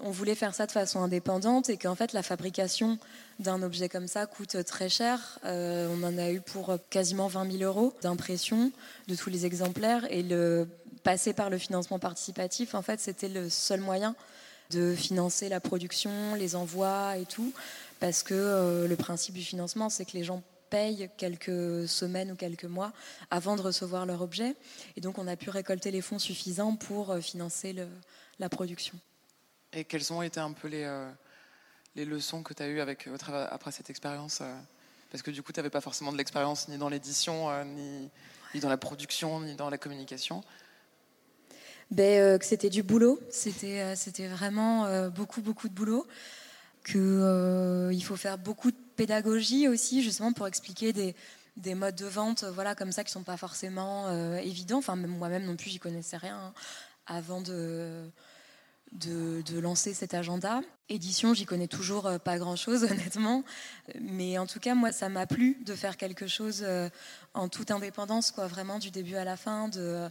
on 0.00 0.12
voulait 0.12 0.36
faire 0.36 0.54
ça 0.54 0.66
de 0.66 0.70
façon 0.70 1.00
indépendante 1.00 1.70
et 1.70 1.76
qu'en 1.76 1.96
fait 1.96 2.12
la 2.12 2.22
fabrication 2.22 2.98
d'un 3.40 3.64
objet 3.64 3.88
comme 3.88 4.06
ça 4.06 4.26
coûte 4.26 4.64
très 4.64 4.88
cher. 4.88 5.40
Euh, 5.44 5.88
on 5.90 6.04
en 6.04 6.16
a 6.18 6.30
eu 6.30 6.40
pour 6.40 6.78
quasiment 6.88 7.26
20 7.26 7.58
000 7.58 7.64
euros 7.64 7.92
d'impression 8.00 8.70
de 9.08 9.16
tous 9.16 9.28
les 9.28 9.44
exemplaires 9.44 10.06
et 10.08 10.24
passer 11.02 11.32
par 11.32 11.50
le 11.50 11.58
financement 11.58 11.98
participatif, 11.98 12.76
en 12.76 12.82
fait, 12.82 13.00
c'était 13.00 13.28
le 13.28 13.50
seul 13.50 13.80
moyen 13.80 14.14
de 14.70 14.94
financer 14.94 15.48
la 15.48 15.58
production, 15.58 16.36
les 16.36 16.54
envois 16.54 17.16
et 17.16 17.26
tout, 17.26 17.52
parce 17.98 18.22
que 18.22 18.86
le 18.88 18.96
principe 18.96 19.34
du 19.34 19.42
financement, 19.42 19.88
c'est 19.88 20.04
que 20.04 20.12
les 20.12 20.22
gens 20.22 20.44
payent 20.72 21.10
quelques 21.18 21.86
semaines 21.86 22.32
ou 22.32 22.34
quelques 22.34 22.64
mois 22.64 22.92
avant 23.30 23.56
de 23.56 23.60
recevoir 23.60 24.06
leur 24.06 24.22
objet. 24.22 24.56
Et 24.96 25.02
donc 25.02 25.18
on 25.18 25.28
a 25.28 25.36
pu 25.36 25.50
récolter 25.50 25.90
les 25.90 26.00
fonds 26.00 26.18
suffisants 26.18 26.76
pour 26.76 27.10
euh, 27.10 27.20
financer 27.20 27.74
le, 27.74 27.86
la 28.38 28.48
production. 28.48 28.98
Et 29.74 29.84
quelles 29.84 30.10
ont 30.14 30.22
été 30.22 30.40
un 30.40 30.52
peu 30.52 30.68
les, 30.68 30.84
euh, 30.84 31.10
les 31.94 32.06
leçons 32.06 32.42
que 32.42 32.54
tu 32.54 32.62
as 32.62 32.68
eues 32.68 32.80
avec, 32.80 33.06
après 33.50 33.70
cette 33.70 33.90
expérience 33.90 34.40
euh? 34.40 34.50
Parce 35.10 35.20
que 35.20 35.30
du 35.30 35.42
coup, 35.42 35.52
tu 35.52 35.60
n'avais 35.60 35.68
pas 35.68 35.82
forcément 35.82 36.10
de 36.10 36.16
l'expérience 36.16 36.68
ni 36.68 36.78
dans 36.78 36.88
l'édition, 36.88 37.50
ni, 37.66 38.08
ni, 38.54 38.60
dans 38.60 38.70
la 38.70 38.78
production, 38.78 39.42
ni 39.42 39.54
dans 39.56 39.68
la 39.68 39.76
communication. 39.76 40.42
Ben, 41.90 42.38
que 42.38 42.46
c'était 42.46 42.70
du 42.70 42.82
boulot, 42.82 43.20
c'était 43.28 43.94
c'était 43.94 44.26
vraiment 44.26 45.10
beaucoup, 45.10 45.42
beaucoup 45.42 45.68
de 45.68 45.74
boulot 45.74 46.06
qu'il 46.84 47.00
euh, 47.00 48.00
faut 48.00 48.16
faire 48.16 48.38
beaucoup 48.38 48.70
de 48.70 48.76
pédagogie 48.96 49.68
aussi, 49.68 50.02
justement 50.02 50.32
pour 50.32 50.46
expliquer 50.46 50.92
des, 50.92 51.14
des 51.56 51.74
modes 51.74 51.94
de 51.94 52.06
vente, 52.06 52.44
voilà, 52.44 52.74
comme 52.74 52.92
ça, 52.92 53.04
qui 53.04 53.12
sont 53.12 53.22
pas 53.22 53.36
forcément 53.36 54.08
euh, 54.08 54.36
évidents. 54.36 54.78
Enfin, 54.78 54.96
moi-même 54.96 55.44
non 55.44 55.56
plus, 55.56 55.70
j'y 55.70 55.78
connaissais 55.78 56.16
rien 56.16 56.36
hein, 56.36 56.52
avant 57.06 57.40
de, 57.40 58.10
de, 58.92 59.42
de, 59.42 59.58
lancer 59.58 59.94
cet 59.94 60.14
agenda. 60.14 60.60
Édition, 60.88 61.34
j'y 61.34 61.44
connais 61.44 61.68
toujours 61.68 62.06
euh, 62.06 62.18
pas 62.18 62.38
grand-chose, 62.38 62.84
honnêtement. 62.90 63.44
Mais 64.00 64.38
en 64.38 64.46
tout 64.46 64.60
cas, 64.60 64.74
moi, 64.74 64.92
ça 64.92 65.08
m'a 65.08 65.26
plu 65.26 65.58
de 65.64 65.74
faire 65.74 65.96
quelque 65.96 66.26
chose 66.26 66.64
en 67.34 67.48
toute 67.48 67.70
indépendance, 67.70 68.30
quoi, 68.30 68.46
vraiment 68.46 68.78
du 68.78 68.90
début 68.90 69.16
à 69.16 69.24
la 69.24 69.36
fin, 69.36 69.68
de 69.68 70.08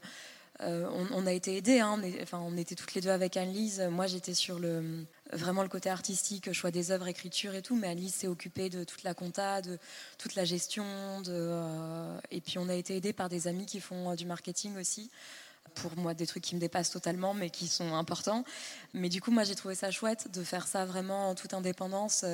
euh, 0.64 0.88
on, 1.12 1.26
a 1.26 1.32
été 1.32 1.58
aidés, 1.58 1.80
hein, 1.80 2.00
enfin, 2.22 2.40
on 2.40 2.56
était 2.56 2.76
toutes 2.76 2.94
les 2.94 3.02
deux 3.02 3.10
avec 3.10 3.36
Anne-Lise. 3.36 3.82
Moi, 3.90 4.06
j'étais 4.06 4.36
sur 4.36 4.60
le, 4.60 5.06
vraiment 5.34 5.64
le 5.64 5.70
côté 5.70 5.90
artistique, 5.90 6.52
choix 6.54 6.72
des 6.72 6.92
œuvres, 6.92 7.08
écriture 7.08 7.56
et 7.56 7.62
tout, 7.62 7.76
mais 7.76 7.88
Anne-Lise 7.88 8.14
s'est 8.14 8.28
occupée 8.28 8.70
de 8.70 8.84
toute 8.84 9.04
la 9.04 9.14
compta, 9.14 9.62
de 9.62 9.78
toute 10.18 10.36
la 10.36 10.46
gestion. 10.46 10.86
Euh, 11.28 12.20
et 12.32 12.42
puis, 12.42 12.58
on 12.58 12.70
a 12.70 12.76
été 12.76 12.96
aidés 12.96 13.14
par 13.14 13.30
des 13.30 13.48
amis 13.48 13.66
qui 13.66 13.80
font 13.80 14.12
euh, 14.12 14.16
du 14.16 14.26
marketing 14.26 14.78
aussi. 14.78 15.10
Pour 15.76 15.96
moi, 15.96 16.14
des 16.14 16.28
trucs 16.28 16.44
qui 16.44 16.56
me 16.56 16.60
dépassent 16.60 16.90
totalement, 16.90 17.34
mais 17.34 17.50
qui 17.50 17.68
sont 17.68 17.94
importants. 17.94 18.44
Mais 18.94 19.10
du 19.10 19.22
coup, 19.22 19.32
moi, 19.32 19.44
j'ai 19.44 19.56
trouvé 19.56 19.76
ça 19.76 19.90
chouette 19.92 20.30
de 20.32 20.44
faire 20.44 20.68
ça 20.68 20.86
vraiment 20.86 21.30
en 21.30 21.36
toute 21.36 21.54
indépendance, 21.54 22.26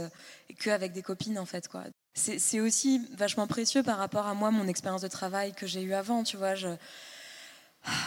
et 0.49 0.53
qu'avec 0.55 0.91
des 0.91 1.03
copines, 1.03 1.37
en 1.37 1.45
fait. 1.45 1.69
C'est 2.15 2.59
aussi 2.59 3.05
vachement 3.15 3.45
précieux 3.45 3.83
par 3.83 3.99
rapport 3.99 4.25
à 4.25 4.33
moi, 4.33 4.49
mon 4.49 4.67
expérience 4.67 5.01
de 5.01 5.07
travail 5.07 5.53
que 5.53 5.67
j'ai 5.67 5.83
eue 5.83 5.93
avant, 5.93 6.23
tu 6.23 6.35
vois. 6.37 6.55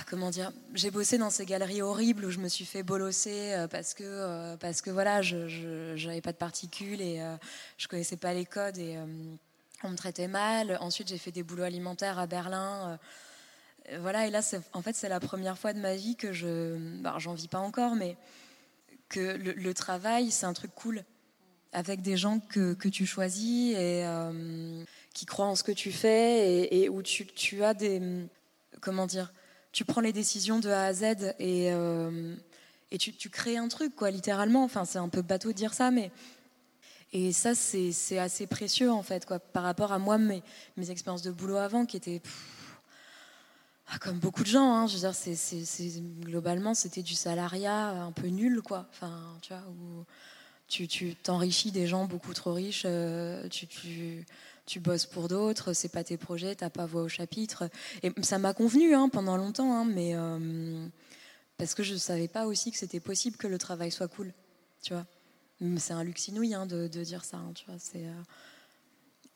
Comment 0.08 0.30
dire, 0.30 0.52
j'ai 0.74 0.90
bossé 0.90 1.18
dans 1.18 1.30
ces 1.30 1.46
galeries 1.46 1.82
horribles 1.82 2.24
où 2.24 2.30
je 2.30 2.38
me 2.38 2.48
suis 2.48 2.64
fait 2.64 2.82
bolosser 2.82 3.52
euh, 3.52 3.68
parce 3.68 3.94
que 3.94 4.04
euh, 4.04 4.56
parce 4.56 4.82
que 4.82 4.90
voilà, 4.90 5.22
je 5.22 6.20
pas 6.20 6.32
de 6.32 6.36
particules 6.36 7.00
et 7.00 7.20
euh, 7.20 7.36
je 7.78 7.88
connaissais 7.88 8.16
pas 8.16 8.34
les 8.34 8.44
codes 8.44 8.78
et 8.78 8.98
on 9.82 9.90
me 9.90 9.96
traitait 9.96 10.28
mal. 10.28 10.76
Ensuite, 10.80 11.08
j'ai 11.08 11.18
fait 11.18 11.30
des 11.30 11.42
boulots 11.42 11.62
alimentaires 11.62 12.18
à 12.18 12.26
Berlin. 12.26 12.98
voilà, 14.00 14.26
et 14.26 14.30
là, 14.30 14.40
en 14.74 14.82
fait, 14.82 14.94
c'est 14.94 15.08
la 15.08 15.20
première 15.20 15.58
fois 15.58 15.72
de 15.72 15.80
ma 15.80 15.94
vie 15.94 16.16
que 16.16 16.32
je, 16.32 16.76
bah, 17.00 17.14
j'en 17.18 17.32
vis 17.32 17.48
pas 17.48 17.58
encore, 17.58 17.96
mais 17.96 18.16
que 19.08 19.36
le, 19.36 19.74
travail, 19.74 20.30
c'est 20.30 20.46
un 20.46 20.52
truc 20.52 20.72
cool 20.74 21.02
avec 21.72 22.02
des 22.02 22.16
gens 22.16 22.40
que, 22.40 22.74
que 22.74 22.88
tu 22.88 23.06
choisis 23.06 23.74
et 23.76 24.04
qui 25.14 25.24
croient 25.24 25.46
en 25.46 25.56
ce 25.56 25.62
que 25.62 25.72
tu 25.72 25.92
fais 25.92 26.64
et, 26.64 26.82
et 26.82 26.88
où 26.90 27.02
tu, 27.02 27.26
tu 27.26 27.64
as 27.64 27.72
des 27.72 28.28
comment 28.80 29.06
dire 29.06 29.32
tu 29.72 29.84
prends 29.84 30.00
les 30.00 30.12
décisions 30.12 30.58
de 30.58 30.68
A 30.68 30.84
à 30.84 30.92
Z 30.92 31.04
et, 31.38 31.72
euh, 31.72 32.34
et 32.90 32.98
tu, 32.98 33.12
tu, 33.12 33.30
crées 33.30 33.56
un 33.56 33.68
truc, 33.68 33.94
quoi, 33.94 34.10
littéralement. 34.10 34.64
Enfin, 34.64 34.84
c'est 34.84 34.98
un 34.98 35.08
peu 35.08 35.22
bateau 35.22 35.48
de 35.48 35.56
dire 35.56 35.74
ça, 35.74 35.90
mais. 35.90 36.10
Et 37.12 37.32
ça, 37.32 37.56
c'est 37.56 38.18
assez 38.18 38.46
précieux, 38.46 38.90
en 38.90 39.02
fait, 39.02 39.26
quoi, 39.26 39.40
par 39.40 39.64
rapport 39.64 39.90
à 39.92 39.98
moi, 39.98 40.16
mes, 40.16 40.42
mes 40.76 40.90
expériences 40.90 41.22
de 41.22 41.32
boulot 41.32 41.56
avant, 41.56 41.86
qui 41.86 41.96
étaient. 41.96 42.22
Ah, 43.92 43.98
comme 43.98 44.20
beaucoup 44.20 44.44
de 44.44 44.48
gens, 44.48 44.72
hein, 44.72 44.86
je 44.86 44.94
veux 44.94 45.00
dire, 45.00 45.14
c'est, 45.14 46.00
globalement, 46.20 46.74
c'était 46.74 47.02
du 47.02 47.14
salariat 47.14 47.88
un 47.88 48.12
peu 48.12 48.28
nul, 48.28 48.62
quoi. 48.62 48.86
Enfin, 48.92 49.36
tu 49.42 49.52
vois, 49.52 49.64
où 49.68 50.04
tu 50.68 51.16
t'enrichis 51.16 51.72
des 51.72 51.88
gens 51.88 52.04
beaucoup 52.04 52.32
trop 52.32 52.52
riches, 52.52 52.84
euh, 52.86 53.48
tu 53.48 53.66
tu 54.70 54.78
bosses 54.78 55.04
pour 55.04 55.26
d'autres, 55.26 55.72
c'est 55.72 55.88
pas 55.88 56.04
tes 56.04 56.16
projets, 56.16 56.54
t'as 56.54 56.70
pas 56.70 56.86
voix 56.86 57.02
au 57.02 57.08
chapitre. 57.08 57.68
Et 58.04 58.12
ça 58.22 58.38
m'a 58.38 58.54
convenu 58.54 58.94
hein, 58.94 59.08
pendant 59.08 59.36
longtemps, 59.36 59.74
hein, 59.74 59.84
mais 59.84 60.12
euh, 60.14 60.86
parce 61.58 61.74
que 61.74 61.82
je 61.82 61.96
savais 61.96 62.28
pas 62.28 62.46
aussi 62.46 62.70
que 62.70 62.78
c'était 62.78 63.00
possible 63.00 63.36
que 63.36 63.48
le 63.48 63.58
travail 63.58 63.90
soit 63.90 64.06
cool, 64.06 64.32
tu 64.80 64.92
vois. 64.92 65.06
C'est 65.78 65.92
un 65.92 66.04
luxe 66.04 66.28
inouï 66.28 66.54
hein, 66.54 66.66
de, 66.66 66.86
dire 66.86 67.24
ça, 67.24 67.40
tu 67.56 67.66
vois. 67.66 67.74
C'est 67.80 68.06
euh, 68.06 68.22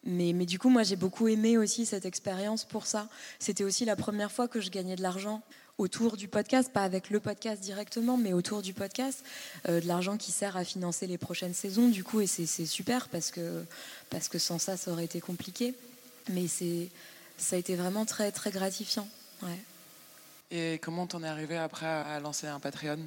mais, 0.05 0.33
mais, 0.33 0.47
du 0.47 0.61
coup, 0.61 0.69
moi, 0.69 0.85
j'ai 0.85 0.97
beaucoup 0.97 1.27
aimé 1.27 1.59
aussi 1.59 1.85
cette 1.85 2.05
expérience 2.05 2.65
pour 2.65 2.87
ça. 2.87 3.09
C'était 3.41 3.65
aussi 3.65 3.85
la 3.85 3.97
première 3.97 4.31
fois 4.31 4.47
que 4.47 4.61
je 4.61 4.71
gagnais 4.71 4.97
de 4.97 5.03
l'argent 5.03 5.43
autour 5.79 6.17
du 6.17 6.29
podcast, 6.29 6.73
pas 6.73 6.83
avec 6.83 7.11
le 7.11 7.21
podcast 7.21 7.61
directement, 7.61 8.17
mais 8.17 8.33
autour 8.33 8.63
du 8.63 8.75
podcast, 8.75 9.25
euh, 9.69 9.81
de 9.81 9.87
l'argent 9.87 10.17
qui 10.17 10.33
sert 10.33 10.57
à 10.57 10.65
financer 10.65 11.07
les 11.07 11.19
prochaines 11.19 11.55
saisons, 11.55 11.89
du 11.89 12.05
coup, 12.05 12.21
et 12.21 12.27
c'est 12.27 12.67
super 12.67 13.09
parce 13.09 13.31
que, 13.31 13.65
parce 14.11 14.29
que 14.29 14.39
sans 14.39 14.59
ça, 14.59 14.77
ça 14.77 14.93
aurait 14.93 15.05
été 15.05 15.21
compliqué. 15.21 15.75
Mais 16.31 16.47
ça 17.37 17.57
a 17.57 17.59
été 17.59 17.77
vraiment 17.77 18.07
très, 18.07 18.33
très 18.33 18.51
gratifiant. 18.51 19.07
Ouais. 19.43 19.59
Et 20.51 20.79
comment 20.79 21.07
t'en 21.07 21.23
es 21.23 21.27
arrivé 21.29 21.57
après 21.57 21.87
à 21.87 22.19
lancer 22.21 22.47
un 22.47 22.61
Patreon? 22.61 22.99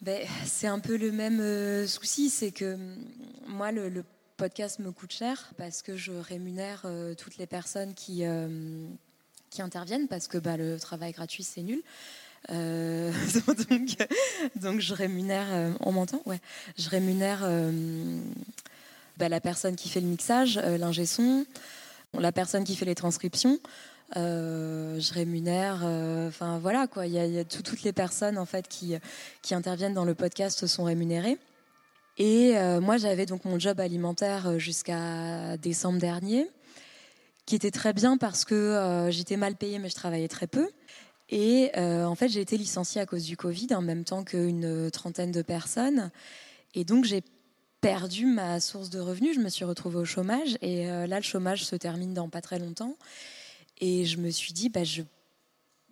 Ben, 0.00 0.26
C'est 0.44 0.66
un 0.66 0.78
peu 0.78 0.96
le 0.96 1.10
même 1.10 1.40
euh, 1.40 1.86
souci, 1.86 2.30
c'est 2.30 2.52
que 2.52 2.78
moi, 3.46 3.72
le, 3.72 4.04
podcast 4.36 4.80
me 4.80 4.92
coûte 4.92 5.12
cher 5.12 5.50
parce 5.56 5.80
que 5.80 5.96
je 5.96 6.12
rémunère 6.12 6.82
euh, 6.84 7.14
toutes 7.14 7.38
les 7.38 7.46
personnes 7.46 7.94
qui 7.94 8.22
qui 9.50 9.62
interviennent 9.62 10.08
parce 10.08 10.28
que 10.28 10.38
bah, 10.38 10.56
le 10.56 10.78
travail 10.78 11.12
gratuit, 11.12 11.42
c'est 11.42 11.62
nul. 11.62 11.82
Euh, 12.50 13.12
donc, 13.70 13.96
donc, 14.56 14.80
je 14.80 14.94
rémunère, 14.94 15.46
euh, 15.50 15.72
on 15.80 15.92
m'entend? 15.92 16.20
Ouais. 16.26 16.40
Je 16.78 16.88
rémunère 16.88 17.40
euh, 17.42 18.18
bah, 19.16 19.28
la 19.28 19.40
personne 19.40 19.76
qui 19.76 19.88
fait 19.88 20.00
le 20.00 20.06
mixage, 20.06 20.58
l'ingé 20.58 21.06
son, 21.06 21.46
la 22.18 22.32
personne 22.32 22.64
qui 22.64 22.76
fait 22.76 22.84
les 22.84 22.94
transcriptions. 22.94 23.58
je 24.14 25.12
rémunère, 25.12 25.84
enfin 26.28 26.58
voilà 26.58 26.86
quoi. 26.86 27.06
Il 27.06 27.12
y 27.14 27.38
a, 27.38 27.44
toutes 27.44 27.82
les 27.82 27.92
personnes 27.92 28.38
en 28.38 28.46
fait 28.46 28.68
qui 28.68 28.94
qui 29.42 29.54
interviennent 29.54 29.94
dans 29.94 30.04
le 30.04 30.14
podcast 30.14 30.66
sont 30.66 30.84
rémunérées. 30.84 31.38
Et 32.18 32.54
moi 32.80 32.96
j'avais 32.96 33.26
donc 33.26 33.44
mon 33.44 33.58
job 33.58 33.80
alimentaire 33.80 34.58
jusqu'à 34.58 35.56
décembre 35.56 35.98
dernier 35.98 36.48
qui 37.46 37.54
était 37.54 37.70
très 37.70 37.92
bien 37.92 38.18
parce 38.18 38.44
que 38.44 38.54
euh, 38.54 39.10
j'étais 39.10 39.36
mal 39.36 39.54
payée, 39.54 39.78
mais 39.78 39.88
je 39.88 39.94
travaillais 39.94 40.28
très 40.28 40.48
peu. 40.48 40.68
Et 41.28 41.70
euh, 41.76 42.04
en 42.04 42.14
fait, 42.14 42.28
j'ai 42.28 42.40
été 42.40 42.56
licenciée 42.56 43.00
à 43.00 43.06
cause 43.06 43.24
du 43.24 43.36
Covid, 43.36 43.68
en 43.74 43.82
même 43.82 44.04
temps 44.04 44.24
qu'une 44.24 44.90
trentaine 44.90 45.32
de 45.32 45.42
personnes. 45.42 46.10
Et 46.74 46.84
donc, 46.84 47.04
j'ai 47.04 47.22
perdu 47.80 48.26
ma 48.26 48.60
source 48.60 48.90
de 48.90 48.98
revenus. 48.98 49.36
Je 49.36 49.40
me 49.40 49.48
suis 49.48 49.64
retrouvée 49.64 49.98
au 49.98 50.04
chômage. 50.04 50.58
Et 50.60 50.90
euh, 50.90 51.06
là, 51.06 51.16
le 51.16 51.24
chômage 51.24 51.64
se 51.64 51.76
termine 51.76 52.14
dans 52.14 52.28
pas 52.28 52.40
très 52.40 52.58
longtemps. 52.58 52.96
Et 53.78 54.04
je 54.04 54.18
me 54.18 54.30
suis 54.30 54.52
dit, 54.52 54.68
bah, 54.68 54.84
je, 54.84 55.02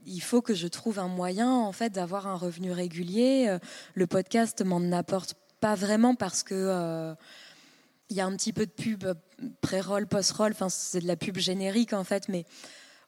il 0.06 0.20
faut 0.20 0.42
que 0.42 0.54
je 0.54 0.66
trouve 0.66 0.98
un 0.98 1.08
moyen, 1.08 1.52
en 1.52 1.72
fait, 1.72 1.90
d'avoir 1.90 2.26
un 2.26 2.36
revenu 2.36 2.72
régulier. 2.72 3.58
Le 3.94 4.06
podcast 4.08 4.64
m'en 4.64 4.92
apporte 4.92 5.34
pas 5.60 5.74
vraiment 5.74 6.14
parce 6.14 6.42
que 6.42 7.14
il 8.10 8.16
y 8.16 8.20
a 8.20 8.26
un 8.26 8.36
petit 8.36 8.52
peu 8.52 8.66
de 8.66 8.70
pub 8.70 9.04
pré-roll, 9.60 10.06
post-roll. 10.06 10.52
Enfin, 10.52 10.68
c'est 10.68 11.00
de 11.00 11.06
la 11.06 11.16
pub 11.16 11.38
générique 11.38 11.92
en 11.92 12.04
fait, 12.04 12.28
mais 12.28 12.44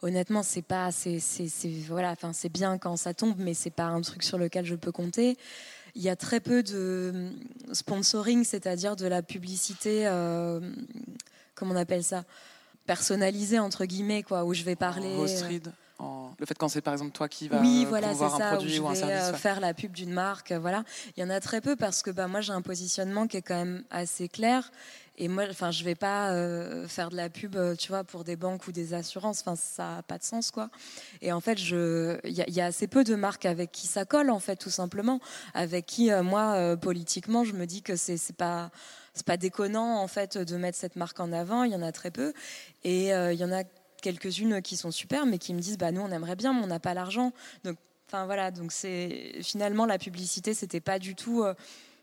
honnêtement, 0.02 0.42
c'est 0.42 0.62
pas, 0.62 0.90
c'est, 0.92 1.20
voilà, 1.86 2.12
enfin, 2.12 2.32
c'est 2.32 2.48
bien 2.48 2.78
quand 2.78 2.96
ça 2.96 3.14
tombe, 3.14 3.36
mais 3.38 3.54
c'est 3.54 3.70
pas 3.70 3.86
un 3.86 4.00
truc 4.00 4.22
sur 4.22 4.38
lequel 4.38 4.64
je 4.64 4.74
peux 4.74 4.92
compter. 4.92 5.36
Il 5.94 6.02
y 6.02 6.10
a 6.10 6.16
très 6.16 6.40
peu 6.40 6.62
de 6.62 7.30
sponsoring, 7.72 8.44
c'est-à-dire 8.44 8.96
de 8.96 9.06
la 9.06 9.22
publicité, 9.22 10.06
euh, 10.06 10.60
comment 11.54 11.74
on 11.74 11.78
appelle 11.78 12.04
ça, 12.04 12.24
personnalisée 12.86 13.58
entre 13.58 13.86
guillemets, 13.86 14.22
quoi, 14.22 14.44
où 14.44 14.52
je 14.52 14.62
vais 14.62 14.76
parler. 14.76 15.16
Euh, 15.18 16.28
le 16.38 16.44
fait 16.44 16.58
quand 16.58 16.68
c'est 16.68 16.82
par 16.82 16.92
exemple 16.92 17.12
toi 17.12 17.28
qui 17.28 17.48
vas 17.48 17.60
oui, 17.60 17.86
voilà, 17.88 18.14
ça, 18.14 18.26
un 18.26 18.56
produit 18.56 18.78
ou 18.78 18.86
un 18.86 18.94
service, 18.94 19.16
euh, 19.16 19.32
faire 19.32 19.60
la 19.60 19.72
pub 19.72 19.92
d'une 19.92 20.12
marque, 20.12 20.52
voilà. 20.52 20.84
Il 21.16 21.20
y 21.20 21.24
en 21.24 21.30
a 21.30 21.40
très 21.40 21.62
peu 21.62 21.76
parce 21.76 22.02
que 22.02 22.10
bah, 22.10 22.28
moi 22.28 22.42
j'ai 22.42 22.52
un 22.52 22.60
positionnement 22.60 23.26
qui 23.26 23.38
est 23.38 23.42
quand 23.42 23.56
même 23.56 23.82
assez 23.90 24.28
clair 24.28 24.70
et 25.16 25.28
moi, 25.28 25.44
enfin, 25.50 25.70
je 25.70 25.84
vais 25.84 25.94
pas 25.94 26.32
euh, 26.32 26.86
faire 26.88 27.10
de 27.10 27.16
la 27.16 27.28
pub, 27.30 27.56
euh, 27.56 27.74
tu 27.74 27.88
vois, 27.88 28.04
pour 28.04 28.24
des 28.24 28.36
banques 28.36 28.66
ou 28.66 28.72
des 28.72 28.94
assurances. 28.94 29.40
Enfin, 29.40 29.56
ça 29.56 29.96
n'a 29.96 30.02
pas 30.02 30.18
de 30.18 30.24
sens, 30.24 30.50
quoi. 30.50 30.70
Et 31.22 31.32
en 31.32 31.40
fait, 31.40 31.58
je, 31.58 32.18
il 32.24 32.32
y, 32.32 32.60
a 32.60 32.66
assez 32.66 32.86
peu 32.86 33.04
de 33.04 33.14
marques 33.14 33.46
avec 33.46 33.72
qui 33.72 33.86
ça 33.86 34.04
colle, 34.04 34.30
en 34.30 34.40
fait, 34.40 34.56
tout 34.56 34.70
simplement. 34.70 35.20
Avec 35.54 35.86
qui, 35.86 36.10
moi, 36.22 36.76
politiquement, 36.76 37.44
je 37.44 37.52
me 37.52 37.66
dis 37.66 37.82
que 37.82 37.96
c'est, 37.96 38.36
pas, 38.36 38.70
c'est 39.14 39.26
pas 39.26 39.36
déconnant, 39.36 39.98
en 39.98 40.08
fait, 40.08 40.36
de 40.38 40.56
mettre 40.56 40.78
cette 40.78 40.96
marque 40.96 41.20
en 41.20 41.32
avant. 41.32 41.64
Il 41.64 41.72
y 41.72 41.76
en 41.76 41.82
a 41.82 41.92
très 41.92 42.10
peu, 42.10 42.32
et 42.84 43.08
il 43.08 43.38
y 43.38 43.44
en 43.44 43.52
a 43.52 43.62
quelques-unes 44.02 44.62
qui 44.62 44.76
sont 44.76 44.90
super, 44.90 45.26
mais 45.26 45.38
qui 45.38 45.54
me 45.54 45.60
disent 45.60 45.78
bah 45.78 45.90
nous 45.90 46.00
on 46.00 46.10
aimerait 46.10 46.36
bien, 46.36 46.52
mais 46.52 46.62
on 46.62 46.68
n'a 46.68 46.80
pas 46.80 46.94
l'argent. 46.94 47.32
Donc 47.64 47.76
enfin 48.08 48.26
voilà, 48.26 48.50
donc 48.50 48.72
c'est 48.72 49.32
finalement 49.42 49.86
la 49.86 49.98
publicité, 49.98 50.54
c'était 50.54 50.80
pas 50.80 50.98
du 50.98 51.14
tout 51.14 51.42
euh, 51.42 51.54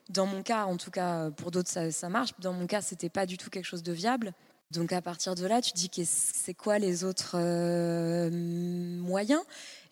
dans 0.09 0.25
mon 0.25 0.43
cas, 0.43 0.65
en 0.65 0.77
tout 0.77 0.91
cas 0.91 1.31
pour 1.31 1.51
d'autres 1.51 1.69
ça, 1.69 2.09
marche. 2.09 2.31
Dans 2.39 2.53
mon 2.53 2.67
cas, 2.67 2.81
c'était 2.81 3.09
pas 3.09 3.25
du 3.25 3.37
tout 3.37 3.49
quelque 3.49 3.65
chose 3.65 3.83
de 3.83 3.93
viable. 3.93 4.33
Donc 4.71 4.91
à 4.91 5.01
partir 5.01 5.35
de 5.35 5.45
là, 5.45 5.61
tu 5.61 5.71
dis 5.73 5.89
que 5.89 6.01
c'est 6.03 6.55
quoi 6.55 6.79
les 6.79 7.03
autres 7.03 7.35
euh, 7.35 8.29
moyens? 8.31 9.41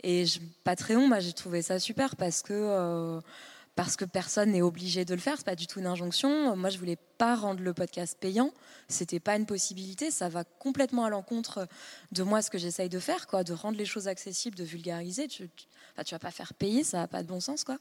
Et 0.04 0.26
je, 0.26 0.40
Patreon, 0.64 1.08
moi 1.08 1.20
j'ai 1.20 1.34
trouvé 1.34 1.62
ça 1.62 1.78
super 1.78 2.16
parce 2.16 2.42
que 2.42 2.54
euh, 2.54 3.22
parce 3.84 3.96
que 3.96 4.06
personne 4.06 4.52
n'est 4.52 4.62
obligé 4.62 5.06
de 5.06 5.16
le 5.16 5.20
faire. 5.20 5.38
C'est 5.38 5.46
pas 5.46 5.56
du 5.56 5.66
tout 5.66 5.80
une 5.80 5.88
injonction. 5.88 6.56
Moi, 6.56 6.70
je 6.70 6.78
voulais 6.78 7.00
pas 7.18 7.34
rendre 7.34 7.64
le 7.64 7.74
podcast 7.74 8.16
payant. 8.20 8.54
C'était 8.90 9.20
pas 9.20 9.36
une 9.36 9.48
possibilité. 9.48 10.12
Ça 10.12 10.30
va 10.30 10.44
complètement 10.44 11.04
à 11.04 11.10
l'encontre 11.10 11.68
de 12.12 12.22
moi 12.22 12.44
ce 12.44 12.52
que 12.52 12.60
j'essaye 12.60 12.90
de 12.90 13.00
faire, 13.00 13.26
quoi, 13.26 13.44
de 13.44 13.54
rendre 13.54 13.80
les 13.80 13.86
choses 13.86 14.08
accessibles, 14.08 14.56
de 14.56 14.64
vulgariser. 14.64 15.28
Tu, 15.28 15.50
tu, 16.06 16.14
vas 16.14 16.20
pas 16.20 16.30
faire 16.30 16.54
payer, 16.54 16.84
ça 16.84 17.00
n'a 17.00 17.08
pas 17.08 17.24
de 17.24 17.28
bon 17.28 17.40
sens, 17.40 17.64
quoi. 17.64 17.80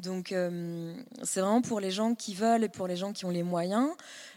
Donc, 0.00 0.32
euh, 0.32 0.96
c'est 1.22 1.38
vraiment 1.38 1.62
pour 1.62 1.78
les 1.78 1.92
gens 1.92 2.16
qui 2.16 2.34
veulent 2.34 2.64
et 2.64 2.68
pour 2.68 2.88
les 2.88 2.96
gens 2.96 3.12
qui 3.12 3.24
ont 3.24 3.30
les 3.30 3.44
moyens. 3.44 3.90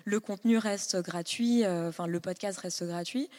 Le 0.06 0.19
contenu 0.19 0.60
reste 0.60 1.02
gratuit. 1.02 1.65
Euh, 1.65 1.89
enfin, 1.89 2.06
le 2.06 2.19
podcast 2.19 2.60
reste 2.60 2.84
gratuit. 2.84 3.32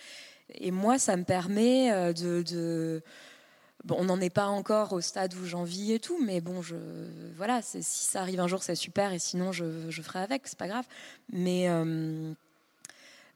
Et 0.54 0.72
moi, 0.72 0.98
ça 0.98 1.16
me 1.16 1.22
permet 1.22 1.92
euh, 1.92 2.12
de 2.12 3.00
on 3.88 4.04
n'en 4.04 4.20
est 4.20 4.30
pas 4.30 4.46
encore 4.46 4.92
au 4.92 5.00
stade 5.00 5.34
où 5.34 5.46
j'en 5.46 5.64
vis 5.64 5.92
et 5.92 6.00
tout, 6.00 6.18
mais 6.22 6.40
bon, 6.40 6.62
je, 6.62 6.76
voilà, 7.36 7.60
si 7.62 7.82
ça 7.82 8.20
arrive 8.20 8.40
un 8.40 8.48
jour, 8.48 8.62
c'est 8.62 8.74
super, 8.74 9.12
et 9.12 9.18
sinon, 9.18 9.52
je, 9.52 9.90
ferai 10.02 10.20
avec, 10.20 10.42
c'est 10.46 10.58
pas 10.58 10.68
grave. 10.68 10.86
Mais, 11.32 11.68
euh, 11.68 12.32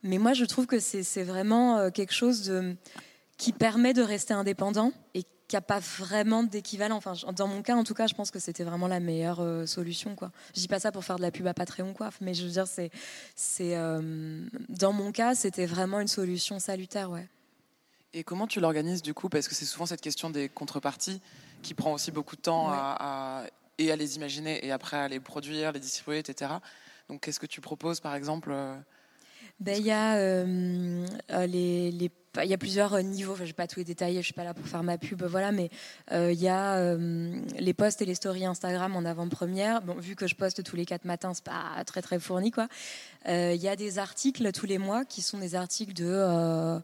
moi, 0.02 0.35
je 0.35 0.44
trouve 0.44 0.66
que 0.66 0.78
c'est 0.80 1.22
vraiment 1.22 1.78
euh, 1.78 1.90
quelque 1.90 2.12
chose 2.12 2.52
qui 3.37 3.52
permet 3.52 3.94
de 3.94 4.02
rester 4.02 4.35
indépendant 4.35 4.92
et 5.14 5.24
qui 5.48 5.57
n'a 5.57 5.61
pas 5.61 5.78
vraiment 5.78 6.42
d'équivalent. 6.42 6.96
Enfin, 6.96 7.14
dans 7.37 7.46
mon 7.46 7.62
cas, 7.62 7.74
en 7.74 7.85
tout 7.85 7.94
cas, 7.94 8.07
je 8.07 8.14
pense 8.14 8.30
que 8.30 8.38
c'était 8.38 8.64
vraiment 8.64 8.88
la 8.88 9.00
meilleure 9.00 9.40
euh, 9.40 9.66
solution. 9.66 10.14
Quoi. 10.14 10.30
Je 10.54 10.61
dis 10.61 10.68
pas 10.68 10.80
ça 10.80 10.92
pour 10.92 11.04
faire 11.04 11.16
de 11.16 11.22
la 11.22 11.30
pub 11.30 11.46
à 11.46 11.54
Patreon, 11.54 11.92
quoi, 11.92 12.11
mais 12.20 12.35
je 12.35 12.44
veux 12.44 12.50
dire, 12.50 12.66
dans 14.68 14.92
mon 14.92 15.12
cas, 15.12 15.35
c'était 15.35 15.66
vraiment 15.66 16.00
une 16.00 16.09
solution 16.09 16.59
salutaire, 16.59 17.11
ouais. 17.11 17.28
Et 18.16 18.22
comment 18.22 18.46
tu 18.46 18.61
l'organises 18.61 19.03
du 19.03 19.12
coup? 19.12 19.29
Parce 19.29 19.48
que 19.48 19.57
c'est 19.57 19.64
souvent 19.64 19.87
cette 19.87 20.00
question 20.00 20.31
des 20.31 20.48
contreparties 20.48 21.20
qui 21.62 21.74
prend 21.74 21.92
aussi 21.92 22.12
beaucoup 22.12 22.37
de 22.37 22.40
temps 22.40 22.68
à, 22.70 23.44
et 23.79 23.90
à 23.90 23.96
les 23.96 24.16
imaginer 24.16 24.64
et 24.64 24.70
après 24.70 24.96
à 24.96 25.09
les 25.09 25.18
produire, 25.18 25.72
les 25.72 25.81
distribuer, 25.81 26.20
etc. 26.20 26.53
Donc 27.09 27.22
qu'est-ce 27.22 27.40
que 27.40 27.46
tu 27.46 27.61
proposes 27.61 28.00
par 28.00 28.14
exemple 28.14 28.50
euh, 28.53 28.77
ben, 29.61 29.77
il 29.79 29.87
y 29.87 29.90
a 29.90 30.16
euh, 30.16 31.07
euh, 31.31 31.46
les, 31.46 31.90
les 31.90 32.11
il 32.42 32.50
y 32.50 32.55
a 32.55 32.59
plusieurs 32.59 33.00
niveaux, 33.00 33.37
je 33.37 33.42
ne 33.42 33.46
vais 33.46 33.53
pas 33.53 33.68
tout 33.68 33.79
les 33.79 33.85
détailler, 33.85 34.18
je 34.18 34.24
suis 34.24 34.35
pas 34.35 34.42
là 34.42 34.55
pour 34.55 34.66
faire 34.66 34.83
ma 34.83 34.98
pub, 34.98 35.22
voilà, 35.22 35.53
mais 35.53 35.70
il 36.11 36.33
y 36.33 36.48
a 36.48 36.96
les 36.96 37.74
posts 37.74 38.03
et 38.03 38.05
les 38.05 38.16
stories 38.16 38.44
Instagram 38.44 38.96
en 38.96 39.05
avant-première. 39.05 39.83
Bon, 39.83 39.94
vu 39.94 40.16
que 40.16 40.27
je 40.27 40.35
poste 40.35 40.64
tous 40.64 40.74
les 40.74 40.85
quatre 40.85 41.05
matins, 41.05 41.33
c'est 41.33 41.44
pas 41.44 41.85
très 41.87 42.03
très 42.03 42.18
fourni, 42.18 42.50
quoi. 42.50 42.66
Il 43.29 43.55
y 43.55 43.68
a 43.68 43.77
des 43.77 44.00
articles 44.00 44.50
tous 44.50 44.66
les 44.66 44.79
mois 44.79 45.05
qui 45.05 45.22
sont 45.22 45.38
des 45.38 45.55
articles 45.55 45.92
de 45.92 46.83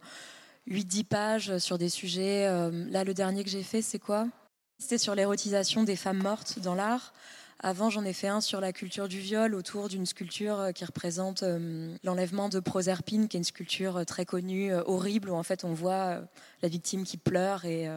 8-10 0.71 1.05
pages 1.05 1.59
sur 1.59 1.79
des 1.79 1.89
sujets. 1.89 2.47
Euh, 2.47 2.71
là, 2.91 3.05
le 3.05 3.13
dernier 3.13 3.43
que 3.43 3.51
j'ai 3.51 3.63
fait, 3.63 3.83
c'est 3.83 3.99
quoi? 3.99 4.29
C'était 4.79 4.99
sur 4.99 5.15
l'érotisation 5.15 5.83
des 5.83 5.97
femmes 5.97 6.23
mortes 6.23 6.59
dans 6.61 6.75
l'art. 6.75 7.13
Avant, 7.63 7.91
j'en 7.91 8.05
ai 8.05 8.15
fait 8.15 8.29
un 8.29 8.41
sur 8.41 8.61
la 8.61 8.73
culture 8.73 9.07
du 9.07 9.19
viol 9.19 9.55
autour 9.55 9.89
d'une 9.89 10.07
sculpture 10.07 10.59
euh, 10.61 10.73
qui 10.73 10.85
représente 10.85 11.43
euh, 11.43 11.95
l'enlèvement 12.05 12.49
de 12.49 12.61
Proserpine, 12.61 13.29
qui 13.29 13.37
est 13.37 13.41
une 13.41 13.45
sculpture 13.45 14.07
très 14.07 14.25
connue, 14.25 14.73
horrible, 14.73 15.29
où 15.29 15.35
en 15.35 15.43
fait 15.43 15.65
on 15.65 15.75
voit 15.75 16.23
la 16.63 16.69
victime 16.69 17.05
qui 17.05 17.17
pleure 17.17 17.65
et, 17.65 17.89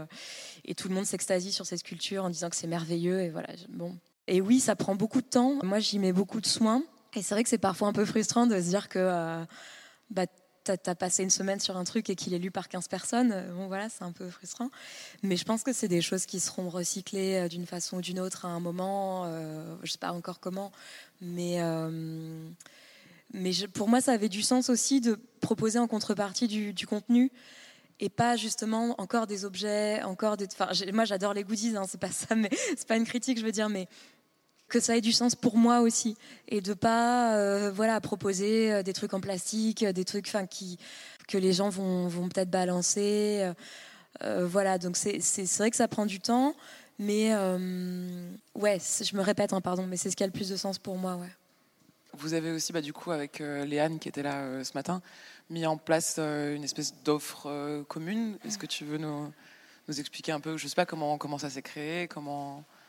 et 0.65 0.75
tout 0.75 0.89
le 0.89 0.95
monde 0.95 1.05
s'extasie 1.05 1.53
sur 1.53 1.65
cette 1.65 1.79
sculpture 1.79 2.25
en 2.25 2.29
disant 2.29 2.49
que 2.49 2.55
c'est 2.55 2.67
merveilleux. 2.67 3.21
Et 3.21 3.29
voilà. 3.29 3.49
Bon. 3.69 3.95
Et 4.27 4.41
oui, 4.41 4.59
ça 4.59 4.75
prend 4.75 4.95
beaucoup 4.95 5.21
de 5.21 5.27
temps. 5.27 5.59
Moi, 5.63 5.79
j'y 5.79 5.99
mets 5.99 6.13
beaucoup 6.13 6.41
de 6.41 6.47
soins. 6.47 6.83
Et 7.13 7.21
c'est 7.21 7.35
vrai 7.35 7.43
que 7.43 7.49
c'est 7.49 7.57
parfois 7.57 7.87
un 7.87 7.93
peu 7.93 8.05
frustrant 8.05 8.47
de 8.47 8.59
se 8.59 8.67
dire 8.67 8.89
que 8.89 9.45
bah, 10.09 10.25
as 10.71 10.95
passé 10.95 11.23
une 11.23 11.29
semaine 11.29 11.59
sur 11.59 11.77
un 11.77 11.83
truc 11.83 12.09
et 12.09 12.15
qu'il 12.15 12.33
est 12.33 12.39
lu 12.39 12.51
par 12.51 12.69
15 12.69 12.87
personnes, 12.87 13.31
euh, 13.31 13.53
bon 13.53 13.67
voilà, 13.67 13.89
c'est 13.89 14.03
un 14.03 14.11
peu 14.11 14.29
frustrant. 14.29 14.69
Mais 15.21 15.35
je 15.35 15.45
pense 15.45 15.63
que 15.63 15.73
c'est 15.73 15.87
des 15.87 16.01
choses 16.01 16.25
qui 16.25 16.39
seront 16.39 16.69
recyclées 16.69 17.35
euh, 17.35 17.47
d'une 17.47 17.65
façon 17.65 17.97
ou 17.97 18.01
d'une 18.01 18.19
autre 18.19 18.45
à 18.45 18.49
un 18.49 18.59
moment. 18.59 19.23
Euh, 19.25 19.75
je 19.83 19.91
sais 19.91 19.97
pas 19.97 20.11
encore 20.11 20.39
comment, 20.39 20.71
mais 21.21 21.59
mais 23.33 23.51
pour 23.73 23.89
moi, 23.89 23.99
ça 23.99 24.11
avait 24.11 24.29
du 24.29 24.43
sens 24.43 24.69
aussi 24.69 25.01
de 25.01 25.19
proposer 25.41 25.79
en 25.79 25.87
contrepartie 25.87 26.47
du, 26.47 26.87
contenu 26.87 27.31
et 27.99 28.09
pas 28.09 28.35
justement 28.35 28.95
encore 29.01 29.25
des 29.25 29.43
objets, 29.43 30.03
encore 30.03 30.37
des. 30.37 30.45
Enfin, 30.45 30.69
moi, 30.93 31.05
j'adore 31.05 31.33
les 31.33 31.43
goodies, 31.43 31.75
hein, 31.75 31.85
c'est 31.87 31.99
pas 31.99 32.11
ça, 32.11 32.35
mais 32.35 32.49
c'est 32.77 32.87
pas 32.87 32.95
une 32.95 33.05
critique, 33.05 33.39
je 33.39 33.45
veux 33.45 33.51
dire, 33.51 33.69
mais 33.69 33.87
que 34.73 34.79
ça 34.79 34.97
ait 34.97 35.01
du 35.01 35.11
sens 35.11 35.35
pour 35.35 35.55
moi 35.55 35.81
aussi. 35.81 36.17
Et 36.47 36.59
de 36.59 36.73
pas 36.73 37.37
euh, 37.37 37.71
voilà 37.71 38.01
proposer 38.01 38.73
euh, 38.73 38.83
des 38.83 38.93
trucs 38.93 39.13
en 39.13 39.21
plastique 39.21 39.85
des 39.85 40.03
trucs 40.03 40.27
enfin 40.27 40.47
qui 40.47 40.79
que 41.27 41.37
les 41.37 41.53
gens 41.53 41.69
vont, 41.69 42.07
vont 42.07 42.27
peut-être 42.27 42.49
balancer 42.49 43.53
euh, 44.23 44.47
voilà. 44.47 44.79
Donc 44.79 44.97
c'est 44.97 45.19
vrai 45.57 45.69
que 45.69 45.77
ça 45.77 45.87
prend 45.87 46.07
du 46.07 46.19
temps 46.19 46.55
mais 46.97 47.35
ouais 48.55 48.79
je 48.79 49.15
me 49.15 49.21
répète 49.21 49.53
hein, 49.53 49.61
pardon 49.61 49.85
mais 49.87 49.97
c'est 49.97 50.09
ce 50.09 50.15
qui 50.15 50.23
a 50.23 50.27
le 50.27 50.33
plus 50.33 50.49
de 50.49 50.55
sens 50.55 50.79
pour 50.79 50.97
moi 50.97 51.15
ouais. 51.15 51.31
Vous 52.17 52.33
avez 52.33 52.51
aussi 52.51 52.73
bah, 52.73 52.81
du 52.81 52.93
coup 52.93 53.11
avec 53.11 53.39
Léane 53.39 53.99
qui 53.99 54.09
était 54.09 54.23
là 54.23 54.63
ce 54.63 54.71
matin 54.73 55.01
mis 55.49 55.65
en 55.67 55.77
place 55.77 56.17
une 56.17 56.63
espèce 56.63 56.95
d'offre 57.03 57.83
commune. 57.87 58.37
Est-ce 58.45 58.57
que 58.57 58.65
tu 58.65 58.85
veux 58.85 58.97
nous, 58.97 59.31
nous 59.87 59.99
expliquer 59.99 60.31
un 60.31 60.39
peu 60.39 60.57
je 60.57 60.67
sais 60.67 60.75
pas 60.75 60.85
comment 60.85 61.17
comment 61.17 61.37
ça 61.37 61.49
s'est 61.49 61.61
créé 61.61 62.07
comment 62.07 62.63
euh, 62.67 62.82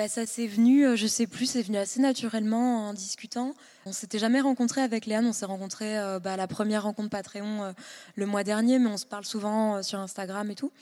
bah, 0.00 0.08
ça 0.08 0.24
s'est 0.24 0.46
venu, 0.46 0.86
euh, 0.86 0.96
je 0.96 1.06
sais 1.06 1.26
plus, 1.26 1.46
c'est 1.46 1.62
venu 1.62 1.76
assez 1.76 2.00
naturellement 2.00 2.88
en 2.88 2.94
discutant. 2.94 3.54
On 3.86 3.92
s'était 3.92 4.18
jamais 4.18 4.40
rencontré 4.40 4.80
avec 4.80 5.06
Léane, 5.06 5.26
on 5.26 5.32
s'est 5.32 5.46
rencontré 5.46 5.98
euh, 5.98 6.18
bah, 6.20 6.34
à 6.34 6.36
la 6.36 6.46
première 6.46 6.84
rencontre 6.84 7.10
Patreon 7.10 7.74
le 8.14 8.26
mois 8.26 8.44
dernier, 8.44 8.78
mais 8.78 8.88
on 8.88 8.96
se 8.96 9.06
parle 9.06 9.24
souvent 9.24 9.82
sur 9.82 9.98
Instagram 9.98 10.50
et 10.50 10.54
tout. 10.54 10.72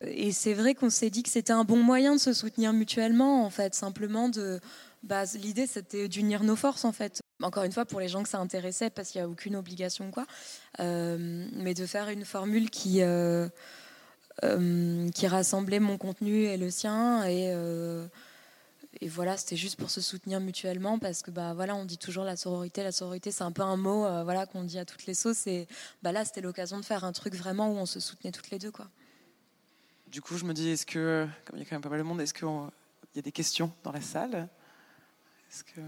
Et 0.00 0.32
c'est 0.32 0.54
vrai 0.54 0.74
qu'on 0.74 0.90
s'est 0.90 1.10
dit 1.10 1.22
que 1.22 1.28
c'était 1.28 1.52
un 1.52 1.64
bon 1.64 1.76
moyen 1.76 2.14
de 2.14 2.20
se 2.20 2.32
soutenir 2.32 2.72
mutuellement, 2.72 3.44
en 3.44 3.50
fait, 3.50 3.74
simplement 3.74 4.28
de. 4.28 4.60
Bah, 5.04 5.24
L'idée, 5.34 5.66
c'était 5.66 6.08
d'unir 6.08 6.42
nos 6.42 6.56
forces, 6.56 6.84
en 6.84 6.92
fait. 6.92 7.20
encore 7.42 7.64
une 7.64 7.72
fois 7.72 7.84
pour 7.84 8.00
les 8.00 8.08
gens 8.08 8.22
que 8.22 8.28
ça 8.28 8.38
intéressait 8.38 8.90
parce 8.90 9.10
qu'il 9.10 9.20
n'y 9.20 9.26
a 9.26 9.28
aucune 9.28 9.56
obligation 9.56 10.10
quoi 10.10 10.26
mais 10.78 11.74
de 11.74 11.86
faire 11.86 12.08
une 12.08 12.24
formule 12.24 12.70
qui 12.70 13.02
qui 14.40 15.26
rassemblait 15.26 15.80
mon 15.80 15.98
contenu 15.98 16.44
et 16.44 16.56
le 16.56 16.70
sien. 16.70 17.24
Et 17.26 17.52
et 19.00 19.08
voilà, 19.08 19.36
c'était 19.36 19.56
juste 19.56 19.78
pour 19.78 19.90
se 19.90 20.00
soutenir 20.00 20.40
mutuellement 20.40 20.98
parce 20.98 21.22
que 21.22 21.30
bah 21.30 21.54
voilà, 21.54 21.74
on 21.74 21.84
dit 21.84 21.98
toujours 21.98 22.24
la 22.24 22.36
sororité, 22.36 22.82
la 22.82 22.92
sororité, 22.92 23.30
c'est 23.30 23.42
un 23.42 23.52
peu 23.52 23.62
un 23.62 23.76
mot 23.76 24.04
euh, 24.04 24.22
voilà 24.22 24.46
qu'on 24.46 24.64
dit 24.64 24.78
à 24.78 24.84
toutes 24.84 25.06
les 25.06 25.14
sauces. 25.14 25.46
Et 25.46 25.66
bah 26.02 26.12
là, 26.12 26.24
c'était 26.24 26.42
l'occasion 26.42 26.78
de 26.78 26.84
faire 26.84 27.04
un 27.04 27.12
truc 27.12 27.34
vraiment 27.34 27.72
où 27.72 27.76
on 27.76 27.86
se 27.86 28.00
soutenait 28.00 28.32
toutes 28.32 28.50
les 28.50 28.58
deux 28.58 28.70
quoi. 28.70 28.88
Du 30.08 30.20
coup, 30.20 30.36
je 30.36 30.44
me 30.44 30.52
dis, 30.52 30.68
est-ce 30.68 30.84
que, 30.84 31.26
comme 31.46 31.58
il 31.58 31.62
y 31.62 31.66
a 31.66 31.68
quand 31.68 31.74
même 31.74 31.82
pas 31.82 31.88
mal 31.88 31.98
de 31.98 32.04
monde, 32.04 32.20
est-ce 32.20 32.34
qu'il 32.34 32.46
y 33.14 33.18
a 33.18 33.22
des 33.22 33.32
questions 33.32 33.72
dans 33.82 33.92
la 33.92 34.02
salle? 34.02 34.48
Est-ce 35.50 35.64
que 35.64 35.80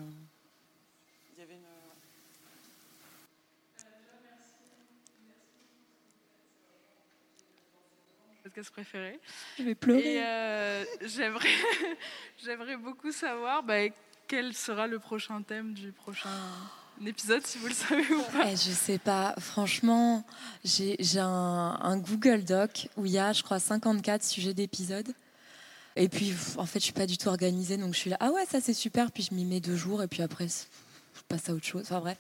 podcast 8.54 8.70
préféré. 8.70 9.18
Je 9.58 9.64
vais 9.64 9.74
pleurer. 9.74 10.24
Euh, 10.24 10.84
j'aimerais, 11.02 11.48
j'aimerais 12.44 12.76
beaucoup 12.76 13.10
savoir 13.10 13.64
bah, 13.64 13.88
quel 14.28 14.54
sera 14.54 14.86
le 14.86 15.00
prochain 15.00 15.42
thème 15.42 15.74
du 15.74 15.90
prochain 15.90 16.30
épisode, 17.04 17.44
si 17.44 17.58
vous 17.58 17.66
le 17.66 17.74
savez 17.74 18.08
ou 18.14 18.22
pas. 18.22 18.46
Eh, 18.46 18.52
je 18.52 18.70
sais 18.70 18.98
pas. 18.98 19.34
Franchement, 19.40 20.24
j'ai, 20.64 20.94
j'ai 21.00 21.18
un, 21.18 21.78
un, 21.82 21.96
Google 21.96 22.44
Doc 22.44 22.88
où 22.96 23.06
il 23.06 23.12
y 23.12 23.18
a, 23.18 23.32
je 23.32 23.42
crois, 23.42 23.58
54 23.58 24.22
sujets 24.22 24.54
d'épisodes. 24.54 25.12
Et 25.96 26.08
puis, 26.08 26.32
en 26.56 26.66
fait, 26.66 26.78
je 26.78 26.84
suis 26.84 26.92
pas 26.92 27.06
du 27.06 27.18
tout 27.18 27.28
organisée, 27.28 27.76
donc 27.76 27.94
je 27.94 27.98
suis 27.98 28.10
là. 28.10 28.16
Ah 28.20 28.30
ouais, 28.30 28.44
ça 28.46 28.60
c'est 28.60 28.74
super. 28.74 29.10
Puis 29.10 29.26
je 29.28 29.34
m'y 29.34 29.44
mets 29.44 29.60
deux 29.60 29.76
jours, 29.76 30.02
et 30.02 30.06
puis 30.06 30.22
après, 30.22 30.46
je 30.46 31.22
passe 31.28 31.48
à 31.48 31.54
autre 31.54 31.66
chose. 31.66 31.82
Enfin 31.82 31.98
bref. 31.98 32.18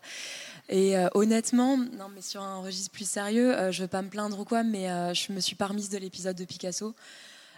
Et 0.68 0.96
euh, 0.96 1.08
honnêtement, 1.14 1.76
non, 1.76 2.08
mais 2.14 2.22
sur 2.22 2.42
un 2.42 2.62
registre 2.62 2.90
plus 2.90 3.08
sérieux, 3.08 3.52
je 3.52 3.58
euh, 3.58 3.72
je 3.72 3.82
veux 3.82 3.88
pas 3.88 4.02
me 4.02 4.08
plaindre 4.08 4.40
ou 4.40 4.44
quoi, 4.44 4.62
mais 4.62 4.90
euh, 4.90 5.12
je 5.12 5.32
me 5.32 5.40
suis 5.40 5.56
pas 5.56 5.66
remise 5.66 5.90
de 5.90 5.98
l'épisode 5.98 6.36
de 6.36 6.44
Picasso. 6.44 6.94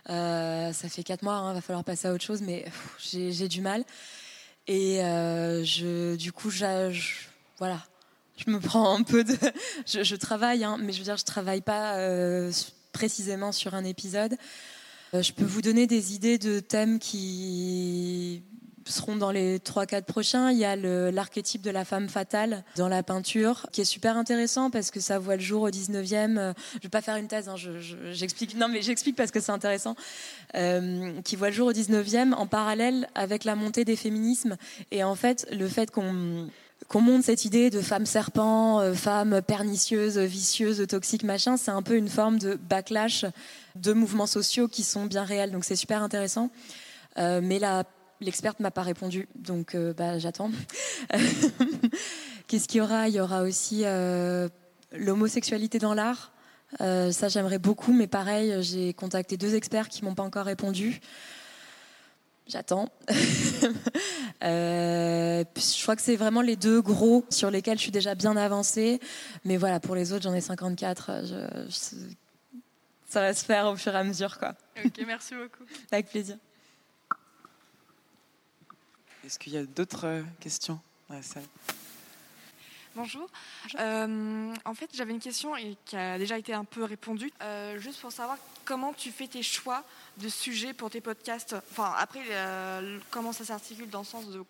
ça 0.07 0.73
fait 0.73 1.05
quatre 1.05 1.23
mois, 1.23 1.40
il 1.45 1.51
hein, 1.51 1.53
va 1.55 1.61
falloir 1.61 1.85
passer 1.85 2.09
à 2.09 2.12
autre 2.12 2.25
chose, 2.25 2.42
mais 2.42 2.64
j'ai 2.99 3.49
du 3.49 3.61
mal. 3.61 3.85
Et 4.66 4.99
je, 4.99 6.16
du 6.16 6.33
coup, 6.33 6.51
je, 6.51 7.01
voilà, 7.59 7.81
je 8.37 8.51
me 8.51 8.59
prends 8.59 8.97
un 8.97 9.03
peu 9.03 9.23
de. 9.23 9.37
Je, 9.87 10.16
travaille, 10.16 10.64
hein, 10.64 10.77
mais 10.81 10.92
je 10.92 10.99
veux 10.99 11.05
dire, 11.05 11.16
je 11.16 11.25
travaille 11.25 11.61
pas 11.61 11.97
précisément 12.92 13.53
sur 13.53 13.75
un 13.75 13.85
épisode. 13.85 14.37
Je 15.12 15.31
peux 15.33 15.45
vous 15.45 15.62
donner 15.62 15.87
des 15.87 16.14
idées 16.14 16.38
de 16.38 16.59
thèmes 16.59 16.99
qui 16.99 18.42
seront 18.87 19.16
dans 19.16 19.31
les 19.31 19.59
3-4 19.59 20.03
prochains. 20.03 20.51
Il 20.51 20.59
y 20.59 20.64
a 20.64 20.77
l'archétype 20.77 21.62
de 21.62 21.70
la 21.70 21.85
femme 21.85 22.09
fatale 22.09 22.64
dans 22.77 22.88
la 22.88 23.03
peinture, 23.03 23.66
qui 23.72 23.81
est 23.81 23.85
super 23.85 24.16
intéressant 24.16 24.70
parce 24.70 24.90
que 24.90 25.01
ça 25.01 25.18
voit 25.18 25.37
le 25.37 25.42
jour 25.42 25.62
au 25.62 25.70
19e. 25.70 26.38
Euh, 26.38 26.53
je 26.77 26.83
vais 26.83 26.88
pas 26.88 27.03
faire 27.03 27.16
une 27.16 27.29
thèse, 27.29 27.49
hein, 27.49 27.57
j'explique. 28.12 28.57
non, 28.57 28.68
mais 28.68 28.83
j'explique 28.83 29.16
parce 29.16 29.31
que 29.31 29.40
c'est 29.40 29.53
intéressant. 29.53 29.96
Euh, 30.55 31.20
qui 31.22 31.37
voit 31.37 31.51
le 31.51 31.55
jour 31.55 31.68
au 31.68 31.72
19e 31.72 32.33
en 32.35 32.46
parallèle 32.46 33.09
avec 33.14 33.44
la 33.44 33.57
montée 33.57 33.85
des 33.85 33.96
féminismes. 33.96 34.57
Et 34.90 35.05
en 35.05 35.14
fait, 35.14 35.46
le 35.53 35.68
fait 35.68 35.90
qu'on 35.90 36.49
qu'on 36.88 37.01
monte 37.01 37.25
cette 37.25 37.44
idée 37.44 37.68
de 37.70 37.81
femme 37.81 38.07
serpent, 38.07 38.81
euh, 38.81 38.92
femme 38.92 39.40
pernicieuse, 39.42 40.18
vicieuse, 40.18 40.87
toxique, 40.87 41.25
machin, 41.25 41.57
c'est 41.57 41.70
un 41.70 41.83
peu 41.83 41.96
une 41.96 42.09
forme 42.09 42.38
de 42.38 42.55
backlash 42.55 43.25
de 43.75 43.92
mouvements 43.92 44.27
sociaux 44.27 44.68
qui 44.68 44.85
sont 44.85 45.07
bien 45.07 45.25
réels. 45.25 45.51
Donc 45.51 45.64
c'est 45.64 45.75
super 45.75 46.03
intéressant. 46.03 46.51
Mais 47.18 47.59
la 47.59 47.85
l'experte 48.20 48.61
m'a 48.61 48.70
pas 48.70 48.83
répondu, 48.83 49.29
donc 49.35 49.74
euh, 49.74 49.92
bah, 49.92 50.18
j'attends. 50.18 50.50
Qu'est-ce 52.46 52.68
qu'il 52.68 52.79
y 52.79 52.81
aura? 52.81 53.09
Il 53.09 53.14
y 53.14 53.20
aura 53.20 53.42
aussi 53.42 53.83
euh, 53.85 54.48
l'homosexualité 54.92 55.79
dans 55.79 55.94
l'art. 55.94 56.33
Euh, 56.81 57.12
ça, 57.12 57.29
j'aimerais 57.29 57.59
beaucoup, 57.59 57.92
mais 57.92 58.07
pareil, 58.07 58.55
j'ai 58.62 58.92
contacté 58.94 59.37
deux 59.37 59.55
experts 59.55 59.88
qui 59.88 60.05
m'ont 60.05 60.14
pas 60.14 60.22
encore 60.22 60.46
répondu. 60.46 61.00
J'attends. 62.46 62.88
je 64.40 65.83
crois 65.83 65.96
que 65.96 66.02
c'est 66.02 66.14
vraiment 66.14 66.42
les 66.42 66.55
deux 66.55 66.81
gros 66.81 67.24
sur 67.29 67.50
lesquels 67.50 67.76
je 67.76 67.83
suis 67.83 67.90
déjà 67.90 68.14
bien 68.14 68.37
avancée. 68.37 69.00
Mais 69.44 69.57
voilà, 69.57 69.81
pour 69.81 69.96
les 69.96 70.12
autres, 70.12 70.22
j'en 70.22 70.35
ai 70.35 70.40
54. 70.40 71.11
ça 73.09 73.20
va 73.20 73.35
se 73.35 73.44
faire 73.44 73.66
au 73.66 73.76
fur 73.76 73.92
et 73.94 73.98
à 73.98 74.05
mesure. 74.05 74.38
Quoi. 74.38 74.55
Ok, 74.85 75.02
merci 75.05 75.35
beaucoup. 75.35 75.64
Avec 75.90 76.09
plaisir. 76.09 76.37
Est-ce 79.26 79.40
qu'il 79.40 79.54
y 79.54 79.56
a 79.56 79.64
d'autres 79.64 80.06
euh, 80.06 80.22
questions 80.38 80.80
Bonjour. 82.94 83.28
Euh, 83.76 84.54
en 84.64 84.74
fait, 84.74 84.88
j'avais 84.94 85.10
une 85.10 85.20
question 85.20 85.56
et 85.56 85.76
qui 85.84 85.96
a 85.96 86.16
déjà 86.16 86.38
été 86.38 86.54
un 86.54 86.64
peu 86.64 86.84
répondue. 86.84 87.32
Euh, 87.42 87.76
juste 87.80 88.00
pour 88.00 88.12
savoir 88.12 88.38
comment 88.64 88.92
tu 88.92 89.10
fais 89.10 89.26
tes 89.26 89.42
choix 89.42 89.82
de 90.18 90.28
sujets 90.28 90.74
pour 90.74 90.90
tes 90.90 91.00
podcasts. 91.00 91.56
Enfin, 91.72 91.92
après, 91.98 92.20
comment 93.10 93.32
ça 93.32 93.44
s'articule 93.44 93.90
dans 93.90 93.98
le 93.98 94.04
sens 94.04 94.28
de 94.28 94.44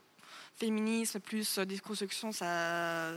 féminisme 0.59 1.21
plus 1.21 1.59
déconstruction, 1.59 2.31
ça, 2.33 3.13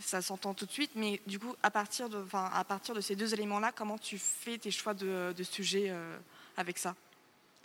ça 0.00 0.22
s'entend 0.22 0.54
tout 0.54 0.64
de 0.64 0.72
suite. 0.72 0.92
Mais 0.94 1.20
du 1.26 1.38
coup, 1.38 1.54
à 1.62 1.70
partir 1.70 2.08
de, 2.08 2.16
enfin, 2.22 2.50
à 2.50 2.64
partir 2.64 2.94
de 2.94 3.02
ces 3.02 3.14
deux 3.14 3.34
éléments-là, 3.34 3.72
comment 3.72 3.98
tu 3.98 4.16
fais 4.18 4.56
tes 4.56 4.70
choix 4.70 4.94
de 4.94 5.42
sujets 5.42 5.94
avec 6.56 6.78
ça? 6.78 6.96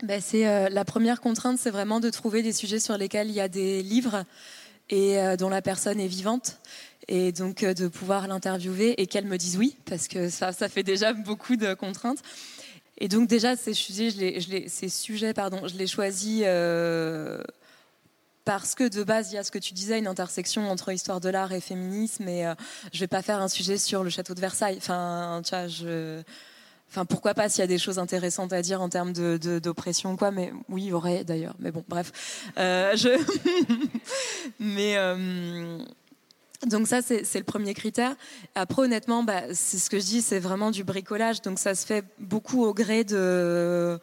Ben 0.03 0.21
c'est 0.21 0.47
euh, 0.47 0.69
la 0.69 0.85
première 0.85 1.21
contrainte, 1.21 1.57
c'est 1.57 1.71
vraiment 1.71 1.99
de 1.99 2.11
trouver 2.11 2.43
des 2.43 2.53
sujets 2.53 2.79
sur 2.79 2.97
lesquels 2.97 3.29
il 3.29 3.33
y 3.33 3.41
a 3.41 3.47
des 3.47 3.81
livres 3.81 4.25
et 4.91 5.17
euh, 5.17 5.35
dont 5.37 5.49
la 5.49 5.63
personne 5.63 5.99
est 5.99 6.07
vivante 6.07 6.59
et 7.07 7.31
donc 7.31 7.63
euh, 7.63 7.73
de 7.73 7.87
pouvoir 7.87 8.27
l'interviewer 8.27 9.01
et 9.01 9.07
qu'elle 9.07 9.25
me 9.25 9.37
dise 9.37 9.57
oui 9.57 9.75
parce 9.85 10.07
que 10.07 10.29
ça, 10.29 10.51
ça 10.51 10.69
fait 10.69 10.83
déjà 10.83 11.13
beaucoup 11.13 11.55
de 11.55 11.73
contraintes. 11.73 12.19
Et 12.99 13.07
donc 13.07 13.27
déjà 13.27 13.55
ces 13.55 13.73
sujets, 13.73 14.11
je 14.11 14.19
les, 14.19 14.39
je 14.39 14.49
les, 14.51 14.69
ces 14.69 14.89
sujets, 14.89 15.33
pardon, 15.33 15.67
je 15.67 15.75
les 15.77 15.87
choisis 15.87 16.43
parce 18.45 18.75
que 18.75 18.87
de 18.87 19.03
base, 19.03 19.31
il 19.31 19.35
y 19.35 19.37
a 19.39 19.43
ce 19.43 19.51
que 19.51 19.59
tu 19.59 19.73
disais, 19.73 19.97
une 19.97 20.07
intersection 20.07 20.69
entre 20.69 20.91
histoire 20.91 21.19
de 21.19 21.29
l'art 21.29 21.51
et 21.51 21.59
féminisme. 21.59 22.27
Et 22.29 22.49
je 22.93 22.99
vais 22.99 23.07
pas 23.07 23.21
faire 23.21 23.41
un 23.41 23.49
sujet 23.49 23.77
sur 23.77 24.05
le 24.05 24.09
château 24.09 24.33
de 24.33 24.39
Versailles. 24.39 24.77
Enfin, 24.77 25.41
tu 25.43 25.49
vois, 25.49 25.67
je 25.67 26.23
Enfin, 26.89 27.05
pourquoi 27.05 27.33
pas 27.33 27.49
s'il 27.49 27.61
y 27.61 27.63
a 27.63 27.67
des 27.67 27.77
choses 27.77 27.99
intéressantes 27.99 28.53
à 28.53 28.61
dire 28.61 28.81
en 28.81 28.89
termes 28.89 29.13
d'oppression, 29.13 30.15
quoi. 30.15 30.31
Mais 30.31 30.53
oui, 30.69 30.83
il 30.83 30.87
y 30.87 30.93
aurait 30.93 31.23
d'ailleurs. 31.23 31.55
Mais 31.59 31.71
bon, 31.71 31.83
bref. 31.87 32.49
Euh, 32.57 32.95
je... 32.95 33.09
mais 34.59 34.95
euh, 34.97 35.79
donc 36.65 36.87
ça, 36.87 37.01
c'est 37.01 37.37
le 37.37 37.43
premier 37.43 37.73
critère. 37.73 38.15
Après, 38.55 38.81
honnêtement, 38.83 39.23
bah, 39.23 39.53
c'est 39.53 39.77
ce 39.77 39.89
que 39.89 39.99
je 39.99 40.05
dis, 40.05 40.21
c'est 40.21 40.39
vraiment 40.39 40.71
du 40.71 40.83
bricolage. 40.83 41.41
Donc 41.41 41.59
ça 41.59 41.75
se 41.75 41.85
fait 41.85 42.05
beaucoup 42.19 42.63
au 42.63 42.73
gré 42.73 43.03
de 43.03 43.99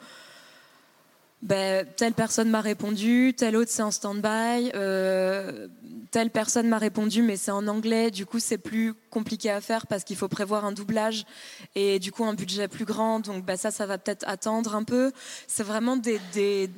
ben, 1.45 1.87
telle 1.97 2.15
personne 2.15 2.49
m'a 2.49 2.63
répondu, 2.63 3.35
telle 3.37 3.55
autre 3.57 3.71
c'est 3.71 3.83
en 3.83 3.91
stand-by, 3.91 4.73
euh, 4.75 5.69
telle 6.11 6.31
personne 6.31 6.69
m'a 6.69 6.79
répondu 6.79 7.21
mais 7.21 7.37
c'est 7.37 7.51
en 7.51 7.69
anglais, 7.69 8.11
du 8.11 8.25
coup 8.25 8.39
c'est 8.39 8.57
plus 8.57 8.95
compliqué 9.11 9.51
à 9.51 9.61
faire 9.61 9.87
parce 9.87 10.05
qu'il 10.05 10.17
faut 10.17 10.29
prévoir 10.29 10.65
un 10.65 10.73
doublage 10.73 11.27
et 11.75 11.99
du 11.99 12.13
coup 12.13 12.25
un 12.25 12.33
budget 12.33 12.67
plus 12.67 12.87
grand, 12.87 13.21
donc 13.21 13.45
ben, 13.45 13.59
ça, 13.59 13.71
ça 13.71 13.85
va 13.85 13.99
peut-être 13.99 14.25
attendre 14.27 14.75
un 14.75 14.85
peu. 14.85 15.13
C'est 15.47 15.65
vraiment 15.65 15.99
des, 15.99 16.71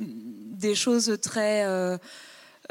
choses 0.75 1.17
très 1.23 1.65
euh, 1.65 1.97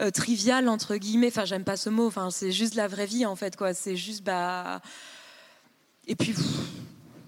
euh, 0.02 0.12
triviales 0.12 0.68
entre 0.68 0.98
guillemets, 0.98 1.28
enfin 1.28 1.46
j'aime 1.46 1.64
pas 1.64 1.78
ce 1.78 1.90
mot, 1.90 2.08
enfin 2.08 2.30
c'est 2.30 2.52
juste 2.52 2.76
la 2.76 2.90
vraie 2.90 3.06
vie 3.06 3.26
en 3.26 3.38
fait 3.38 3.56
quoi, 3.56 3.74
c'est 3.74 3.96
juste 3.96 4.26
bah... 4.26 4.82
Et 6.08 6.16
puis... 6.16 6.36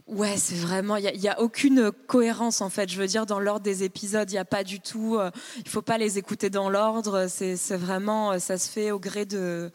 Ouais, 0.08 0.38
c'est 0.38 0.56
vraiment, 0.56 0.96
il 0.96 1.20
n'y 1.20 1.28
a, 1.28 1.34
a, 1.34 1.40
aucune 1.42 1.92
cohérence 1.92 2.62
en 2.62 2.70
fait. 2.70 2.90
Je 2.90 2.98
veux 2.98 3.08
dire, 3.08 3.26
dans 3.26 3.42
l'ordre 3.42 3.64
des 3.64 3.84
épisodes, 3.84 4.30
il 4.32 4.36
n'y 4.36 4.40
a 4.40 4.46
pas 4.46 4.64
du 4.64 4.80
tout. 4.80 5.18
Euh, 5.18 5.32
il 5.58 5.68
faut 5.68 5.82
pas 5.82 5.98
les 5.98 6.18
écouter 6.18 6.50
dans 6.50 6.70
l'ordre. 6.70 7.28
C'est 7.28 7.56
vraiment, 7.76 8.32
euh, 8.32 8.40
ça 8.40 8.58
se 8.58 8.70
fait 8.70 8.92
au 8.92 9.00
gré 9.00 9.26
de 9.26 9.70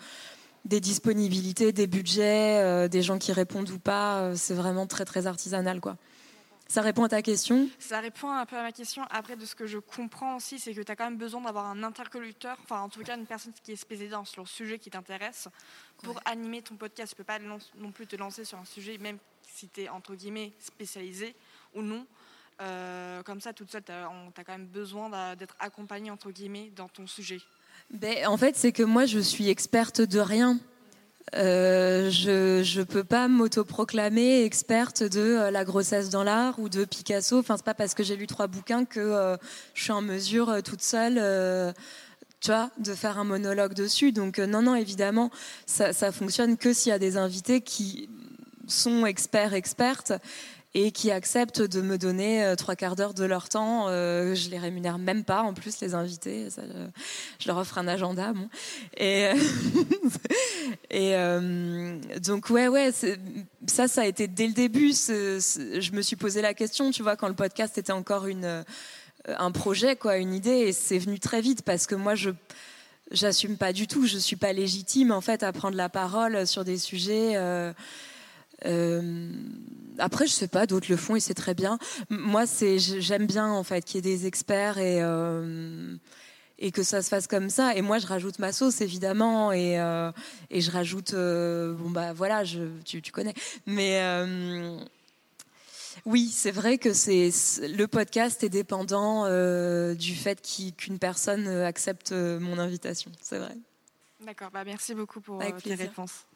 des 0.64 0.80
disponibilités, 0.80 1.72
des 1.72 1.86
budgets, 1.86 2.60
euh, 2.62 2.88
des 2.88 3.02
gens 3.02 3.18
qui 3.18 3.32
répondent 3.32 3.68
ou 3.70 3.78
pas. 3.78 4.34
c'est 4.36 4.54
vraiment 4.54 4.86
très 4.86 5.04
très 5.04 5.26
artisanal, 5.26 5.80
quoi. 5.80 5.96
Ça 6.68 6.80
répond 6.80 7.04
à 7.04 7.08
ta 7.10 7.20
question? 7.20 7.68
Ça 7.78 8.00
répond 8.00 8.30
un 8.30 8.46
peu 8.46 8.56
à 8.56 8.62
ma 8.62 8.72
question. 8.72 9.02
Après, 9.10 9.36
de 9.36 9.44
ce 9.44 9.54
que 9.54 9.66
je 9.66 9.76
comprends 9.76 10.36
aussi, 10.36 10.58
c'est 10.58 10.72
que 10.72 10.80
tu 10.80 10.90
as 10.90 10.96
quand 10.96 11.04
même 11.04 11.18
besoin 11.18 11.42
d'avoir 11.42 11.66
un 11.66 11.82
interlocuteur, 11.82 12.56
enfin 12.62 12.80
en 12.80 12.88
tout 12.88 13.02
cas 13.02 13.18
une 13.18 13.26
personne 13.26 13.52
qui 13.62 13.72
est 13.72 13.76
spécialisée 13.76 14.12
dans 14.12 14.24
le 14.38 14.46
sujet 14.46 14.78
qui 14.78 14.88
t'intéresse 14.88 15.48
pour 16.02 16.18
animer 16.24 16.62
ton 16.62 16.76
podcast. 16.76 17.10
Tu 17.10 17.16
peux 17.16 17.24
pas 17.24 17.38
non 17.38 17.92
plus 17.92 18.06
te 18.06 18.16
lancer 18.16 18.46
sur 18.46 18.56
un 18.56 18.64
sujet, 18.64 18.96
même 18.96 19.18
es 19.76 19.88
entre 19.88 20.14
guillemets 20.14 20.52
spécialisé 20.58 21.34
ou 21.74 21.82
non. 21.82 22.06
Euh, 22.60 23.22
comme 23.22 23.40
ça, 23.40 23.52
toute 23.52 23.70
seule, 23.70 23.82
tu 23.82 23.92
as, 23.92 24.44
quand 24.44 24.52
même 24.52 24.66
besoin 24.66 25.34
d'être 25.36 25.56
accompagné 25.58 26.10
entre 26.10 26.30
guillemets 26.30 26.70
dans 26.76 26.88
ton 26.88 27.06
sujet. 27.06 27.40
Ben, 27.90 28.26
en 28.26 28.36
fait, 28.36 28.56
c'est 28.56 28.72
que 28.72 28.82
moi, 28.82 29.06
je 29.06 29.18
suis 29.18 29.48
experte 29.48 30.00
de 30.00 30.20
rien. 30.20 30.58
Euh, 31.34 32.10
je 32.10 32.78
ne 32.78 32.84
peux 32.84 33.04
pas 33.04 33.28
m'autoproclamer 33.28 34.44
experte 34.44 35.02
de 35.02 35.20
euh, 35.20 35.50
la 35.50 35.64
grossesse 35.64 36.10
dans 36.10 36.24
l'art 36.24 36.58
ou 36.58 36.68
de 36.68 36.84
Picasso. 36.84 37.38
Enfin, 37.38 37.56
c'est 37.56 37.64
pas 37.64 37.74
parce 37.74 37.94
que 37.94 38.02
j'ai 38.02 38.16
lu 38.16 38.26
trois 38.26 38.48
bouquins 38.48 38.84
que 38.84 39.00
euh, 39.00 39.36
je 39.74 39.84
suis 39.84 39.92
en 39.92 40.02
mesure 40.02 40.62
toute 40.62 40.82
seule 40.82 41.74
tu 42.40 42.50
vois, 42.50 42.70
de 42.78 42.92
faire 42.92 43.18
un 43.18 43.24
monologue 43.24 43.72
dessus. 43.72 44.12
Donc 44.12 44.38
non, 44.38 44.62
non, 44.62 44.74
évidemment, 44.74 45.30
ça, 45.64 45.92
ça 45.92 46.12
fonctionne 46.12 46.56
que 46.56 46.72
s'il 46.72 46.90
y 46.90 46.92
a 46.92 46.98
des 46.98 47.16
invités 47.16 47.60
qui 47.60 48.10
sont 48.66 49.06
experts, 49.06 49.54
expertes 49.54 50.12
et 50.74 50.90
qui 50.90 51.10
acceptent 51.10 51.60
de 51.60 51.82
me 51.82 51.98
donner 51.98 52.42
euh, 52.42 52.56
trois 52.56 52.76
quarts 52.76 52.96
d'heure 52.96 53.12
de 53.12 53.24
leur 53.24 53.50
temps. 53.50 53.88
Euh, 53.88 54.34
je 54.34 54.48
les 54.48 54.58
rémunère 54.58 54.98
même 54.98 55.22
pas, 55.22 55.42
en 55.42 55.52
plus, 55.52 55.80
les 55.80 55.94
invités. 55.94 56.48
Ça, 56.48 56.62
je 57.38 57.46
leur 57.46 57.58
offre 57.58 57.76
un 57.76 57.86
agenda. 57.88 58.32
Et, 58.96 59.28
euh, 60.90 61.98
donc, 62.22 62.48
ouais, 62.48 62.68
ouais, 62.68 62.90
ça, 63.66 63.88
ça 63.88 64.00
a 64.00 64.06
été 64.06 64.28
dès 64.28 64.46
le 64.46 64.54
début. 64.54 64.92
je 64.92 65.92
me 65.92 66.00
suis 66.00 66.16
posé 66.16 66.40
la 66.40 66.54
question, 66.54 66.90
tu 66.90 67.02
vois, 67.02 67.16
quand 67.16 67.28
le 67.28 67.34
podcast 67.34 67.76
était 67.76 67.92
encore 67.92 68.26
une, 68.26 68.64
un 69.26 69.50
projet, 69.50 69.96
quoi, 69.96 70.16
une 70.16 70.32
idée, 70.32 70.50
et 70.50 70.72
c'est 70.72 70.98
venu 70.98 71.20
très 71.20 71.42
vite 71.42 71.62
parce 71.62 71.86
que 71.86 71.94
moi, 71.94 72.14
je 72.14 72.30
j'assume 73.12 73.56
pas 73.56 73.72
du 73.72 73.86
tout. 73.86 74.06
Je 74.06 74.18
suis 74.18 74.36
pas 74.36 74.52
légitime, 74.52 75.12
en 75.12 75.20
fait, 75.20 75.42
à 75.42 75.52
prendre 75.52 75.76
la 75.76 75.88
parole 75.88 76.46
sur 76.46 76.64
des 76.64 76.78
sujets. 76.78 77.36
Euh, 77.36 77.40
euh, 77.42 77.72
après, 79.98 80.26
je 80.26 80.32
sais 80.32 80.48
pas, 80.48 80.66
d'autres 80.66 80.90
le 80.90 80.96
font 80.96 81.16
et 81.16 81.20
c'est 81.20 81.34
très 81.34 81.54
bien. 81.54 81.78
Moi, 82.08 82.46
c'est, 82.46 82.78
j'aime 82.78 83.26
bien 83.26 83.48
en 83.48 83.62
fait 83.62 83.84
qu'il 83.84 83.96
y 83.96 83.98
ait 83.98 84.16
des 84.16 84.26
experts 84.26 84.78
et 84.78 85.02
euh, 85.02 85.94
et 86.58 86.70
que 86.70 86.82
ça 86.82 87.02
se 87.02 87.08
fasse 87.08 87.26
comme 87.26 87.50
ça. 87.50 87.74
Et 87.76 87.82
moi, 87.82 87.98
je 87.98 88.06
rajoute 88.06 88.38
ma 88.38 88.52
sauce 88.52 88.80
évidemment 88.80 89.52
et 89.52 89.80
euh, 89.80 90.12
et 90.50 90.60
je 90.60 90.70
rajoute 90.70 91.12
bon 91.14 91.90
bah 91.90 92.12
voilà, 92.12 92.44
je, 92.44 92.60
tu, 92.84 93.02
tu 93.02 93.12
connais. 93.12 93.34
Mais 93.66 94.00
oui, 96.06 96.28
c'est 96.32 96.50
vrai 96.50 96.78
que 96.78 96.92
c'est 96.92 97.30
le 97.60 97.86
podcast 97.86 98.42
est 98.42 98.48
dépendant 98.48 99.24
du 99.94 100.14
fait 100.14 100.40
qu'une 100.76 100.98
personne 100.98 101.46
accepte 101.48 102.12
mon 102.12 102.58
invitation. 102.58 103.10
C'est 103.20 103.38
vrai. 103.38 103.56
D'accord. 104.24 104.50
Bah 104.52 104.62
merci 104.64 104.94
beaucoup 104.94 105.20
pour 105.20 105.42
tes 105.62 105.74
réponses. 105.74 106.26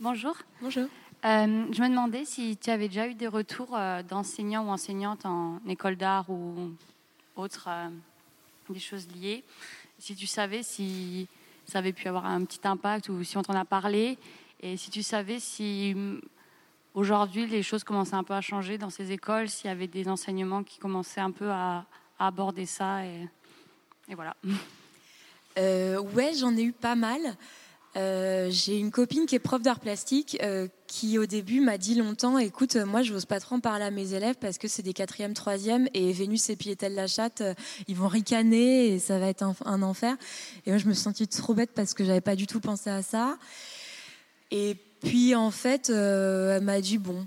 Bonjour. 0.00 0.36
Bonjour. 0.62 0.84
Euh, 1.24 1.66
je 1.72 1.82
me 1.82 1.88
demandais 1.88 2.24
si 2.24 2.56
tu 2.56 2.70
avais 2.70 2.86
déjà 2.86 3.08
eu 3.08 3.14
des 3.14 3.26
retours 3.26 3.76
euh, 3.76 4.00
d'enseignants 4.04 4.64
ou 4.64 4.68
enseignantes 4.68 5.26
en 5.26 5.58
école 5.66 5.96
d'art 5.96 6.30
ou 6.30 6.70
autres, 7.34 7.66
euh, 7.68 7.88
des 8.70 8.78
choses 8.78 9.08
liées. 9.08 9.42
Si 9.98 10.14
tu 10.14 10.28
savais 10.28 10.62
si 10.62 11.26
ça 11.66 11.80
avait 11.80 11.92
pu 11.92 12.06
avoir 12.06 12.26
un 12.26 12.44
petit 12.44 12.60
impact 12.62 13.08
ou 13.08 13.24
si 13.24 13.36
on 13.38 13.42
t'en 13.42 13.54
a 13.54 13.64
parlé. 13.64 14.18
Et 14.60 14.76
si 14.76 14.90
tu 14.90 15.02
savais 15.02 15.40
si 15.40 15.94
mm, 15.96 16.20
aujourd'hui 16.94 17.48
les 17.48 17.64
choses 17.64 17.82
commençaient 17.82 18.14
un 18.14 18.22
peu 18.24 18.34
à 18.34 18.40
changer 18.40 18.78
dans 18.78 18.90
ces 18.90 19.10
écoles, 19.10 19.48
s'il 19.48 19.66
y 19.66 19.72
avait 19.72 19.88
des 19.88 20.08
enseignements 20.08 20.62
qui 20.62 20.78
commençaient 20.78 21.20
un 21.20 21.32
peu 21.32 21.50
à, 21.50 21.84
aborder 22.20 22.66
ça. 22.66 23.04
Et, 23.04 23.28
et 24.08 24.14
voilà. 24.14 24.36
ouais, 25.56 26.34
j'en 26.38 26.56
ai 26.56 26.62
eu 26.62 26.72
pas 26.72 26.94
mal. 26.94 27.36
Euh, 27.98 28.48
j'ai 28.50 28.78
une 28.78 28.92
copine 28.92 29.26
qui 29.26 29.34
est 29.34 29.40
prof 29.40 29.60
d'art 29.60 29.80
plastique 29.80 30.38
euh, 30.42 30.68
qui 30.86 31.18
au 31.18 31.26
début 31.26 31.60
m'a 31.60 31.78
dit 31.78 31.96
longtemps 31.96 32.38
écoute 32.38 32.76
moi 32.76 33.02
je 33.02 33.12
n'ose 33.12 33.24
pas 33.24 33.40
trop 33.40 33.56
en 33.56 33.60
parler 33.60 33.84
à 33.84 33.90
mes 33.90 34.14
élèves 34.14 34.36
parce 34.40 34.56
que 34.56 34.68
c'est 34.68 34.82
des 34.82 34.92
quatrièmes 34.92 35.34
troisièmes 35.34 35.88
et 35.94 36.12
Vénus 36.12 36.48
et 36.48 36.54
Piétel 36.54 36.94
la 36.94 37.08
chatte 37.08 37.40
euh, 37.40 37.54
ils 37.88 37.96
vont 37.96 38.06
ricaner 38.06 38.88
et 38.88 38.98
ça 39.00 39.18
va 39.18 39.26
être 39.26 39.42
un, 39.42 39.82
enfer 39.82 40.16
et 40.64 40.70
moi 40.70 40.78
je 40.78 40.86
me 40.86 40.92
suis 40.92 41.02
sentie 41.02 41.26
trop 41.26 41.54
bête 41.54 41.70
parce 41.74 41.92
que 41.92 42.04
j'avais 42.04 42.20
pas 42.20 42.36
du 42.36 42.46
tout 42.46 42.60
pensé 42.60 42.88
à 42.88 43.02
ça 43.02 43.36
et 44.52 44.76
puis 45.00 45.34
en 45.34 45.50
fait 45.50 45.88
elle 45.88 46.62
m'a 46.62 46.80
dit 46.80 46.98
bon 46.98 47.26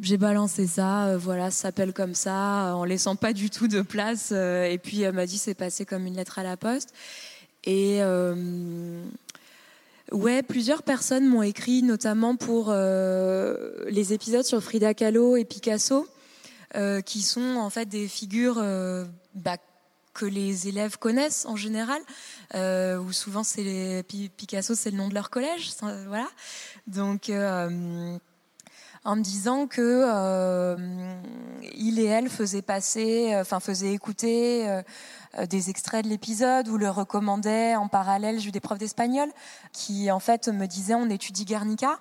j'ai 0.00 0.16
balancé 0.16 0.68
ça, 0.68 1.16
voilà, 1.16 1.50
ça 1.50 1.62
s'appelle 1.62 1.92
comme 1.92 2.14
ça, 2.14 2.72
en 2.76 2.84
laissant 2.84 3.16
pas 3.16 3.32
du 3.32 3.50
tout 3.50 3.66
de 3.66 3.82
place. 3.82 4.30
et 4.30 4.78
puis 4.80 5.02
elle 5.02 5.12
m'a 5.12 5.26
dit 5.26 5.38
c'est 5.38 5.54
passé 5.54 5.84
comme 5.84 6.06
une 6.06 6.14
lettre 6.14 6.38
à 6.38 6.44
la 6.44 6.56
poste. 6.56 6.94
Et 7.64 8.00
Ouais, 10.12 10.42
plusieurs 10.42 10.82
personnes 10.82 11.26
m'ont 11.26 11.42
écrit, 11.42 11.82
notamment 11.82 12.36
pour 12.36 12.68
euh, 12.70 13.84
les 13.88 14.12
épisodes 14.14 14.44
sur 14.44 14.62
Frida 14.62 14.94
Kahlo 14.94 15.36
et 15.36 15.44
Picasso, 15.44 16.08
euh, 16.76 17.00
qui 17.02 17.20
sont 17.20 17.56
en 17.56 17.68
fait 17.68 17.86
des 17.86 18.08
figures 18.08 18.56
euh, 18.58 19.04
bah, 19.34 19.58
que 20.14 20.24
les 20.24 20.66
élèves 20.66 20.98
connaissent 20.98 21.44
en 21.44 21.56
général, 21.56 22.00
où 22.54 23.12
souvent 23.12 23.44
c'est 23.44 24.04
Picasso, 24.36 24.74
c'est 24.74 24.90
le 24.90 24.96
nom 24.96 25.08
de 25.08 25.14
leur 25.14 25.30
collège, 25.30 25.72
voilà. 26.08 26.28
Donc 26.86 27.30
en 29.04 29.16
me 29.16 29.22
disant 29.22 29.66
que 29.66 30.76
il 31.74 31.98
et 31.98 32.04
elle 32.04 32.28
faisaient 32.28 32.62
passer, 32.62 33.32
enfin 33.36 33.60
faisaient 33.60 33.92
écouter 33.92 34.82
euh, 35.38 35.46
des 35.46 35.68
extraits 35.68 36.04
de 36.04 36.10
l'épisode 36.10 36.68
ou 36.68 36.78
le 36.78 36.88
recommandait 36.88 37.76
en 37.76 37.88
parallèle. 37.88 38.40
J'ai 38.40 38.48
eu 38.48 38.52
des 38.52 38.60
profs 38.60 38.78
d'espagnol 38.78 39.28
qui 39.72 40.10
en 40.10 40.20
fait 40.20 40.48
me 40.48 40.66
disaient 40.66 40.94
on 40.94 41.10
étudie 41.10 41.44
Guernica. 41.44 41.98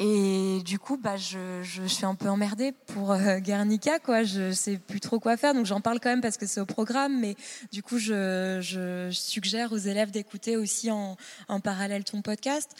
Et 0.00 0.60
du 0.64 0.78
coup, 0.78 0.96
bah, 0.96 1.16
je, 1.16 1.60
suis 1.86 2.04
un 2.04 2.14
peu 2.14 2.28
emmerdée 2.28 2.72
pour 2.86 3.12
euh, 3.12 3.38
Guernica, 3.38 3.98
quoi. 3.98 4.22
Je 4.22 4.52
sais 4.52 4.76
plus 4.76 5.00
trop 5.00 5.18
quoi 5.18 5.36
faire, 5.36 5.54
donc 5.54 5.66
j'en 5.66 5.80
parle 5.80 5.98
quand 5.98 6.08
même 6.08 6.20
parce 6.20 6.36
que 6.36 6.46
c'est 6.46 6.60
au 6.60 6.66
programme. 6.66 7.18
Mais 7.18 7.34
du 7.72 7.82
coup, 7.82 7.98
je, 7.98 9.08
suggère 9.12 9.72
aux 9.72 9.76
élèves 9.76 10.12
d'écouter 10.12 10.56
aussi 10.56 10.90
en, 10.90 11.16
parallèle 11.62 12.04
ton 12.04 12.22
podcast. 12.22 12.70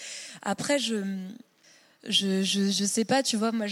Après, 0.42 0.79
je, 0.79 1.03
je, 2.07 2.43
je, 2.43 2.85
sais 2.85 3.05
pas, 3.05 3.23
tu 3.23 3.37
vois, 3.37 3.53
moi, 3.53 3.67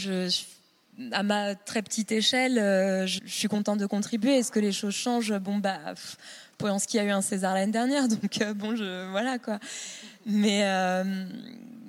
à 1.12 1.22
ma 1.22 1.54
très 1.54 1.82
petite 1.82 2.12
échelle, 2.12 2.58
euh, 2.58 3.06
je, 3.06 3.20
suis 3.26 3.48
contente 3.48 3.78
de 3.78 3.86
contribuer. 3.86 4.38
Est-ce 4.38 4.50
que 4.50 4.60
les 4.60 4.72
choses 4.72 4.94
changent? 4.94 5.36
Bon, 5.38 5.58
bah, 5.58 5.78
qu'il 6.58 6.98
y 6.98 7.02
a 7.02 7.04
eu 7.04 7.10
un 7.10 7.20
César 7.20 7.54
l'année 7.54 7.72
dernière, 7.72 8.08
donc 8.08 8.40
euh, 8.40 8.54
bon, 8.54 8.74
je, 8.76 9.10
voilà 9.10 9.38
quoi. 9.38 9.58
Mais 10.24 10.64
euh, 10.64 11.26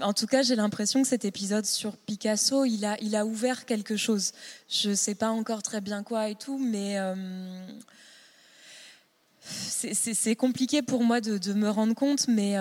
en 0.02 0.14
tout 0.14 0.28
cas, 0.28 0.44
j'ai 0.44 0.56
l'impression 0.56 1.02
que 1.02 1.08
cet 1.08 1.26
épisode 1.26 1.66
sur 1.66 1.98
Picasso, 1.98 2.66
il 2.66 2.86
a, 2.86 2.98
il 3.02 3.16
a 3.16 3.26
ouvert 3.26 3.66
quelque 3.66 3.96
chose. 3.96 4.32
Je 4.70 4.94
sais 4.94 5.16
pas 5.16 5.30
encore 5.30 5.64
très 5.64 5.82
bien 5.82 6.04
quoi 6.04 6.30
et 6.30 6.36
tout, 6.36 6.58
mais 6.60 6.98
c'est 9.42 10.36
compliqué 10.36 10.82
pour 10.82 11.04
moi 11.04 11.22
de, 11.22 11.38
de, 11.38 11.54
me 11.54 11.70
rendre 11.70 11.96
compte, 11.96 12.28
mais 12.28 12.58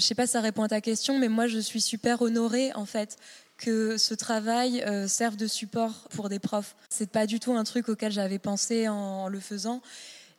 je 0.00 0.06
sais 0.06 0.14
pas 0.14 0.26
si 0.26 0.32
ça 0.32 0.40
répond 0.40 0.62
à 0.62 0.68
ta 0.68 0.80
question, 0.80 1.18
mais 1.18 1.28
moi 1.28 1.46
je 1.46 1.58
suis 1.58 1.80
super 1.80 2.22
honorée 2.22 2.72
en 2.74 2.86
fait 2.86 3.16
que 3.58 3.98
ce 3.98 4.14
travail 4.14 4.82
euh, 4.82 5.06
serve 5.06 5.36
de 5.36 5.46
support 5.46 6.08
pour 6.10 6.28
des 6.30 6.38
profs. 6.38 6.74
C'est 6.88 7.10
pas 7.10 7.26
du 7.26 7.38
tout 7.38 7.52
un 7.52 7.64
truc 7.64 7.88
auquel 7.88 8.10
j'avais 8.10 8.38
pensé 8.38 8.88
en, 8.88 9.28
le 9.28 9.38
faisant. 9.38 9.82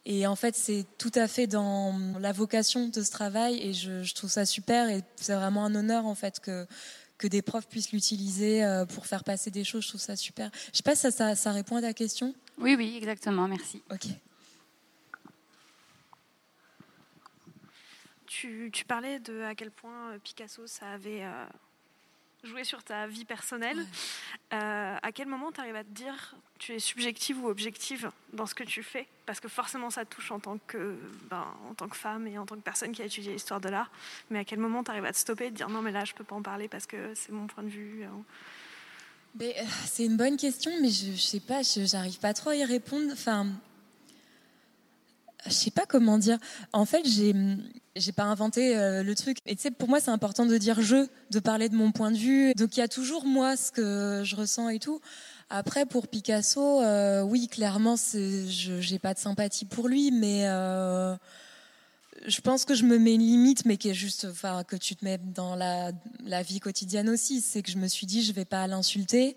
Et 0.06 0.26
en 0.26 0.36
fait, 0.36 0.56
c'est 0.56 0.86
tout 0.98 1.12
à 1.14 1.28
fait 1.28 1.46
dans 1.46 1.96
la 2.20 2.32
vocation 2.32 2.88
de 2.88 3.04
ce 3.04 3.12
travail 3.12 3.60
et 3.62 3.74
je, 3.74 4.12
trouve 4.16 4.32
ça 4.32 4.48
super 4.48 4.90
et 4.90 5.04
c'est 5.16 5.36
vraiment 5.36 5.64
un 5.64 5.76
honneur 5.76 6.08
en 6.08 6.16
fait 6.16 6.40
que 6.40 6.66
que 7.20 7.28
des 7.28 7.44
profs 7.44 7.68
puissent 7.68 7.92
l'utiliser 7.92 8.64
euh, 8.64 8.84
pour 8.88 9.06
faire 9.06 9.24
passer 9.24 9.52
des 9.52 9.64
choses. 9.64 9.84
Je 9.84 9.90
trouve 9.90 10.02
ça 10.02 10.16
super. 10.16 10.50
Je 10.72 10.78
sais 10.78 10.84
pas 10.84 10.96
si 10.96 11.12
ça, 11.12 11.36
ça, 11.36 11.52
répond 11.52 11.76
à 11.76 11.82
ta 11.82 11.94
question. 11.94 12.34
Oui, 12.58 12.74
oui, 12.76 12.96
exactement. 12.98 13.48
Merci. 13.48 13.84
Ok. 13.92 14.08
Tu, 18.32 18.70
tu, 18.72 18.86
parlais 18.86 19.20
de 19.20 19.42
à 19.42 19.56
quel 19.56 19.72
point 19.72 20.18
Picasso 20.24 20.66
ça 20.66 20.90
avait 20.94 21.22
euh, 21.22 21.46
jouer 22.46 22.64
sur 22.64 22.82
ta 22.82 23.06
vie 23.06 23.26
personnelle. 23.26 23.86
Euh, 24.54 24.96
à 25.02 25.12
quel 25.12 25.28
moment 25.28 25.52
tu 25.52 25.60
arrives 25.60 25.76
à 25.76 25.84
te 25.84 25.90
dire 25.90 26.38
tu 26.58 26.74
es 26.74 26.80
subjective 26.80 27.44
ou 27.44 27.50
objective 27.50 28.10
dans 28.32 28.46
ce 28.46 28.56
que 28.56 28.64
tu 28.64 28.84
fais? 28.84 29.06
Parce 29.26 29.42
que 29.42 29.50
forcément 29.50 29.90
ça 29.90 30.06
touche 30.06 30.32
en 30.32 30.40
tant 30.40 30.58
que, 30.66 30.98
ben, 31.30 31.46
en 31.70 31.74
tant 31.74 31.90
que 31.90 31.98
femme 31.98 32.26
et 32.26 32.38
en 32.38 32.46
tant 32.46 32.56
que 32.56 32.62
personne 32.62 32.94
qui 32.94 33.02
a 33.02 33.06
étudié 33.06 33.34
l'histoire 33.34 33.60
de 33.60 33.68
l'art. 33.68 33.92
Mais 34.30 34.40
à 34.40 34.46
quel 34.46 34.60
moment 34.60 34.82
tu 34.82 34.92
arrives 34.92 35.04
à 35.04 35.12
te 35.12 35.18
stopper 35.18 35.48
et 35.48 35.52
te 35.52 35.56
dire 35.56 35.68
non 35.68 35.82
mais 35.82 35.92
là 35.92 36.06
je 36.06 36.14
peux 36.14 36.24
pas 36.24 36.36
en 36.36 36.42
parler 36.42 36.70
parce 36.70 36.88
que 36.88 37.14
c'est 37.16 37.34
mon 37.34 37.48
point 37.48 37.66
de 37.66 37.70
vue 37.70 38.06
hein? 38.06 38.24
euh, 39.42 39.52
C'est 39.88 40.06
une 40.06 40.16
bonne 40.16 40.38
question 40.38 40.72
mais 40.82 40.90
je, 40.90 41.12
je 41.12 41.22
sais 41.22 41.42
pas, 41.42 41.64
j'arrive 41.64 42.20
pas 42.20 42.34
trop 42.34 42.52
à 42.52 42.56
y 42.56 42.64
répondre. 42.64 43.12
Enfin, 43.12 43.48
je 45.46 45.52
sais 45.52 45.72
pas 45.72 45.86
comment 45.86 46.18
dire. 46.18 46.38
En 46.74 46.86
fait, 46.86 47.02
j'ai 47.06 47.34
j'ai 47.96 48.12
pas 48.12 48.24
inventé 48.24 48.78
euh, 48.78 49.04
le 49.04 49.16
truc. 49.16 49.38
Et 49.46 49.56
tu 49.56 49.64
sais, 49.64 49.72
pour 49.72 49.90
moi, 49.90 50.00
c'est 50.00 50.12
important 50.12 50.46
de 50.46 50.58
dire 50.58 50.82
je, 50.82 51.08
de 51.30 51.40
parler 51.40 51.68
de 51.68 51.76
mon 51.76 51.92
point 51.92 52.12
de 52.12 52.18
vue. 52.18 52.54
Donc 52.56 52.78
il 52.78 52.80
y 52.80 52.84
a 52.84 52.88
toujours 52.88 53.26
moi 53.26 53.58
ce 53.58 53.72
que 53.72 54.22
je 54.24 54.36
ressens 54.36 54.70
et 54.70 54.80
tout. 54.80 55.02
Après, 55.50 55.86
pour 55.86 56.08
Picasso, 56.08 56.82
euh, 56.82 57.22
oui, 57.24 57.48
clairement, 57.50 57.96
je 57.98 58.78
j'ai 58.80 59.00
pas 59.00 59.14
de 59.14 59.20
sympathie 59.20 59.66
pour 59.66 59.90
lui, 59.90 60.12
mais 60.12 60.48
euh, 60.48 61.16
je 62.26 62.40
pense 62.40 62.64
que 62.64 62.74
je 62.74 62.86
me 62.86 62.98
mets 62.98 63.16
une 63.16 63.22
limite, 63.22 63.66
mais 63.66 63.76
qui 63.76 63.90
est 63.90 63.94
juste, 63.94 64.28
enfin, 64.30 64.64
que 64.64 64.78
tu 64.78 64.96
te 64.96 65.04
mets 65.04 65.18
dans 65.18 65.56
la, 65.56 65.92
la 66.24 66.42
vie 66.42 66.62
quotidienne 66.62 67.10
aussi. 67.10 67.42
C'est 67.42 67.62
que 67.64 67.72
je 67.72 67.78
me 67.78 67.90
suis 67.90 68.08
dit, 68.08 68.24
je 68.24 68.32
vais 68.32 68.46
pas 68.46 68.66
l'insulter, 68.68 69.36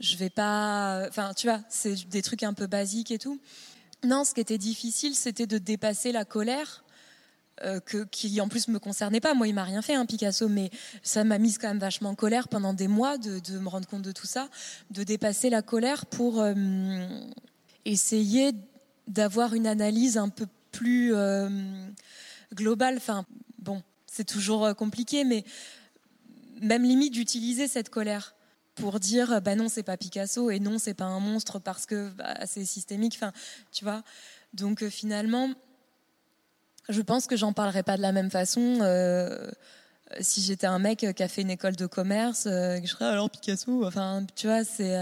je 0.00 0.16
vais 0.16 0.30
pas, 0.30 1.06
enfin, 1.08 1.32
tu 1.34 1.46
vois, 1.46 1.60
c'est 1.68 2.08
des 2.08 2.22
trucs 2.22 2.42
un 2.42 2.54
peu 2.54 2.66
basiques 2.66 3.12
et 3.12 3.18
tout. 3.18 3.38
Non, 4.04 4.24
ce 4.24 4.34
qui 4.34 4.40
était 4.40 4.58
difficile, 4.58 5.14
c'était 5.14 5.46
de 5.46 5.58
dépasser 5.58 6.10
la 6.10 6.24
colère 6.24 6.84
euh, 7.62 7.78
que, 7.78 8.04
qui 8.04 8.40
en 8.40 8.48
plus 8.48 8.66
me 8.66 8.80
concernait 8.80 9.20
pas. 9.20 9.34
Moi, 9.34 9.46
il 9.46 9.54
m'a 9.54 9.62
rien 9.62 9.80
fait, 9.80 9.94
hein, 9.94 10.06
Picasso, 10.06 10.48
mais 10.48 10.70
ça 11.02 11.22
m'a 11.22 11.38
mise 11.38 11.58
quand 11.58 11.68
même 11.68 11.78
vachement 11.78 12.10
en 12.10 12.14
colère 12.16 12.48
pendant 12.48 12.74
des 12.74 12.88
mois 12.88 13.16
de, 13.18 13.58
me 13.58 13.68
rendre 13.68 13.86
compte 13.86 14.02
de 14.02 14.10
tout 14.10 14.26
ça, 14.26 14.48
de 14.90 15.04
dépasser 15.04 15.50
la 15.50 15.62
colère 15.62 16.06
pour 16.06 16.40
euh, 16.40 16.52
essayer 17.84 18.52
d'avoir 19.06 19.54
une 19.54 19.68
analyse 19.68 20.18
un 20.18 20.30
peu 20.30 20.46
plus 20.72 21.14
euh, 21.14 21.48
globale. 22.54 22.96
Enfin, 22.96 23.24
bon, 23.58 23.82
c'est 24.06 24.26
toujours 24.26 24.74
compliqué, 24.74 25.22
mais 25.22 25.44
même 26.60 26.82
limite 26.82 27.12
d'utiliser 27.12 27.68
cette 27.68 27.90
colère 27.90 28.34
pour 28.74 29.00
dire 29.00 29.40
bah 29.42 29.54
non 29.54 29.68
c'est 29.68 29.82
pas 29.82 29.96
Picasso 29.96 30.50
et 30.50 30.60
non 30.60 30.78
c'est 30.78 30.94
pas 30.94 31.04
un 31.04 31.20
monstre 31.20 31.58
parce 31.58 31.86
que 31.86 32.10
bah, 32.10 32.34
c'est 32.46 32.64
systémique 32.64 33.14
enfin 33.16 33.32
tu 33.70 33.84
vois. 33.84 34.02
Donc 34.54 34.82
euh, 34.82 34.90
finalement 34.90 35.50
je 36.88 37.00
pense 37.00 37.26
que 37.26 37.36
j'en 37.36 37.52
parlerai 37.52 37.82
pas 37.82 37.96
de 37.96 38.02
la 38.02 38.12
même 38.12 38.30
façon 38.30 38.78
euh, 38.80 39.50
si 40.20 40.42
j'étais 40.42 40.66
un 40.66 40.78
mec 40.78 41.06
qui 41.14 41.22
a 41.22 41.28
fait 41.28 41.42
une 41.42 41.50
école 41.50 41.76
de 41.76 41.86
commerce 41.86 42.46
euh, 42.46 42.78
je 42.82 42.88
serais 42.88 43.04
alors 43.04 43.30
Picasso 43.30 43.84
enfin 43.86 44.26
tu 44.34 44.46
vois 44.46 44.64
c'est 44.64 44.96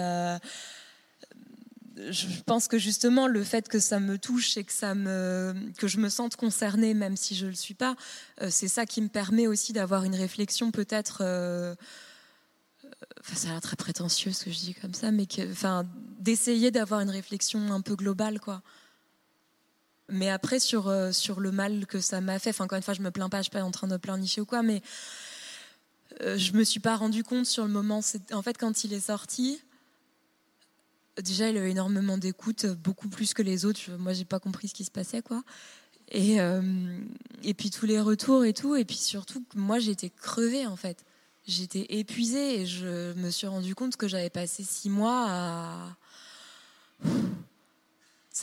je 2.09 2.27
pense 2.47 2.67
que 2.67 2.79
justement 2.79 3.27
le 3.27 3.45
fait 3.45 3.69
que 3.69 3.79
ça 3.79 4.01
me 4.01 4.17
touche 4.19 4.57
et 4.57 4.65
que 4.65 4.73
ça 4.73 4.95
me 4.95 5.55
que 5.79 5.87
je 5.87 5.99
me 5.99 6.09
sente 6.09 6.37
concernée 6.37 6.95
même 6.95 7.17
si 7.17 7.35
je 7.35 7.47
le 7.47 7.55
suis 7.55 7.75
pas 7.75 7.97
c'est 8.49 8.69
ça 8.69 8.87
qui 8.87 9.01
me 9.01 9.09
permet 9.09 9.47
aussi 9.47 9.73
d'avoir 9.73 10.05
une 10.05 10.15
réflexion 10.15 10.71
peut-être 10.71 11.23
enfin, 13.21 13.35
ça 13.35 13.49
a 13.49 13.53
l'air 13.53 13.61
très 13.61 13.77
prétentieux 13.77 14.33
ce 14.33 14.45
que 14.45 14.51
je 14.51 14.59
dis 14.59 14.75
comme 14.75 14.95
ça 14.95 15.11
mais 15.11 15.27
enfin 15.51 15.87
d'essayer 16.19 16.71
d'avoir 16.71 17.01
une 17.01 17.11
réflexion 17.11 17.73
un 17.73 17.81
peu 17.81 17.97
globale 17.97 18.41
quoi. 18.41 18.63
Mais 20.09 20.29
après 20.29 20.59
sur 20.59 20.89
euh, 20.89 21.13
sur 21.13 21.41
le 21.41 21.53
mal 21.53 21.87
que 21.87 22.01
ça 22.01 22.21
m'a 22.21 22.39
fait 22.39 22.51
enfin 22.51 22.65
encore 22.65 22.77
une 22.77 22.83
fois 22.83 22.95
je 22.95 23.03
me 23.03 23.11
plains 23.11 23.29
pas 23.29 23.39
je 23.39 23.45
suis 23.45 23.51
pas 23.51 23.63
en 23.63 23.71
train 23.71 23.87
de 23.87 23.97
pleurnicher 23.97 24.41
ou 24.41 24.47
quoi 24.47 24.63
mais 24.63 24.83
euh, 26.23 26.37
je 26.37 26.53
me 26.53 26.65
suis 26.65 26.81
pas 26.81 26.97
rendu 26.97 27.23
compte 27.23 27.47
sur 27.47 27.65
le 27.65 27.71
moment 27.71 28.01
en 28.33 28.43
fait 28.43 28.59
quand 28.59 28.85
il 28.85 28.93
est 28.93 29.01
sorti 29.01 29.63
déjà 31.23 31.49
il 31.49 31.57
avait 31.57 31.71
énormément 31.71 32.19
d'écoute 32.19 32.67
beaucoup 32.67 33.09
plus 33.09 33.35
que 33.35 33.43
les 33.43 33.65
autres 33.65 33.91
moi 33.99 34.13
j'ai 34.13 34.25
pas 34.25 34.41
compris 34.41 34.69
ce 34.69 34.75
qui 34.75 34.85
se 34.85 34.91
passait 34.91 35.23
quoi. 35.23 35.43
Et 36.13 36.41
euh, 36.41 36.99
et 37.45 37.55
puis 37.55 37.71
tous 37.71 37.87
les 37.87 38.01
retours 38.01 38.45
et 38.45 38.53
tout 38.53 38.75
et 38.75 38.85
puis 38.85 38.97
surtout 38.97 39.45
moi 39.55 39.79
j'étais 39.79 40.11
crevée 40.11 40.67
en 40.67 40.77
fait 40.77 41.05
j'étais 41.47 41.87
épuisée 41.89 42.61
et 42.61 42.67
je 42.67 43.13
me 43.15 43.31
suis 43.31 43.47
rendu 43.47 43.75
compte 43.75 43.97
que 43.97 44.09
j'avais 44.09 44.31
passé 44.31 44.65
six 44.65 44.91
mois 44.91 45.27
à 45.29 45.97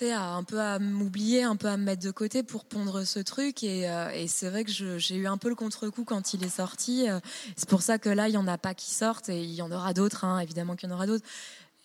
à 0.05 0.35
un 0.35 0.43
peu 0.43 0.59
à 0.59 0.79
m'oublier, 0.79 1.43
un 1.43 1.55
peu 1.55 1.67
à 1.67 1.77
me 1.77 1.83
mettre 1.83 2.03
de 2.03 2.11
côté 2.11 2.43
pour 2.43 2.65
pondre 2.65 3.03
ce 3.03 3.19
truc. 3.19 3.63
Et, 3.63 3.89
euh, 3.89 4.27
c'est 4.27 4.49
vrai 4.49 4.63
que 4.63 4.71
j'ai 4.71 5.15
eu 5.15 5.27
un 5.27 5.37
peu 5.37 5.49
le 5.49 5.55
contre-coup 5.55 6.03
quand 6.03 6.33
il 6.33 6.43
est 6.43 6.49
sorti. 6.49 7.09
Euh, 7.09 7.19
C'est 7.55 7.67
pour 7.67 7.81
ça 7.81 7.97
que 7.97 8.09
là, 8.09 8.27
il 8.27 8.33
y 8.33 8.37
en 8.37 8.47
a 8.47 8.57
pas 8.57 8.73
qui 8.73 8.93
sortent 8.93 9.29
et 9.29 9.43
il 9.43 9.53
y 9.53 9.61
en 9.61 9.71
aura 9.71 9.93
d'autres, 9.93 10.23
hein, 10.23 10.39
évidemment 10.39 10.75
qu'il 10.75 10.89
y 10.89 10.91
en 10.91 10.95
aura 10.95 11.07
d'autres. 11.07 11.25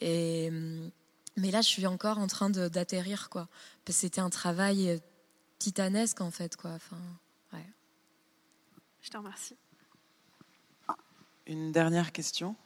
Hum, 0.02 0.90
mais 1.36 1.50
là, 1.50 1.62
je 1.62 1.68
suis 1.68 1.86
encore 1.86 2.18
en 2.18 2.26
train 2.26 2.50
d'atterrir, 2.50 3.30
quoi. 3.30 3.48
C'était 3.88 4.20
un 4.20 4.30
travail 4.30 4.90
euh, 4.90 4.98
titanesque, 5.58 6.20
en 6.20 6.30
fait, 6.30 6.56
quoi. 6.56 6.72
Enfin, 6.72 6.98
ouais. 7.54 7.66
Je 9.00 9.08
te 9.10 9.16
remercie. 9.16 9.56
Une 11.53 11.70
dernière 11.70 12.12
question. 12.12 12.57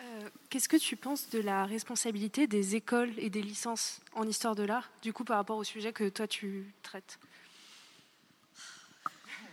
Euh, 0.00 0.28
Qu'est-ce 0.48 0.70
que 0.70 0.78
tu 0.78 0.96
penses 0.96 1.28
de 1.28 1.38
la 1.38 1.66
responsabilité 1.66 2.46
des 2.46 2.76
écoles 2.76 3.12
et 3.18 3.28
des 3.28 3.42
licences 3.42 4.00
en 4.14 4.26
histoire 4.26 4.54
de 4.54 4.62
l'art, 4.62 4.90
du 5.02 5.12
coup, 5.12 5.22
par 5.22 5.36
rapport 5.36 5.58
au 5.58 5.64
sujet 5.64 5.92
que 5.92 6.08
toi 6.08 6.26
tu 6.26 6.72
traites? 6.82 7.18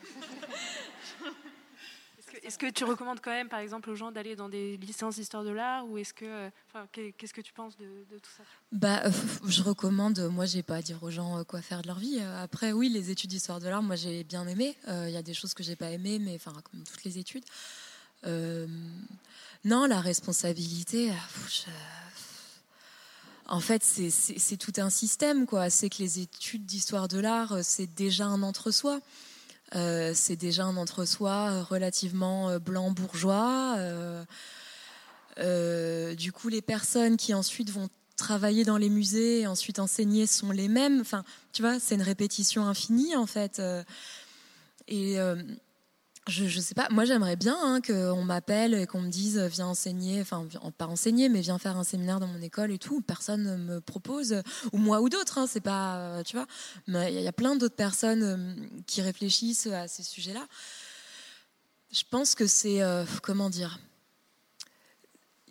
Est-ce 2.43 2.57
que, 2.57 2.69
tu 2.69 2.83
recommandes 2.83 3.19
quand 3.21 3.31
même, 3.31 3.49
par 3.49 3.59
exemple, 3.59 3.89
aux 3.89 3.95
gens 3.95 4.11
d'aller 4.11 4.35
dans 4.35 4.49
des 4.49 4.77
licences 4.77 5.15
d'histoire 5.15 5.43
de 5.43 5.49
l'art 5.49 5.87
ou 5.87 5.97
est-ce 5.97 6.13
que, 6.13 6.25
euh, 6.25 6.49
qu'est-ce 6.91 7.33
que 7.33 7.41
tu 7.41 7.53
penses 7.53 7.77
de, 7.77 7.85
tout 8.11 8.29
ça? 8.35 8.43
Bah, 8.71 9.01
euh, 9.05 9.11
je 9.47 9.61
recommande. 9.61 10.19
Moi, 10.31 10.45
j'ai 10.45 10.63
pas 10.63 10.77
à 10.77 10.81
dire 10.81 11.01
aux 11.03 11.11
gens 11.11 11.39
euh, 11.39 11.43
quoi 11.43 11.61
faire 11.61 11.81
de 11.81 11.87
leur 11.87 11.99
vie. 11.99 12.19
Après, 12.19 12.71
oui, 12.71 12.89
les 12.89 13.11
études 13.11 13.29
d'histoire 13.29 13.59
de 13.59 13.67
l'art, 13.67 13.83
moi, 13.83 13.95
j'ai 13.95 14.23
bien 14.23 14.47
aimé. 14.47 14.75
Il 14.87 15.11
y 15.11 15.17
a 15.17 15.23
des 15.23 15.33
choses 15.33 15.53
que 15.53 15.63
j'ai 15.63 15.75
pas 15.75 15.89
aimées, 15.89 16.19
mais 16.19 16.35
enfin, 16.35 16.53
comme 16.71 16.83
toutes 16.83 17.03
les 17.03 17.17
études. 17.17 17.45
Non, 18.25 19.85
la 19.85 19.99
responsabilité. 19.99 21.11
En 23.47 23.59
fait, 23.59 23.83
c'est- 23.83 24.57
tout 24.57 24.73
un 24.77 24.89
système, 24.89 25.45
quoi. 25.45 25.69
C'est 25.69 25.89
que 25.89 25.97
les 25.99 26.19
études 26.19 26.65
d'histoire 26.65 27.07
de 27.07 27.19
l'art, 27.19 27.63
c'est 27.63 27.87
déjà 27.87 28.25
un 28.25 28.43
entre-soi. 28.43 29.01
Euh, 29.75 30.13
c'est 30.15 30.35
déjà 30.35 30.65
un 30.65 30.77
entre-soi 30.77 31.49
euh, 31.51 31.63
relativement 31.63 32.49
euh, 32.49 32.59
blanc 32.59 32.91
bourgeois. 32.91 33.77
Du 35.37 36.31
coup, 36.31 36.49
les 36.49 36.61
personnes 36.61 37.17
qui 37.17 37.33
ensuite 37.33 37.69
vont 37.69 37.89
travailler 38.17 38.65
dans 38.65 38.77
les 38.77 38.89
musées 38.89 39.41
et 39.41 39.47
ensuite 39.47 39.79
enseigner 39.79 40.27
sont 40.27 40.51
les 40.51 40.67
mêmes. 40.67 40.99
Enfin, 40.99 41.23
tu 41.53 41.61
vois, 41.61 41.79
c'est 41.79 41.95
une 41.95 42.01
répétition 42.01 42.65
infinie 42.65 43.15
en 43.15 43.25
fait. 43.25 43.61
Et 44.87 45.17
je, 46.29 46.59
sais 46.59 46.73
pas. 46.73 46.87
Moi, 46.91 47.05
j'aimerais 47.05 47.35
bien 47.35 47.57
hein, 47.61 47.81
qu'on 47.81 48.23
m'appelle 48.23 48.73
et 48.73 48.87
qu'on 48.87 49.01
me 49.01 49.09
dise 49.09 49.37
viens 49.39 49.67
enseigner. 49.67 50.21
Enfin, 50.21 50.47
pas 50.77 50.87
enseigner, 50.87 51.29
mais 51.29 51.41
viens 51.41 51.57
faire 51.57 51.77
un 51.77 51.83
séminaire 51.83 52.19
dans 52.19 52.27
mon 52.27 52.41
école 52.41 52.71
et 52.71 52.77
tout. 52.77 53.01
Personne 53.01 53.43
ne 53.43 53.55
me 53.57 53.81
propose, 53.81 54.41
ou 54.71 54.77
moi 54.77 55.01
ou 55.01 55.09
d'autres. 55.09 55.37
Hein, 55.37 55.47
c'est 55.47 55.59
pas, 55.61 55.97
euh, 55.97 56.23
tu 56.23 56.35
vois. 56.35 56.47
Mais 56.87 57.13
il 57.13 57.21
y 57.21 57.27
a- 57.27 57.33
plein 57.33 57.55
d'autres 57.55 57.75
personnes 57.75 58.23
euh, 58.23 58.55
qui 58.85 59.01
réfléchissent 59.01 59.67
à 59.67 59.87
ces 59.87 60.03
sujets-là. 60.03 60.47
Je 61.91 62.03
pense 62.09 62.35
que 62.35 62.47
c'est 62.47 62.81
euh, 62.81 63.05
comment 63.23 63.49
dire? 63.49 63.79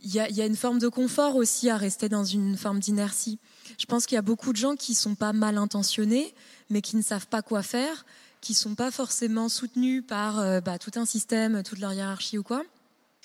Il 0.05 0.15
y, 0.15 0.21
a, 0.21 0.29
il 0.29 0.37
y 0.37 0.43
a 0.43 0.47
une 0.47 0.57
forme 0.57 0.79
de 0.79 0.89
confort 0.89 1.35
aussi 1.35 1.69
à 1.71 1.77
rester 1.77 2.09
dans 2.09 2.25
une 2.25 2.57
forme 2.57 2.79
d'inertie. 2.79 3.41
Je 3.79 3.87
pense 3.87 4.07
qu'il 4.07 4.15
y 4.15 4.19
a 4.19 4.23
beaucoup 4.23 4.53
de 4.53 4.57
gens 4.57 4.77
qui 4.77 4.95
sont 4.95 5.17
pas 5.17 5.33
mal 5.33 5.59
intentionnés, 5.59 6.35
mais 6.71 6.83
qui 6.83 6.97
ne 6.97 7.03
savent 7.03 7.27
pas 7.27 7.43
quoi 7.43 7.63
faire, 7.63 8.05
qui 8.41 8.55
sont 8.55 8.75
pas 8.75 8.91
forcément 8.91 9.49
soutenus 9.49 10.05
par 10.07 10.39
euh, 10.39 10.61
bah, 10.61 10.79
tout 10.79 10.93
un 10.97 11.05
système, 11.05 11.63
toute 11.63 11.79
leur 11.79 11.93
hiérarchie 11.93 12.39
ou 12.39 12.43
quoi. 12.43 12.63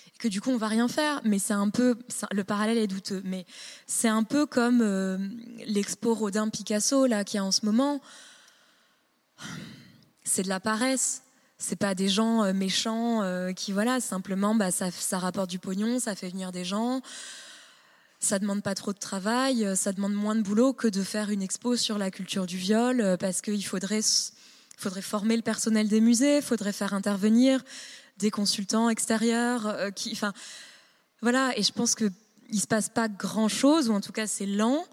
Et 0.07 0.17
que 0.19 0.27
du 0.27 0.41
coup 0.41 0.49
on 0.49 0.57
va 0.57 0.67
rien 0.67 0.87
faire. 0.87 1.21
Mais 1.23 1.39
c'est 1.39 1.53
un 1.53 1.69
peu, 1.69 1.97
le 2.31 2.43
parallèle 2.43 2.77
est 2.77 2.87
douteux, 2.87 3.21
mais 3.23 3.45
c'est 3.87 4.07
un 4.07 4.23
peu 4.23 4.45
comme 4.45 4.81
euh, 4.81 5.17
l'expo 5.65 6.13
Rodin 6.13 6.49
Picasso 6.49 7.05
là 7.05 7.23
qui 7.23 7.37
est 7.37 7.41
en 7.41 7.51
ce 7.51 7.65
moment. 7.65 8.01
C'est 10.23 10.43
de 10.43 10.49
la 10.49 10.59
paresse 10.59 11.21
c'est 11.59 11.77
pas 11.77 11.95
des 11.95 12.09
gens 12.09 12.43
euh, 12.43 12.51
méchants 12.51 13.21
qui 13.55 13.71
voilà 13.71 14.01
simplement 14.01 14.53
bah, 14.53 14.71
ça, 14.71 14.91
ça 14.91 15.17
rapporte 15.17 15.49
du 15.49 15.59
pognon 15.59 15.99
ça 15.99 16.13
fait 16.13 16.27
venir 16.27 16.51
des 16.51 16.65
gens 16.65 17.01
ça 18.19 18.37
demande 18.37 18.61
pas 18.61 18.75
trop 18.75 18.91
de 18.91 18.99
travail 18.99 19.65
ça 19.75 19.93
demande 19.93 20.13
moins 20.13 20.35
de 20.35 20.41
boulot 20.41 20.73
que 20.73 20.87
de 20.87 21.03
faire 21.03 21.29
une 21.29 21.41
expo 21.41 21.77
sur 21.77 21.97
la 21.97 22.11
culture 22.11 22.47
du 22.47 22.57
viol 22.57 23.17
parce 23.19 23.41
qu'il 23.41 23.65
faudrait 23.65 24.01
s- 24.77 24.81
faudrait 24.81 25.01
former 25.01 25.35
le 25.35 25.41
personnel 25.41 25.87
des 25.87 26.01
musées 26.01 26.41
faudrait 26.41 26.73
faire 26.73 26.93
intervenir 26.93 27.63
des 28.17 28.31
consultants 28.31 28.89
extérieurs 28.89 29.67
euh, 29.67 29.89
enfin 30.11 30.33
voilà 31.21 31.57
et 31.57 31.63
je 31.63 31.71
pense 31.71 31.95
que 31.95 32.05
il 32.51 32.59
se 32.59 32.67
passe 32.67 32.89
pas 32.89 33.07
grand 33.07 33.47
chose 33.47 33.89
ou 33.89 33.93
en 33.93 34.01
tout 34.01 34.11
cas 34.11 34.27
c'est 34.27 34.45
lent 34.45 34.85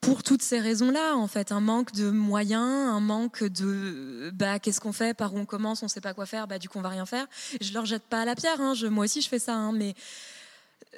pour 0.00 0.22
toutes 0.22 0.40
ces 0.40 0.58
raisons-là, 0.60 1.14
en 1.14 1.26
fait, 1.26 1.52
un 1.52 1.60
manque 1.60 1.92
de 1.92 2.10
moyens, 2.10 2.88
un 2.88 3.00
manque 3.00 3.44
de 3.44 4.30
bah 4.32 4.58
qu'est-ce 4.58 4.80
qu'on 4.80 4.94
fait, 4.94 5.12
par 5.12 5.34
où 5.34 5.38
on 5.38 5.44
commence, 5.44 5.82
on 5.82 5.88
sait 5.88 6.00
pas 6.00 6.14
quoi 6.14 6.24
faire, 6.24 6.46
bah 6.48 6.58
du 6.58 6.70
coup 6.70 6.78
on 6.78 6.82
va 6.82 6.88
rien 6.88 7.04
faire. 7.04 7.26
Je 7.60 7.70
leur 7.74 7.84
jette 7.84 8.04
pas 8.04 8.22
à 8.22 8.24
la 8.24 8.34
pierre, 8.34 8.58
hein, 8.62 8.72
moi 8.90 9.04
aussi 9.04 9.20
je 9.20 9.28
fais 9.28 9.38
ça, 9.38 9.54
hein, 9.54 9.72
mais 9.72 9.94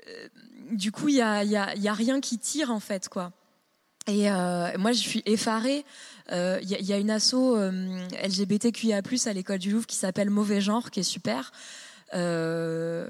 euh, 0.06 0.28
du 0.70 0.92
coup 0.92 1.08
il 1.08 1.16
y 1.16 1.20
a, 1.20 1.42
il 1.42 1.48
il 1.48 1.82
y 1.82 1.88
a 1.88 1.94
rien 1.94 2.20
qui 2.20 2.38
tire 2.38 2.70
en 2.70 2.78
fait 2.78 3.08
quoi. 3.08 3.32
Et 4.08 4.30
euh, 4.30 4.76
moi 4.78 4.92
je 4.92 4.98
suis 4.98 5.22
effarée. 5.26 5.84
Euh, 6.32 6.58
Il 6.62 6.76
il 6.80 6.86
y 6.86 6.92
a 6.92 6.98
une 6.98 7.10
asso 7.10 7.34
euh, 7.34 7.70
LGBTQIA+ 8.22 9.02
à 9.26 9.32
l'école 9.32 9.58
du 9.58 9.70
Louvre 9.70 9.86
qui 9.86 9.96
s'appelle 9.96 10.30
Mauvais 10.30 10.60
Genre, 10.60 10.90
qui 10.90 11.00
est 11.00 11.04
super. 11.04 11.52
Euh, 12.14 13.06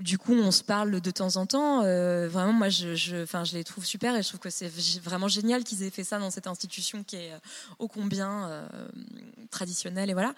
du 0.00 0.16
coup, 0.16 0.32
on 0.32 0.50
se 0.50 0.64
parle 0.64 1.00
de 1.00 1.10
temps 1.10 1.36
en 1.36 1.46
temps. 1.46 1.82
Euh, 1.82 2.28
vraiment, 2.28 2.52
moi, 2.54 2.68
je, 2.70 2.94
je, 2.94 3.26
je 3.26 3.54
les 3.54 3.64
trouve 3.64 3.84
super 3.84 4.16
et 4.16 4.22
je 4.22 4.28
trouve 4.28 4.40
que 4.40 4.50
c'est 4.50 4.70
vraiment 5.02 5.28
génial 5.28 5.62
qu'ils 5.62 5.82
aient 5.82 5.90
fait 5.90 6.04
ça 6.04 6.18
dans 6.18 6.30
cette 6.30 6.46
institution 6.46 7.04
qui 7.04 7.16
est 7.16 7.32
euh, 7.32 7.38
ô 7.78 7.86
combien 7.88 8.48
euh, 8.48 8.66
traditionnelle 9.50 10.08
et 10.10 10.14
voilà. 10.14 10.34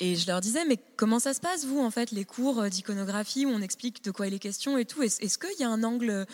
Et 0.00 0.14
je 0.14 0.26
leur 0.28 0.40
disais, 0.40 0.64
mais 0.64 0.78
comment 0.96 1.18
ça 1.18 1.34
se 1.34 1.40
passe, 1.40 1.64
vous, 1.64 1.80
en 1.80 1.90
fait, 1.90 2.10
les 2.12 2.24
cours 2.24 2.60
euh, 2.60 2.68
d'iconographie 2.68 3.46
où 3.46 3.48
on 3.48 3.62
explique 3.62 4.04
de 4.04 4.10
quoi 4.10 4.28
il 4.28 4.34
est 4.34 4.38
question 4.38 4.78
et 4.78 4.84
tout? 4.84 5.02
Est-ce 5.02 5.38
qu'il 5.38 5.58
y 5.58 5.64
a 5.64 5.70
un 5.70 5.82
angle 5.82 6.26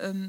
euh, 0.00 0.28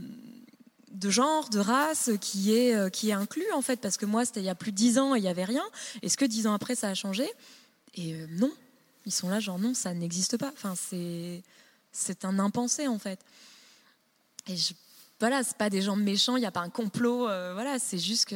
de 0.97 1.09
genre, 1.09 1.49
de 1.49 1.59
race 1.59 2.09
qui 2.21 2.53
est, 2.55 2.75
euh, 2.75 2.89
qui 2.89 3.09
est 3.09 3.13
inclus, 3.13 3.49
en 3.53 3.61
fait 3.61 3.79
Parce 3.79 3.97
que 3.97 4.05
moi, 4.05 4.25
c'était 4.25 4.39
il 4.41 4.45
y 4.45 4.49
a 4.49 4.55
plus 4.55 4.71
de 4.71 4.77
dix 4.77 4.97
ans 4.97 5.15
et 5.15 5.19
il 5.19 5.21
n'y 5.21 5.27
avait 5.27 5.45
rien. 5.45 5.63
Est-ce 6.01 6.17
que 6.17 6.25
dix 6.25 6.47
ans 6.47 6.53
après, 6.53 6.75
ça 6.75 6.89
a 6.89 6.93
changé 6.93 7.29
Et 7.95 8.13
euh, 8.13 8.27
non. 8.31 8.51
Ils 9.05 9.11
sont 9.13 9.29
là, 9.29 9.39
genre 9.39 9.57
non, 9.59 9.73
ça 9.73 9.93
n'existe 9.93 10.37
pas. 10.37 10.51
Enfin, 10.53 10.73
c'est 10.75 11.41
c'est 11.93 12.25
un 12.25 12.37
impensé 12.39 12.87
en 12.87 12.99
fait. 12.99 13.19
Et 14.47 14.57
je, 14.57 14.73
voilà, 15.19 15.43
c'est 15.43 15.57
pas 15.57 15.69
des 15.69 15.81
gens 15.81 15.95
méchants, 15.95 16.35
il 16.35 16.41
n'y 16.41 16.45
a 16.45 16.51
pas 16.51 16.59
un 16.61 16.69
complot. 16.69 17.27
euh, 17.29 17.53
voilà, 17.53 17.79
c'est 17.79 17.97
juste 17.97 18.25
que 18.25 18.35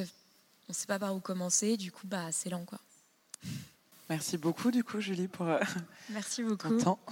on 0.69 0.73
sait 0.73 0.87
pas 0.87 0.97
par 0.99 1.13
où 1.15 1.19
commencer. 1.19 1.75
Du 1.77 1.91
coup, 1.91 2.07
bah, 2.07 2.31
c'est 2.31 2.49
lent, 2.49 2.63
quoi. 2.65 2.79
Merci 4.09 4.37
beaucoup, 4.37 4.71
du 4.71 4.83
coup, 4.83 4.99
Julie, 5.01 5.27
pour 5.27 5.47
euh, 5.47 5.59
Merci 6.09 6.43
beaucoup. 6.43 6.69
ton 6.69 6.77
temps. 6.77 6.99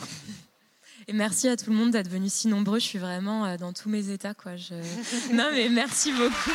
Et 1.07 1.13
merci 1.13 1.47
à 1.47 1.55
tout 1.55 1.69
le 1.69 1.75
monde 1.75 1.91
d'être 1.91 2.09
venu 2.09 2.27
si 2.29 2.47
nombreux. 2.47 2.79
Je 2.79 2.85
suis 2.85 2.99
vraiment 2.99 3.45
euh, 3.45 3.57
dans 3.57 3.73
tous 3.73 3.89
mes 3.89 4.09
états, 4.09 4.33
quoi. 4.33 4.55
Je... 4.55 4.73
non, 5.33 5.49
mais 5.53 5.69
merci 5.69 6.11
beaucoup. 6.11 6.51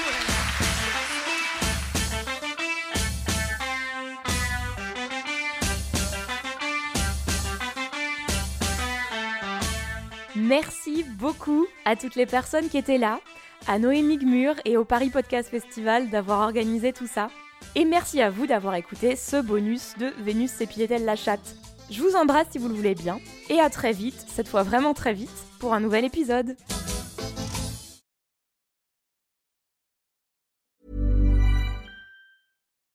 Merci 10.36 11.05
beaucoup 11.05 11.66
à 11.84 11.97
toutes 11.97 12.16
les 12.16 12.26
personnes 12.26 12.68
qui 12.68 12.76
étaient 12.76 12.99
là, 12.99 13.20
à 13.66 13.78
Noémie 13.78 14.18
Gmur 14.18 14.55
et 14.64 14.76
au 14.76 14.84
Paris 14.84 15.09
Podcast 15.09 15.49
Festival 15.49 16.11
d'avoir 16.11 16.40
organisé 16.40 16.92
tout 16.92 17.07
ça. 17.07 17.28
Et 17.74 17.84
merci 17.84 18.20
à 18.20 18.30
vous 18.30 18.47
d'avoir 18.47 18.74
écouté 18.74 19.16
ce 19.16 19.40
bonus 19.40 19.95
de 19.99 20.12
Vénus 20.18 20.51
s'épilait-elle 20.51 21.05
la 21.05 21.16
chatte. 21.16 21.57
Je 21.91 22.01
vous 22.03 22.16
embrasse 22.16 22.47
si 22.51 22.59
vous 22.59 22.68
le 22.68 22.74
voulez 22.74 22.95
bien, 22.95 23.20
et 23.51 23.61
à 23.61 23.70
très 23.70 23.93
vite, 23.93 24.24
cette 24.26 24.49
fois 24.49 24.62
vraiment 24.62 24.95
très 24.95 25.12
vite, 25.12 25.30
pour 25.59 25.74
un 25.74 25.80
nouvel 25.80 26.05
épisode. 26.05 26.57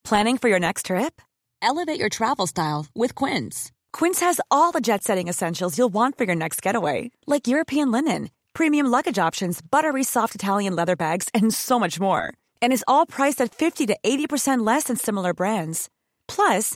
Planning 0.04 0.40
for 0.40 0.50
your 0.50 0.60
next 0.60 0.88
trip? 0.88 1.22
Elevate 1.62 2.00
your 2.00 2.10
travel 2.10 2.48
style 2.48 2.88
with 2.96 3.14
Quince. 3.14 3.72
Quince 3.94 4.20
has 4.22 4.42
all 4.50 4.72
the 4.72 4.82
jet 4.82 5.04
setting 5.04 5.28
essentials 5.28 5.78
you'll 5.78 5.94
want 5.94 6.18
for 6.18 6.24
your 6.24 6.36
next 6.36 6.64
getaway, 6.64 7.12
like 7.28 7.48
European 7.48 7.92
linen, 7.92 8.32
premium 8.54 8.88
luggage 8.88 9.20
options, 9.20 9.62
buttery 9.62 10.04
soft 10.04 10.34
Italian 10.34 10.76
leather 10.76 10.96
bags, 10.96 11.28
and 11.32 11.54
so 11.54 11.78
much 11.80 12.00
more. 12.00 12.34
And 12.60 12.74
is 12.74 12.84
all 12.88 13.06
priced 13.06 13.40
at 13.40 13.54
50 13.54 13.86
to 13.88 13.98
80% 14.04 14.66
less 14.66 14.86
than 14.86 14.96
similar 14.96 15.34
brands. 15.34 15.90
Plus, 16.28 16.76